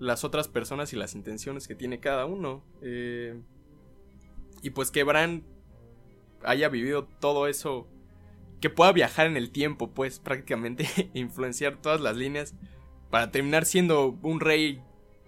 las 0.00 0.24
otras 0.24 0.48
personas 0.48 0.92
y 0.92 0.96
las 0.96 1.14
intenciones 1.14 1.68
que 1.68 1.76
tiene 1.76 2.00
cada 2.00 2.24
uno. 2.24 2.64
Eh, 2.80 3.38
y 4.62 4.70
pues 4.70 4.90
que 4.90 5.04
Bran 5.04 5.44
haya 6.42 6.70
vivido 6.70 7.04
todo 7.20 7.46
eso, 7.46 7.86
que 8.60 8.70
pueda 8.70 8.92
viajar 8.92 9.26
en 9.26 9.36
el 9.36 9.50
tiempo, 9.50 9.90
pues 9.90 10.18
prácticamente 10.18 10.88
e 10.96 11.10
influenciar 11.18 11.76
todas 11.76 12.00
las 12.00 12.16
líneas 12.16 12.54
para 13.10 13.30
terminar 13.30 13.66
siendo 13.66 14.18
un 14.22 14.40
rey 14.40 14.82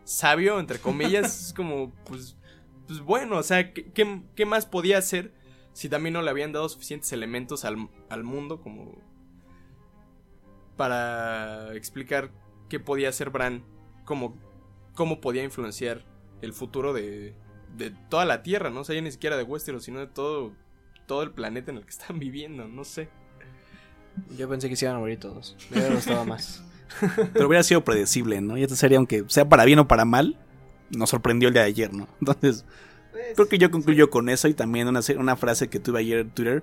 sabio, 0.04 0.58
entre 0.58 0.78
comillas, 0.78 1.40
es 1.48 1.52
como, 1.52 1.92
pues, 2.06 2.38
pues 2.86 3.00
bueno, 3.00 3.36
o 3.36 3.42
sea, 3.42 3.74
¿qué, 3.74 3.92
qué, 3.92 4.22
qué 4.34 4.46
más 4.46 4.64
podía 4.64 4.98
hacer 4.98 5.34
si 5.74 5.90
también 5.90 6.14
no 6.14 6.22
le 6.22 6.30
habían 6.30 6.52
dado 6.52 6.68
suficientes 6.68 7.12
elementos 7.12 7.64
al, 7.66 7.88
al 8.08 8.24
mundo 8.24 8.60
como 8.60 8.98
para 10.76 11.74
explicar 11.74 12.30
qué 12.70 12.80
podía 12.80 13.10
hacer 13.10 13.28
Bran, 13.28 13.64
como 14.04 14.36
cómo 14.94 15.20
podía 15.20 15.44
influenciar 15.44 16.04
el 16.40 16.52
futuro 16.52 16.92
de, 16.92 17.34
de 17.76 17.90
toda 18.08 18.24
la 18.24 18.42
Tierra, 18.42 18.70
no 18.70 18.80
o 18.80 18.84
sea, 18.84 18.94
ya 18.94 19.02
ni 19.02 19.10
siquiera 19.10 19.36
de 19.36 19.44
Westeros, 19.44 19.84
sino 19.84 20.00
de 20.00 20.06
todo, 20.06 20.52
todo 21.06 21.22
el 21.22 21.30
planeta 21.30 21.70
en 21.70 21.78
el 21.78 21.84
que 21.84 21.90
están 21.90 22.18
viviendo, 22.18 22.68
no 22.68 22.84
sé. 22.84 23.08
Yo 24.36 24.48
pensé 24.48 24.68
que 24.68 24.76
se 24.76 24.84
iban 24.84 24.96
a 24.96 25.00
morir 25.00 25.18
todos. 25.18 25.56
Me 25.70 25.78
hubiera 25.78 25.94
gustado 25.94 26.24
más. 26.26 26.62
Pero 27.32 27.46
hubiera 27.46 27.62
sido 27.62 27.82
predecible, 27.82 28.42
¿no? 28.42 28.58
Y 28.58 28.62
esta 28.62 28.76
serie, 28.76 28.98
aunque 28.98 29.24
sea 29.28 29.48
para 29.48 29.64
bien 29.64 29.78
o 29.78 29.88
para 29.88 30.04
mal, 30.04 30.38
nos 30.90 31.08
sorprendió 31.08 31.48
el 31.48 31.54
día 31.54 31.62
de 31.62 31.68
ayer, 31.68 31.94
¿no? 31.94 32.08
Entonces, 32.20 32.66
creo 33.34 33.48
que 33.48 33.56
yo 33.56 33.70
concluyo 33.70 34.10
con 34.10 34.28
eso 34.28 34.48
y 34.48 34.54
también 34.54 34.88
una, 34.88 35.00
una 35.16 35.36
frase 35.36 35.68
que 35.68 35.80
tuve 35.80 36.00
ayer 36.00 36.18
en 36.18 36.30
Twitter. 36.30 36.62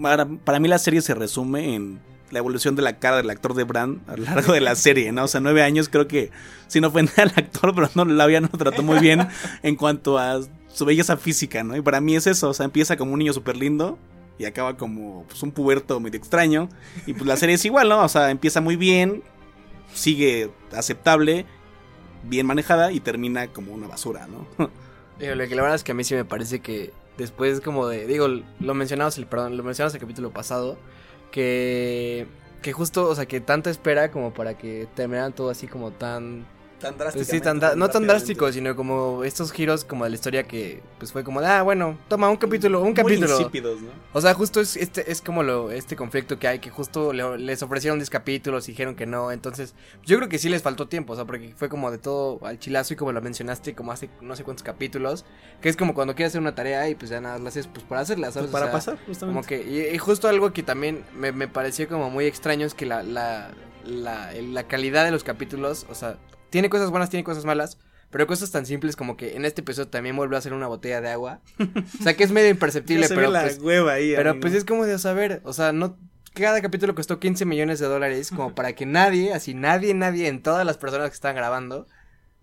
Para, 0.00 0.26
para 0.26 0.60
mí 0.60 0.68
la 0.68 0.78
serie 0.78 1.00
se 1.00 1.14
resume 1.14 1.74
en 1.74 2.00
la 2.30 2.38
evolución 2.38 2.76
de 2.76 2.82
la 2.82 2.98
cara 2.98 3.18
del 3.18 3.30
actor 3.30 3.54
de 3.54 3.64
Bran 3.64 4.00
a 4.08 4.16
lo 4.16 4.24
largo 4.24 4.52
de 4.52 4.60
la 4.60 4.74
serie, 4.74 5.12
¿no? 5.12 5.24
O 5.24 5.28
sea, 5.28 5.40
nueve 5.40 5.62
años 5.62 5.88
creo 5.88 6.08
que 6.08 6.30
sin 6.66 6.84
ofender 6.84 7.14
al 7.20 7.32
actor, 7.36 7.74
pero 7.74 7.88
no 7.94 8.04
la 8.04 8.24
había 8.24 8.40
no 8.40 8.48
trató 8.48 8.82
muy 8.82 8.98
bien 8.98 9.28
en 9.62 9.76
cuanto 9.76 10.18
a 10.18 10.40
su 10.72 10.84
belleza 10.84 11.16
física, 11.16 11.62
¿no? 11.62 11.76
Y 11.76 11.82
para 11.82 12.00
mí 12.00 12.16
es 12.16 12.26
eso, 12.26 12.50
o 12.50 12.54
sea, 12.54 12.64
empieza 12.64 12.96
como 12.96 13.12
un 13.12 13.20
niño 13.20 13.32
súper 13.32 13.56
lindo 13.56 13.98
y 14.38 14.44
acaba 14.44 14.76
como 14.76 15.24
pues, 15.28 15.42
un 15.42 15.52
puberto 15.52 15.98
medio 16.00 16.18
extraño. 16.18 16.68
Y 17.06 17.14
pues 17.14 17.26
la 17.26 17.36
serie 17.36 17.54
es 17.54 17.64
igual, 17.64 17.88
¿no? 17.88 18.02
O 18.02 18.08
sea, 18.08 18.30
empieza 18.30 18.60
muy 18.60 18.76
bien, 18.76 19.22
sigue 19.94 20.50
aceptable, 20.72 21.46
bien 22.24 22.46
manejada 22.46 22.92
y 22.92 23.00
termina 23.00 23.48
como 23.48 23.72
una 23.72 23.86
basura, 23.86 24.26
¿no? 24.26 24.46
Digo, 25.18 25.34
lo 25.34 25.48
que 25.48 25.54
la 25.54 25.62
verdad 25.62 25.76
es 25.76 25.84
que 25.84 25.92
a 25.92 25.94
mí 25.94 26.04
sí 26.04 26.14
me 26.14 26.26
parece 26.26 26.60
que 26.60 26.92
después 27.16 27.62
como 27.62 27.86
de, 27.86 28.06
digo, 28.06 28.28
lo 28.28 28.74
mencionamos 28.74 29.16
el, 29.16 29.26
perdón, 29.26 29.56
lo 29.56 29.62
mencionamos 29.62 29.94
el 29.94 30.00
capítulo 30.00 30.30
pasado, 30.30 30.76
que, 31.30 32.26
que 32.62 32.72
justo, 32.72 33.08
o 33.08 33.14
sea, 33.14 33.26
que 33.26 33.40
tanta 33.40 33.70
espera 33.70 34.10
como 34.10 34.32
para 34.32 34.56
que 34.56 34.88
terminaran 34.94 35.32
todo 35.32 35.50
así 35.50 35.66
como 35.66 35.90
tan, 35.90 36.46
Tan 36.80 36.94
pues 36.94 37.26
sí, 37.26 37.40
tan, 37.40 37.58
no 37.78 37.88
tan 37.88 38.06
drástico, 38.06 38.52
sino 38.52 38.76
como 38.76 39.24
estos 39.24 39.50
giros 39.50 39.84
como 39.84 40.04
de 40.04 40.10
la 40.10 40.16
historia 40.16 40.42
que, 40.42 40.82
pues 40.98 41.10
fue 41.10 41.24
como, 41.24 41.40
de, 41.40 41.46
ah, 41.46 41.62
bueno, 41.62 41.96
toma 42.06 42.28
un 42.28 42.36
capítulo, 42.36 42.82
un 42.82 42.92
capítulo. 42.92 43.38
insípidos, 43.38 43.80
¿no? 43.80 43.88
O 44.12 44.20
sea, 44.20 44.34
justo 44.34 44.60
es 44.60 44.76
este 44.76 45.10
es 45.10 45.22
como 45.22 45.42
lo 45.42 45.70
este 45.70 45.96
conflicto 45.96 46.38
que 46.38 46.48
hay 46.48 46.58
que 46.58 46.68
justo 46.68 47.14
le- 47.14 47.38
les 47.38 47.62
ofrecieron 47.62 47.98
10 47.98 48.10
capítulos 48.10 48.68
y 48.68 48.72
dijeron 48.72 48.94
que 48.94 49.06
no, 49.06 49.32
entonces 49.32 49.74
yo 50.04 50.18
creo 50.18 50.28
que 50.28 50.38
sí 50.38 50.50
les 50.50 50.62
faltó 50.62 50.86
tiempo, 50.86 51.14
o 51.14 51.16
sea, 51.16 51.24
porque 51.24 51.54
fue 51.56 51.70
como 51.70 51.90
de 51.90 51.96
todo 51.96 52.44
al 52.44 52.58
chilazo 52.58 52.92
y 52.92 52.96
como 52.96 53.10
lo 53.12 53.22
mencionaste 53.22 53.74
como 53.74 53.90
hace 53.92 54.10
no 54.20 54.36
sé 54.36 54.44
cuántos 54.44 54.62
capítulos, 54.62 55.24
que 55.62 55.70
es 55.70 55.76
como 55.78 55.94
cuando 55.94 56.14
quieres 56.14 56.32
hacer 56.32 56.42
una 56.42 56.54
tarea 56.54 56.88
y 56.90 56.94
pues 56.94 57.10
ya 57.10 57.22
nada, 57.22 57.38
la 57.38 57.48
haces 57.48 57.68
pues 57.68 57.86
para 57.86 58.02
hacerla, 58.02 58.30
¿sabes? 58.32 58.50
Pues 58.50 58.52
para 58.52 58.66
O 58.66 58.68
sea, 58.80 58.94
pasar, 58.94 59.06
justamente. 59.06 59.34
como 59.34 59.46
que 59.46 59.62
y, 59.90 59.94
y 59.94 59.98
justo 59.98 60.28
algo 60.28 60.52
que 60.52 60.62
también 60.62 61.04
me, 61.14 61.32
me 61.32 61.48
pareció 61.48 61.88
como 61.88 62.10
muy 62.10 62.26
extraño 62.26 62.66
es 62.66 62.74
que 62.74 62.84
la 62.84 63.02
la, 63.02 63.50
la 63.86 64.30
la 64.32 64.62
calidad 64.64 65.06
de 65.06 65.10
los 65.10 65.24
capítulos, 65.24 65.86
o 65.88 65.94
sea, 65.94 66.18
tiene 66.50 66.70
cosas 66.70 66.90
buenas, 66.90 67.10
tiene 67.10 67.24
cosas 67.24 67.44
malas. 67.44 67.78
Pero 68.10 68.26
cosas 68.28 68.52
tan 68.52 68.66
simples 68.66 68.94
como 68.94 69.16
que 69.16 69.36
en 69.36 69.44
este 69.44 69.62
episodio 69.62 69.88
también 69.88 70.14
vuelve 70.14 70.36
a 70.36 70.38
hacer 70.38 70.52
una 70.52 70.68
botella 70.68 71.00
de 71.00 71.08
agua. 71.10 71.40
O 71.58 72.02
sea 72.02 72.16
que 72.16 72.22
es 72.22 72.30
medio 72.30 72.50
imperceptible, 72.50 73.02
Ya 73.02 73.08
se 73.08 73.14
ve 73.14 73.22
pero 73.22 73.32
la 73.32 73.42
pues, 73.42 73.58
hueva 73.58 73.94
ahí. 73.94 74.12
pero 74.14 74.30
amigo. 74.30 74.42
pues 74.42 74.54
es 74.54 74.64
como 74.64 74.86
de 74.86 74.96
saber, 74.98 75.40
o 75.44 75.52
sea, 75.52 75.72
no 75.72 75.98
cada 76.32 76.60
capítulo 76.60 76.94
costó 76.94 77.18
15 77.18 77.46
millones 77.46 77.78
de 77.80 77.86
dólares 77.86 78.30
como 78.30 78.54
para 78.54 78.74
que 78.74 78.86
nadie, 78.86 79.32
así 79.32 79.54
nadie, 79.54 79.94
nadie 79.94 80.28
en 80.28 80.42
todas 80.42 80.66
las 80.66 80.76
personas 80.76 81.08
que 81.08 81.14
están 81.14 81.34
grabando 81.34 81.86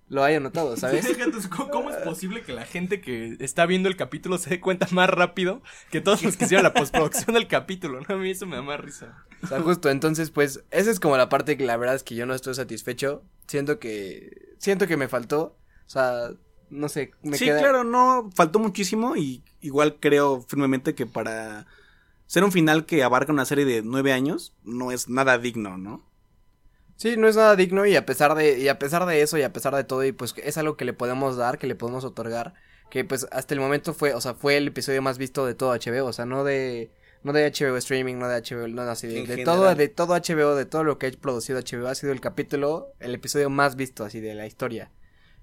lo 0.09 0.23
haya 0.23 0.39
notado, 0.39 0.75
¿sabes? 0.77 1.07
¿Cómo, 1.49 1.69
cómo 1.69 1.89
es 1.89 1.97
posible 1.97 2.41
que 2.41 2.53
la 2.53 2.65
gente 2.65 3.01
que 3.01 3.37
está 3.39 3.65
viendo 3.65 3.89
el 3.89 3.95
capítulo 3.95 4.37
se 4.37 4.49
dé 4.49 4.59
cuenta 4.59 4.87
más 4.91 5.09
rápido 5.09 5.61
que 5.91 6.01
todos 6.01 6.23
los 6.23 6.37
que 6.37 6.45
hicieron 6.45 6.63
la 6.63 6.73
postproducción 6.73 7.33
del 7.33 7.47
capítulo? 7.47 8.01
¿no? 8.01 8.15
A 8.15 8.17
mí 8.17 8.29
eso 8.29 8.45
me 8.45 8.55
da 8.55 8.61
más 8.61 8.79
risa. 8.79 9.25
O 9.43 9.47
sea, 9.47 9.61
justo, 9.61 9.89
entonces 9.89 10.31
pues 10.31 10.63
esa 10.71 10.89
es 10.89 10.99
como 10.99 11.17
la 11.17 11.29
parte 11.29 11.57
que 11.57 11.65
la 11.65 11.77
verdad 11.77 11.95
es 11.95 12.03
que 12.03 12.15
yo 12.15 12.25
no 12.25 12.33
estoy 12.33 12.55
satisfecho, 12.55 13.23
siento 13.47 13.79
que 13.79 14.55
siento 14.57 14.87
que 14.87 14.97
me 14.97 15.09
faltó, 15.09 15.57
o 15.85 15.89
sea, 15.89 16.29
no 16.69 16.89
sé, 16.89 17.11
me 17.21 17.37
sí, 17.37 17.45
queda 17.45 17.59
claro, 17.59 17.83
no, 17.83 18.29
faltó 18.33 18.59
muchísimo 18.59 19.15
y 19.15 19.43
igual 19.61 19.97
creo 19.99 20.41
firmemente 20.41 20.95
que 20.95 21.05
para 21.05 21.67
ser 22.25 22.43
un 22.43 22.51
final 22.51 22.85
que 22.85 23.03
abarca 23.03 23.33
una 23.33 23.45
serie 23.45 23.65
de 23.65 23.81
nueve 23.83 24.13
años 24.13 24.55
no 24.63 24.91
es 24.91 25.09
nada 25.09 25.37
digno, 25.37 25.77
¿no? 25.77 26.03
Sí, 26.95 27.17
no 27.17 27.27
es 27.27 27.35
nada 27.35 27.55
digno 27.55 27.85
y 27.85 27.95
a 27.95 28.05
pesar 28.05 28.35
de 28.35 28.59
y 28.59 28.69
a 28.69 28.79
pesar 28.79 29.05
de 29.05 29.21
eso 29.21 29.37
y 29.37 29.41
a 29.41 29.51
pesar 29.51 29.75
de 29.75 29.83
todo 29.83 30.03
y 30.05 30.13
pues 30.13 30.33
es 30.37 30.57
algo 30.57 30.77
que 30.77 30.85
le 30.85 30.93
podemos 30.93 31.35
dar, 31.35 31.57
que 31.57 31.67
le 31.67 31.75
podemos 31.75 32.05
otorgar, 32.05 32.53
que 32.89 33.03
pues 33.03 33.27
hasta 33.31 33.53
el 33.53 33.59
momento 33.59 33.93
fue, 33.93 34.13
o 34.13 34.21
sea, 34.21 34.35
fue 34.35 34.57
el 34.57 34.67
episodio 34.67 35.01
más 35.01 35.17
visto 35.17 35.45
de 35.45 35.55
todo 35.55 35.73
HBO, 35.73 36.05
o 36.05 36.13
sea, 36.13 36.25
no 36.25 36.43
de 36.43 36.91
no 37.24 37.34
de 37.34 37.45
HBO 37.51 37.78
streaming, 37.78 38.15
no 38.15 38.28
de 38.28 38.41
HBO, 38.41 38.67
no, 38.67 38.84
no, 38.86 38.91
así 38.91 39.07
de, 39.07 39.26
de 39.26 39.43
todo 39.43 39.74
de 39.76 39.88
todo 39.88 40.13
HBO, 40.15 40.55
de 40.55 40.65
todo 40.65 40.84
lo 40.84 40.97
que 40.97 41.07
ha 41.07 41.11
producido 41.11 41.59
HBO 41.59 41.88
ha 41.88 41.95
sido 41.95 42.11
el 42.11 42.21
capítulo, 42.21 42.93
el 42.99 43.15
episodio 43.15 43.49
más 43.49 43.76
visto 43.76 44.03
así 44.05 44.19
de 44.19 44.34
la 44.36 44.45
historia. 44.45 44.91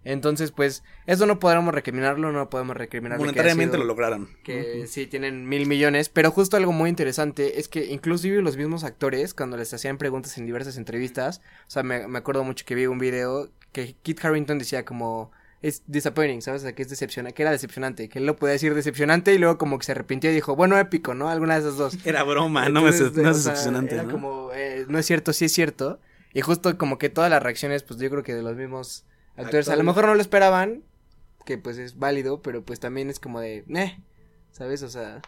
Entonces, 0.03 0.51
pues 0.51 0.83
eso 1.07 1.27
no 1.27 1.39
podemos 1.39 1.75
recriminarlo, 1.75 2.33
no 2.33 2.49
podemos 2.49 2.75
recriminarlo 2.75 3.23
Monetariamente 3.27 3.73
sido- 3.77 3.85
lo 3.85 3.89
lograron. 3.89 4.31
que 4.45 4.87
sí 4.87 5.07
tienen 5.07 5.47
mil 5.47 5.67
millones, 5.67 6.09
pero 6.09 6.31
justo 6.31 6.57
algo 6.57 6.73
muy 6.73 6.89
interesante 6.89 7.61
es 7.61 7.69
que 7.69 7.85
inclusive 7.85 8.41
los 8.41 8.57
mismos 8.57 8.83
actores, 8.85 9.35
cuando 9.35 9.59
les 9.59 9.75
hacían 9.75 9.99
preguntas 9.99 10.39
en 10.39 10.47
diversas 10.47 10.79
entrevistas, 10.79 11.43
o 11.67 11.71
sea, 11.71 11.83
me, 11.83 12.09
me 12.09 12.19
acuerdo 12.19 12.45
mucho 12.45 12.65
que 12.65 12.75
vi 12.75 12.87
un 12.87 12.99
video 12.99 13.51
que 13.73 13.95
Kit 14.03 14.25
Harrington 14.25 14.59
decía 14.59 14.87
como, 14.87 15.33
es 15.63 15.83
disappointing, 15.87 16.41
¿sabes? 16.41 16.63
O 16.63 16.65
sea, 16.65 16.75
que 16.75 16.83
es 16.83 16.89
decepcionante, 16.89 17.35
que 17.35 17.43
era 17.43 17.51
decepcionante, 17.51 18.09
que 18.09 18.19
él 18.19 18.27
lo 18.27 18.37
podía 18.37 18.53
decir 18.53 18.75
decepcionante 18.75 19.35
y 19.35 19.39
luego 19.39 19.59
como 19.59 19.79
que 19.79 19.85
se 19.85 19.93
arrepintió 19.93 20.31
y 20.31 20.35
dijo, 20.35 20.57
bueno, 20.57 20.79
épico, 20.79 21.15
¿no? 21.15 21.29
Alguna 21.29 21.55
de 21.55 21.61
esas 21.61 21.77
dos. 21.77 21.99
Era 22.07 22.23
broma, 22.23 22.69
no, 22.69 22.83
me, 22.83 22.89
no 22.91 22.95
es 22.95 22.99
sea, 22.99 23.11
decepcionante, 23.11 23.95
era 23.95 24.05
¿no? 24.05 24.13
como, 24.13 24.51
eh, 24.55 24.87
no 24.89 24.99
es 24.99 25.07
cierto, 25.07 25.33
sí 25.33 25.47
es 25.47 25.53
cierto. 25.53 26.01
Y 26.33 26.41
justo 26.41 26.79
como 26.79 26.97
que 26.99 27.11
todas 27.11 27.31
las 27.31 27.43
reacciones, 27.43 27.83
pues 27.83 28.01
yo 28.01 28.09
creo 28.09 28.23
que 28.23 28.35
de 28.35 28.43
los 28.43 28.57
mismos 28.57 29.05
actores, 29.37 29.69
a 29.69 29.77
lo 29.77 29.83
mejor 29.83 30.07
no 30.07 30.15
lo 30.15 30.21
esperaban, 30.21 30.85
que 31.45 31.59
pues 31.59 31.77
es 31.77 31.99
válido, 31.99 32.41
pero 32.41 32.65
pues 32.65 32.81
también 32.81 33.11
es 33.11 33.19
como 33.19 33.41
de, 33.41 33.65
eh, 33.69 33.99
¿sabes? 34.53 34.83
O 34.83 34.89
sea, 34.89 35.21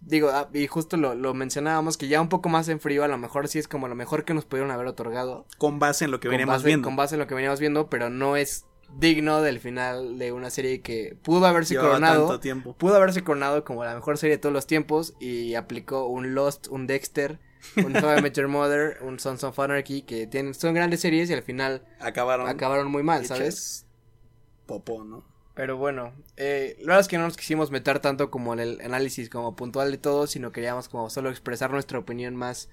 digo, 0.00 0.30
ah, 0.30 0.48
y 0.52 0.66
justo 0.66 0.96
lo, 0.96 1.14
lo 1.14 1.34
mencionábamos, 1.34 1.96
que 1.96 2.06
ya 2.06 2.20
un 2.20 2.28
poco 2.28 2.48
más 2.48 2.68
en 2.68 2.80
frío, 2.80 3.02
a 3.02 3.08
lo 3.08 3.18
mejor 3.18 3.48
sí 3.48 3.58
es 3.58 3.66
como 3.66 3.88
lo 3.88 3.94
mejor 3.94 4.24
que 4.24 4.34
nos 4.34 4.44
pudieron 4.44 4.70
haber 4.70 4.86
otorgado. 4.86 5.46
Con 5.58 5.78
base 5.78 6.04
en 6.04 6.10
lo 6.10 6.20
que 6.20 6.28
veníamos 6.28 6.62
viendo. 6.62 6.86
Con 6.86 6.96
base 6.96 7.14
en 7.14 7.20
lo 7.20 7.26
que 7.26 7.34
veníamos 7.34 7.60
viendo, 7.60 7.88
pero 7.88 8.10
no 8.10 8.36
es 8.36 8.66
digno 8.98 9.40
del 9.40 9.58
final 9.60 10.18
de 10.18 10.32
una 10.32 10.50
serie 10.50 10.80
que 10.80 11.16
pudo 11.22 11.46
haberse 11.46 11.74
Llevaba 11.74 11.90
coronado 11.90 12.40
tiempo. 12.40 12.74
pudo 12.74 12.96
haberse 12.96 13.22
coronado 13.24 13.64
como 13.64 13.84
la 13.84 13.94
mejor 13.94 14.18
serie 14.18 14.36
de 14.36 14.40
todos 14.40 14.52
los 14.52 14.66
tiempos 14.66 15.14
y 15.20 15.54
aplicó 15.54 16.06
un 16.06 16.34
Lost, 16.34 16.68
un 16.68 16.86
Dexter, 16.86 17.38
un 17.76 17.96
How 17.96 18.18
I 18.18 18.22
Met 18.22 18.34
Your 18.36 18.48
Mother, 18.48 18.98
un 19.02 19.18
Sons 19.18 19.44
of 19.44 19.58
Anarchy 19.58 20.02
que 20.02 20.26
tienen 20.26 20.54
son 20.54 20.74
grandes 20.74 21.00
series 21.00 21.30
y 21.30 21.34
al 21.34 21.42
final 21.42 21.82
Acabaron. 22.00 22.48
acabaron 22.48 22.90
muy 22.90 23.02
mal, 23.02 23.24
¿sabes? 23.26 23.86
Popó, 24.66 25.04
¿no? 25.04 25.24
Pero 25.54 25.76
bueno, 25.76 26.14
eh, 26.38 26.76
la 26.80 26.86
verdad 26.86 27.00
es 27.00 27.08
que 27.08 27.18
no 27.18 27.24
nos 27.24 27.36
quisimos 27.36 27.70
meter 27.70 28.00
tanto 28.00 28.30
como 28.30 28.54
en 28.54 28.60
el 28.60 28.80
análisis 28.80 29.28
como 29.28 29.54
puntual 29.54 29.90
de 29.90 29.98
todo, 29.98 30.26
sino 30.26 30.50
queríamos 30.50 30.88
como 30.88 31.10
solo 31.10 31.28
expresar 31.28 31.70
nuestra 31.70 31.98
opinión 31.98 32.36
más 32.36 32.70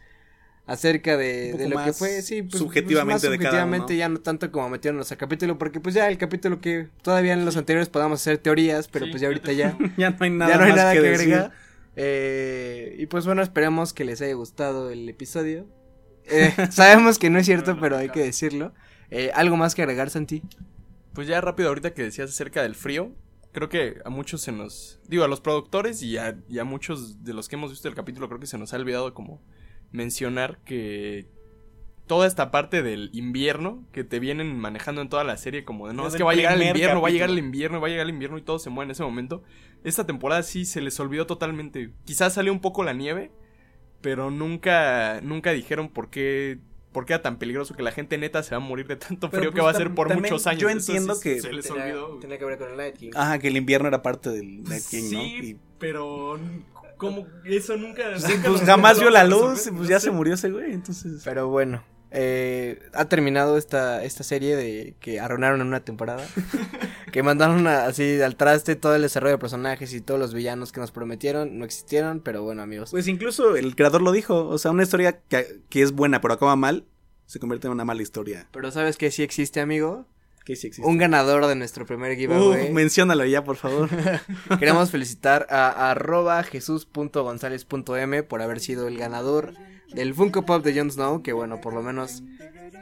acerca 0.70 1.18
de, 1.18 1.54
de 1.54 1.68
lo 1.68 1.84
que 1.84 1.94
fue, 1.94 2.22
sí, 2.22 2.44
pues, 2.44 2.60
subjetivamente 2.60 3.06
pues, 3.06 3.14
más 3.16 3.22
de 3.22 3.28
cada 3.38 3.62
subjetivamente, 3.64 3.98
ya 3.98 4.08
no 4.08 4.20
tanto 4.20 4.52
como 4.52 4.70
metiéndonos 4.70 5.12
al 5.12 5.18
capítulo, 5.18 5.58
porque 5.58 5.80
pues 5.80 5.96
ya 5.96 6.08
el 6.08 6.18
capítulo 6.18 6.62
que 6.62 6.88
todavía 7.02 7.34
en 7.34 7.44
los 7.44 7.58
anteriores 7.58 7.90
podamos 7.90 8.22
hacer 8.22 8.38
teorías, 8.38 8.88
pero 8.88 9.06
Sí, 9.06 9.12
pues 9.12 9.22
ya 9.22 9.28
ahorita 9.30 9.52
ya 9.54 9.78
ya 9.98 10.12
no 10.12 10.18
hay 10.20 10.30
nada 10.30 10.52
ya 10.52 10.58
no 10.58 10.64
hay 10.64 10.70
más 10.70 10.78
nada 10.78 10.94
que, 10.94 11.02
decir. 11.02 11.34
agregar. 11.34 11.52
Eh, 11.96 12.96
y 13.00 13.08
pues 13.08 13.26
bueno, 13.26 13.42
esperemos 13.42 13.94
que 13.94 14.06
les 14.06 14.22
haya 14.22 14.34
gustado 14.36 14.92
el 14.92 15.10
episodio. 15.10 15.68
Eh, 16.26 16.54
sabemos 16.72 17.18
que 17.18 17.30
no 17.30 17.40
es 17.40 17.46
cierto, 17.46 17.78
pero 17.80 17.98
hay 17.98 18.10
que 18.10 18.22
decirlo. 18.22 18.74
Eh, 19.10 19.32
¿Algo 19.34 19.58
más 19.58 19.74
que 19.74 19.82
agregar, 19.82 20.10
Santi? 20.12 20.44
Pues 21.14 21.28
ya 21.28 21.42
rápido 21.42 21.70
ahorita 21.70 21.94
que 21.94 22.04
decías 22.04 22.30
acerca 22.30 22.62
del 22.62 22.76
frío, 22.76 23.12
creo 23.52 23.70
que 23.70 23.98
a 24.06 24.10
muchos 24.10 24.42
se 24.42 24.52
nos, 24.52 25.00
digo, 25.08 25.24
a 25.24 25.28
los 25.28 25.42
productores 25.42 26.04
y 26.04 26.18
a, 26.18 26.38
y 26.48 26.60
a 26.60 26.64
muchos 26.64 27.24
de 27.24 27.34
los 27.34 27.50
que 27.50 27.56
hemos 27.56 27.72
visto 27.72 27.88
el 27.88 27.96
capítulo, 27.96 28.28
creo 28.28 28.40
que 28.40 28.48
se 28.48 28.58
nos 28.58 28.74
ha 28.74 28.78
olvidado 28.78 29.14
como 29.14 29.42
mencionar 29.92 30.60
que 30.66 31.28
toda 32.08 32.26
esta 32.26 32.50
parte 32.50 32.82
del 32.82 33.12
invierno 33.14 33.84
que 33.92 34.04
te 34.04 34.20
vienen 34.20 34.58
manejando 34.58 35.02
en 35.02 35.10
toda 35.10 35.24
la 35.24 35.38
serie 35.38 35.64
como 35.64 35.88
de 35.88 35.94
no, 35.94 36.08
es 36.08 36.16
que 36.16 36.24
va 36.24 36.32
a 36.32 36.36
llegar 36.36 36.56
el 36.56 36.64
invierno, 36.68 37.02
va 37.02 37.08
a 37.08 37.12
llegar 37.12 37.30
el 37.30 37.38
invierno, 37.38 37.80
va 37.80 37.88
a 37.88 37.90
llegar 37.92 38.06
el 38.08 38.14
invierno 38.14 38.38
y 38.38 38.42
todo 38.42 38.58
se 38.58 38.70
mueve 38.72 38.86
en 38.88 38.92
ese 38.92 39.04
momento. 39.04 39.44
Esta 39.84 40.06
temporada 40.08 40.42
sí 40.44 40.66
se 40.66 40.82
les 40.82 41.00
olvidó 41.00 41.28
totalmente. 41.28 41.92
Quizás 42.06 42.34
salió 42.34 42.52
un 42.52 42.62
poco 42.62 42.84
la 42.84 42.94
nieve, 42.94 43.32
pero 44.02 44.32
nunca 44.32 45.20
nunca 45.22 45.52
dijeron 45.52 45.90
por 45.90 46.10
qué 46.10 46.58
por 46.92 47.06
qué 47.06 47.14
era 47.14 47.22
tan 47.22 47.38
peligroso 47.38 47.76
que 47.76 47.84
la 47.84 47.92
gente 47.92 48.18
neta 48.18 48.42
se 48.42 48.52
va 48.52 48.58
a 48.58 48.66
morir 48.66 48.88
de 48.88 48.96
tanto 48.96 49.30
Pero, 49.30 49.42
frío 49.44 49.52
que 49.52 49.62
pues, 49.62 49.66
va 49.68 49.70
a 49.70 49.80
ser 49.80 49.94
por 49.94 50.12
muchos 50.16 50.48
años. 50.48 50.62
yo 50.64 50.70
Eso 50.70 50.80
entiendo 50.80 51.14
sí 51.14 51.22
que- 51.24 51.40
se 51.42 51.54
les 51.54 51.68
Tenía, 51.68 51.84
olvidó. 51.84 52.18
tenía 52.20 52.40
que 52.40 52.46
ver 52.46 52.58
con 52.58 52.72
el 52.72 52.78
Night 52.78 52.96
King. 52.98 53.12
Ajá, 53.16 53.38
que 53.38 53.50
el 53.50 53.58
invierno 53.58 53.88
era 53.88 54.02
parte 54.02 54.32
del 54.32 54.64
Night 54.64 54.84
King, 54.90 55.04
¿no? 55.04 55.22
Sí, 55.22 55.40
Y- 55.52 55.58
pero 55.78 56.40
¿cómo 57.00 57.26
eso 57.46 57.76
nunca, 57.78 58.20
Sí, 58.20 58.34
nunca 58.36 58.50
pues 58.50 58.62
jamás 58.62 59.00
vio 59.00 59.10
la 59.10 59.24
luz, 59.24 59.62
pues 59.64 59.72
no 59.74 59.84
ya 59.86 60.00
sé. 60.00 60.06
se 60.06 60.12
murió 60.12 60.36
ese 60.36 60.52
güey, 60.52 60.72
entonces... 60.74 61.22
Pero 61.26 61.48
bueno, 61.48 61.84
eh, 62.12 62.80
ha 62.94 63.06
terminado 63.06 63.58
esta, 63.58 64.04
esta 64.04 64.24
serie 64.24 64.56
de 64.56 64.96
que 65.00 65.20
arruinaron 65.20 65.62
en 65.62 65.68
una 65.68 65.80
temporada. 65.80 66.26
que 67.12 67.24
mandaron 67.24 67.66
a- 67.68 67.86
así 67.86 68.22
al 68.22 68.36
traste 68.36 68.76
todo 68.76 68.96
el 68.96 69.02
desarrollo 69.02 69.32
de 69.34 69.38
personajes 69.40 69.94
y 69.94 70.02
todos 70.02 70.20
los 70.20 70.34
villanos 70.34 70.72
que 70.72 70.80
nos 70.80 70.92
prometieron. 70.92 71.58
No 71.58 71.66
existieron, 71.66 72.20
pero 72.20 72.44
bueno, 72.44 72.62
amigos. 72.62 72.92
Pues 72.92 73.08
incluso 73.08 73.56
el 73.56 73.76
creador 73.76 74.02
lo 74.04 74.12
dijo, 74.12 74.48
o 74.48 74.58
sea, 74.60 74.72
una 74.72 74.84
historia 74.84 75.20
que, 75.28 75.62
que 75.70 75.82
es 75.82 75.92
buena 75.94 76.22
pero 76.22 76.36
acaba 76.36 76.56
mal, 76.56 76.86
se 77.26 77.40
convierte 77.40 77.68
en 77.68 77.74
una 77.74 77.86
mala 77.86 78.02
historia. 78.02 78.48
Pero 78.52 78.72
¿sabes 78.72 78.98
que 78.98 79.10
sí 79.12 79.24
existe, 79.24 79.60
amigo? 79.62 80.06
Que 80.50 80.56
sí 80.56 80.66
existe. 80.66 80.90
Un 80.90 80.98
ganador 80.98 81.46
de 81.46 81.54
nuestro 81.54 81.86
primer 81.86 82.14
Uh, 82.14 82.16
giveaway. 82.16 82.74
menciónalo 82.74 83.24
ya, 83.26 83.44
por 83.44 83.56
favor. 83.56 83.88
Queremos 84.60 84.90
felicitar 84.90 85.46
a 85.52 85.92
arroba 85.92 86.42
jesus.gonzález.m 86.42 88.24
por 88.24 88.42
haber 88.42 88.60
sido 88.60 88.88
el 88.88 88.98
ganador 88.98 89.54
del 89.94 90.16
Funko 90.16 90.46
Pop 90.46 90.64
de 90.64 90.74
Jon 90.78 90.90
Snow, 90.92 91.22
que 91.22 91.34
bueno, 91.34 91.62
por 91.62 91.74
lo 91.74 91.84
menos 91.84 92.24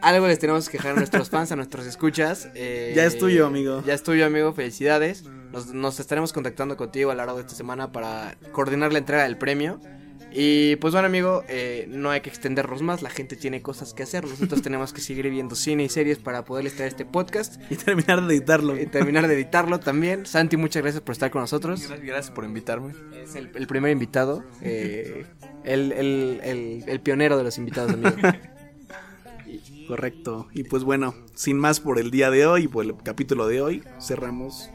algo 0.01 0.27
les 0.27 0.39
tenemos 0.39 0.69
que 0.69 0.77
dejar 0.77 0.91
a 0.93 0.95
nuestros 0.95 1.29
fans, 1.29 1.51
a 1.51 1.55
nuestros 1.57 1.85
escuchas. 1.85 2.49
eh, 2.55 2.93
Ya 2.95 3.05
es 3.05 3.17
tuyo, 3.17 3.47
amigo. 3.47 3.83
Ya 3.85 3.93
es 3.95 4.03
tuyo, 4.03 4.25
amigo, 4.25 4.53
felicidades. 4.53 5.23
Nos, 5.51 5.73
nos 5.73 5.99
estaremos 5.99 6.31
contactando 6.33 6.77
contigo 6.77 7.11
a 7.11 7.15
lo 7.15 7.17
largo 7.25 7.35
de 7.35 7.41
esta 7.41 7.55
semana 7.55 7.91
para 7.91 8.37
coordinar 8.53 8.93
la 8.93 8.99
entrega 8.99 9.23
del 9.23 9.37
premio. 9.37 9.79
Y 10.39 10.75
pues 10.75 10.93
bueno, 10.93 11.07
amigo, 11.07 11.43
eh, 11.47 11.87
no 11.89 12.11
hay 12.11 12.21
que 12.21 12.29
extendernos 12.29 12.83
más, 12.83 13.01
la 13.01 13.09
gente 13.09 13.35
tiene 13.35 13.63
cosas 13.63 13.95
que 13.95 14.03
hacer, 14.03 14.23
nosotros 14.23 14.61
tenemos 14.61 14.93
que 14.93 15.01
seguir 15.01 15.27
viendo 15.31 15.55
cine 15.55 15.85
y 15.85 15.89
series 15.89 16.19
para 16.19 16.45
poderles 16.45 16.75
traer 16.75 16.89
este 16.89 17.05
podcast 17.05 17.59
Y 17.71 17.75
terminar 17.75 18.23
de 18.23 18.35
editarlo. 18.35 18.79
y 18.79 18.85
terminar 18.85 19.27
de 19.27 19.33
editarlo 19.33 19.79
también. 19.79 20.27
Santi, 20.27 20.55
muchas 20.55 20.83
gracias 20.83 21.01
por 21.01 21.13
estar 21.13 21.31
con 21.31 21.41
nosotros. 21.41 21.79
Gracias, 21.79 22.07
gracias 22.07 22.31
por 22.35 22.45
invitarme. 22.45 22.93
Es 23.19 23.33
el, 23.35 23.49
el 23.55 23.65
primer 23.65 23.91
invitado, 23.91 24.43
eh, 24.61 25.25
el, 25.63 25.91
el, 25.93 26.39
el, 26.43 26.83
el 26.85 26.99
pionero 26.99 27.35
de 27.35 27.43
los 27.43 27.57
invitados, 27.57 27.93
amigo. 27.93 28.15
Correcto. 29.87 30.49
Y 30.53 30.65
pues 30.65 30.83
bueno, 30.83 31.15
sin 31.33 31.57
más 31.57 31.79
por 31.79 31.97
el 31.97 32.11
día 32.11 32.29
de 32.29 32.45
hoy 32.45 32.65
y 32.65 32.67
por 32.67 32.85
el 32.85 32.95
capítulo 32.97 33.47
de 33.47 33.61
hoy, 33.61 33.83
cerramos 33.99 34.69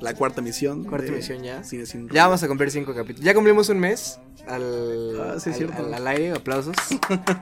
la 0.00 0.14
cuarta 0.14 0.40
emisión. 0.40 0.84
Cuarta 0.84 1.06
de 1.06 1.12
emisión 1.14 1.42
ya. 1.42 1.62
Cine 1.64 1.86
sin 1.86 2.08
Ya 2.10 2.26
vamos 2.26 2.42
a 2.42 2.48
cumplir 2.48 2.70
cinco 2.70 2.94
capítulos. 2.94 3.24
Ya 3.24 3.34
cumplimos 3.34 3.68
un 3.68 3.78
mes 3.78 4.18
al, 4.46 5.20
Ah, 5.20 5.34
sí, 5.40 5.50
es 5.50 5.54
al- 5.54 5.54
cierto. 5.54 5.84
al- 5.86 5.94
al 5.94 6.06
aire, 6.06 6.32
aplausos. 6.32 6.74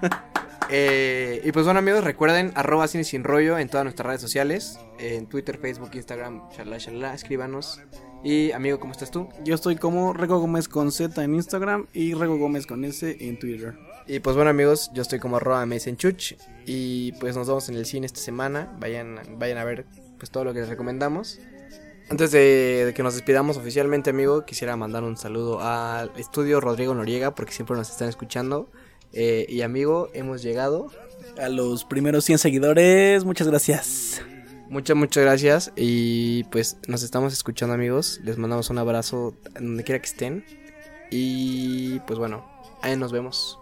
Eh, 0.74 1.42
y 1.44 1.52
pues 1.52 1.66
bueno 1.66 1.80
amigos, 1.80 2.02
recuerden 2.02 2.52
arroba 2.54 2.88
cine 2.88 3.04
sin 3.04 3.24
rollo 3.24 3.58
en 3.58 3.68
todas 3.68 3.84
nuestras 3.84 4.06
redes 4.06 4.20
sociales, 4.22 4.78
en 4.98 5.26
Twitter, 5.26 5.58
Facebook, 5.58 5.90
Instagram, 5.92 6.40
shalala, 6.56 6.78
shalala, 6.78 7.14
escríbanos. 7.14 7.80
Y 8.24 8.52
amigo, 8.52 8.78
¿cómo 8.80 8.92
estás 8.92 9.10
tú? 9.10 9.28
Yo 9.44 9.54
estoy 9.54 9.76
como 9.76 10.12
Rego 10.14 10.38
Gómez 10.38 10.68
con 10.68 10.90
Z 10.92 11.22
en 11.24 11.34
Instagram 11.34 11.88
y 11.92 12.14
Rego 12.14 12.38
Gómez 12.38 12.66
con 12.66 12.84
S 12.84 13.16
en 13.20 13.38
Twitter. 13.38 13.74
Y 14.06 14.20
pues 14.20 14.34
bueno 14.36 14.50
amigos, 14.50 14.90
yo 14.94 15.02
estoy 15.02 15.18
como 15.18 15.36
arroba 15.36 15.66
Chuch 15.96 16.34
y 16.64 17.12
pues 17.20 17.36
nos 17.36 17.48
vemos 17.48 17.68
en 17.68 17.74
el 17.74 17.84
cine 17.84 18.06
esta 18.06 18.20
semana. 18.20 18.74
Vayan, 18.80 19.18
vayan 19.38 19.58
a 19.58 19.64
ver 19.64 19.84
pues 20.18 20.30
todo 20.30 20.44
lo 20.44 20.54
que 20.54 20.60
les 20.60 20.68
recomendamos. 20.68 21.38
Antes 22.08 22.30
de, 22.30 22.84
de 22.86 22.94
que 22.94 23.02
nos 23.02 23.14
despidamos 23.14 23.56
oficialmente, 23.56 24.10
amigo, 24.10 24.44
quisiera 24.44 24.76
mandar 24.76 25.02
un 25.02 25.16
saludo 25.16 25.60
al 25.60 26.12
estudio 26.16 26.60
Rodrigo 26.60 26.94
Noriega 26.94 27.34
porque 27.34 27.52
siempre 27.52 27.76
nos 27.76 27.90
están 27.90 28.08
escuchando. 28.08 28.68
Eh, 29.12 29.46
y 29.48 29.62
amigo, 29.62 30.08
hemos 30.14 30.42
llegado. 30.42 30.90
A 31.38 31.48
los 31.48 31.84
primeros 31.84 32.24
100 32.24 32.38
seguidores, 32.38 33.24
muchas 33.24 33.46
gracias. 33.46 34.22
Muchas, 34.68 34.96
muchas 34.96 35.22
gracias. 35.22 35.72
Y 35.76 36.44
pues 36.44 36.76
nos 36.88 37.02
estamos 37.02 37.32
escuchando, 37.32 37.74
amigos. 37.74 38.20
Les 38.24 38.38
mandamos 38.38 38.70
un 38.70 38.78
abrazo 38.78 39.34
donde 39.54 39.84
quiera 39.84 40.00
que 40.00 40.08
estén. 40.08 40.44
Y 41.10 42.00
pues 42.00 42.18
bueno, 42.18 42.44
ahí 42.80 42.96
nos 42.96 43.12
vemos. 43.12 43.58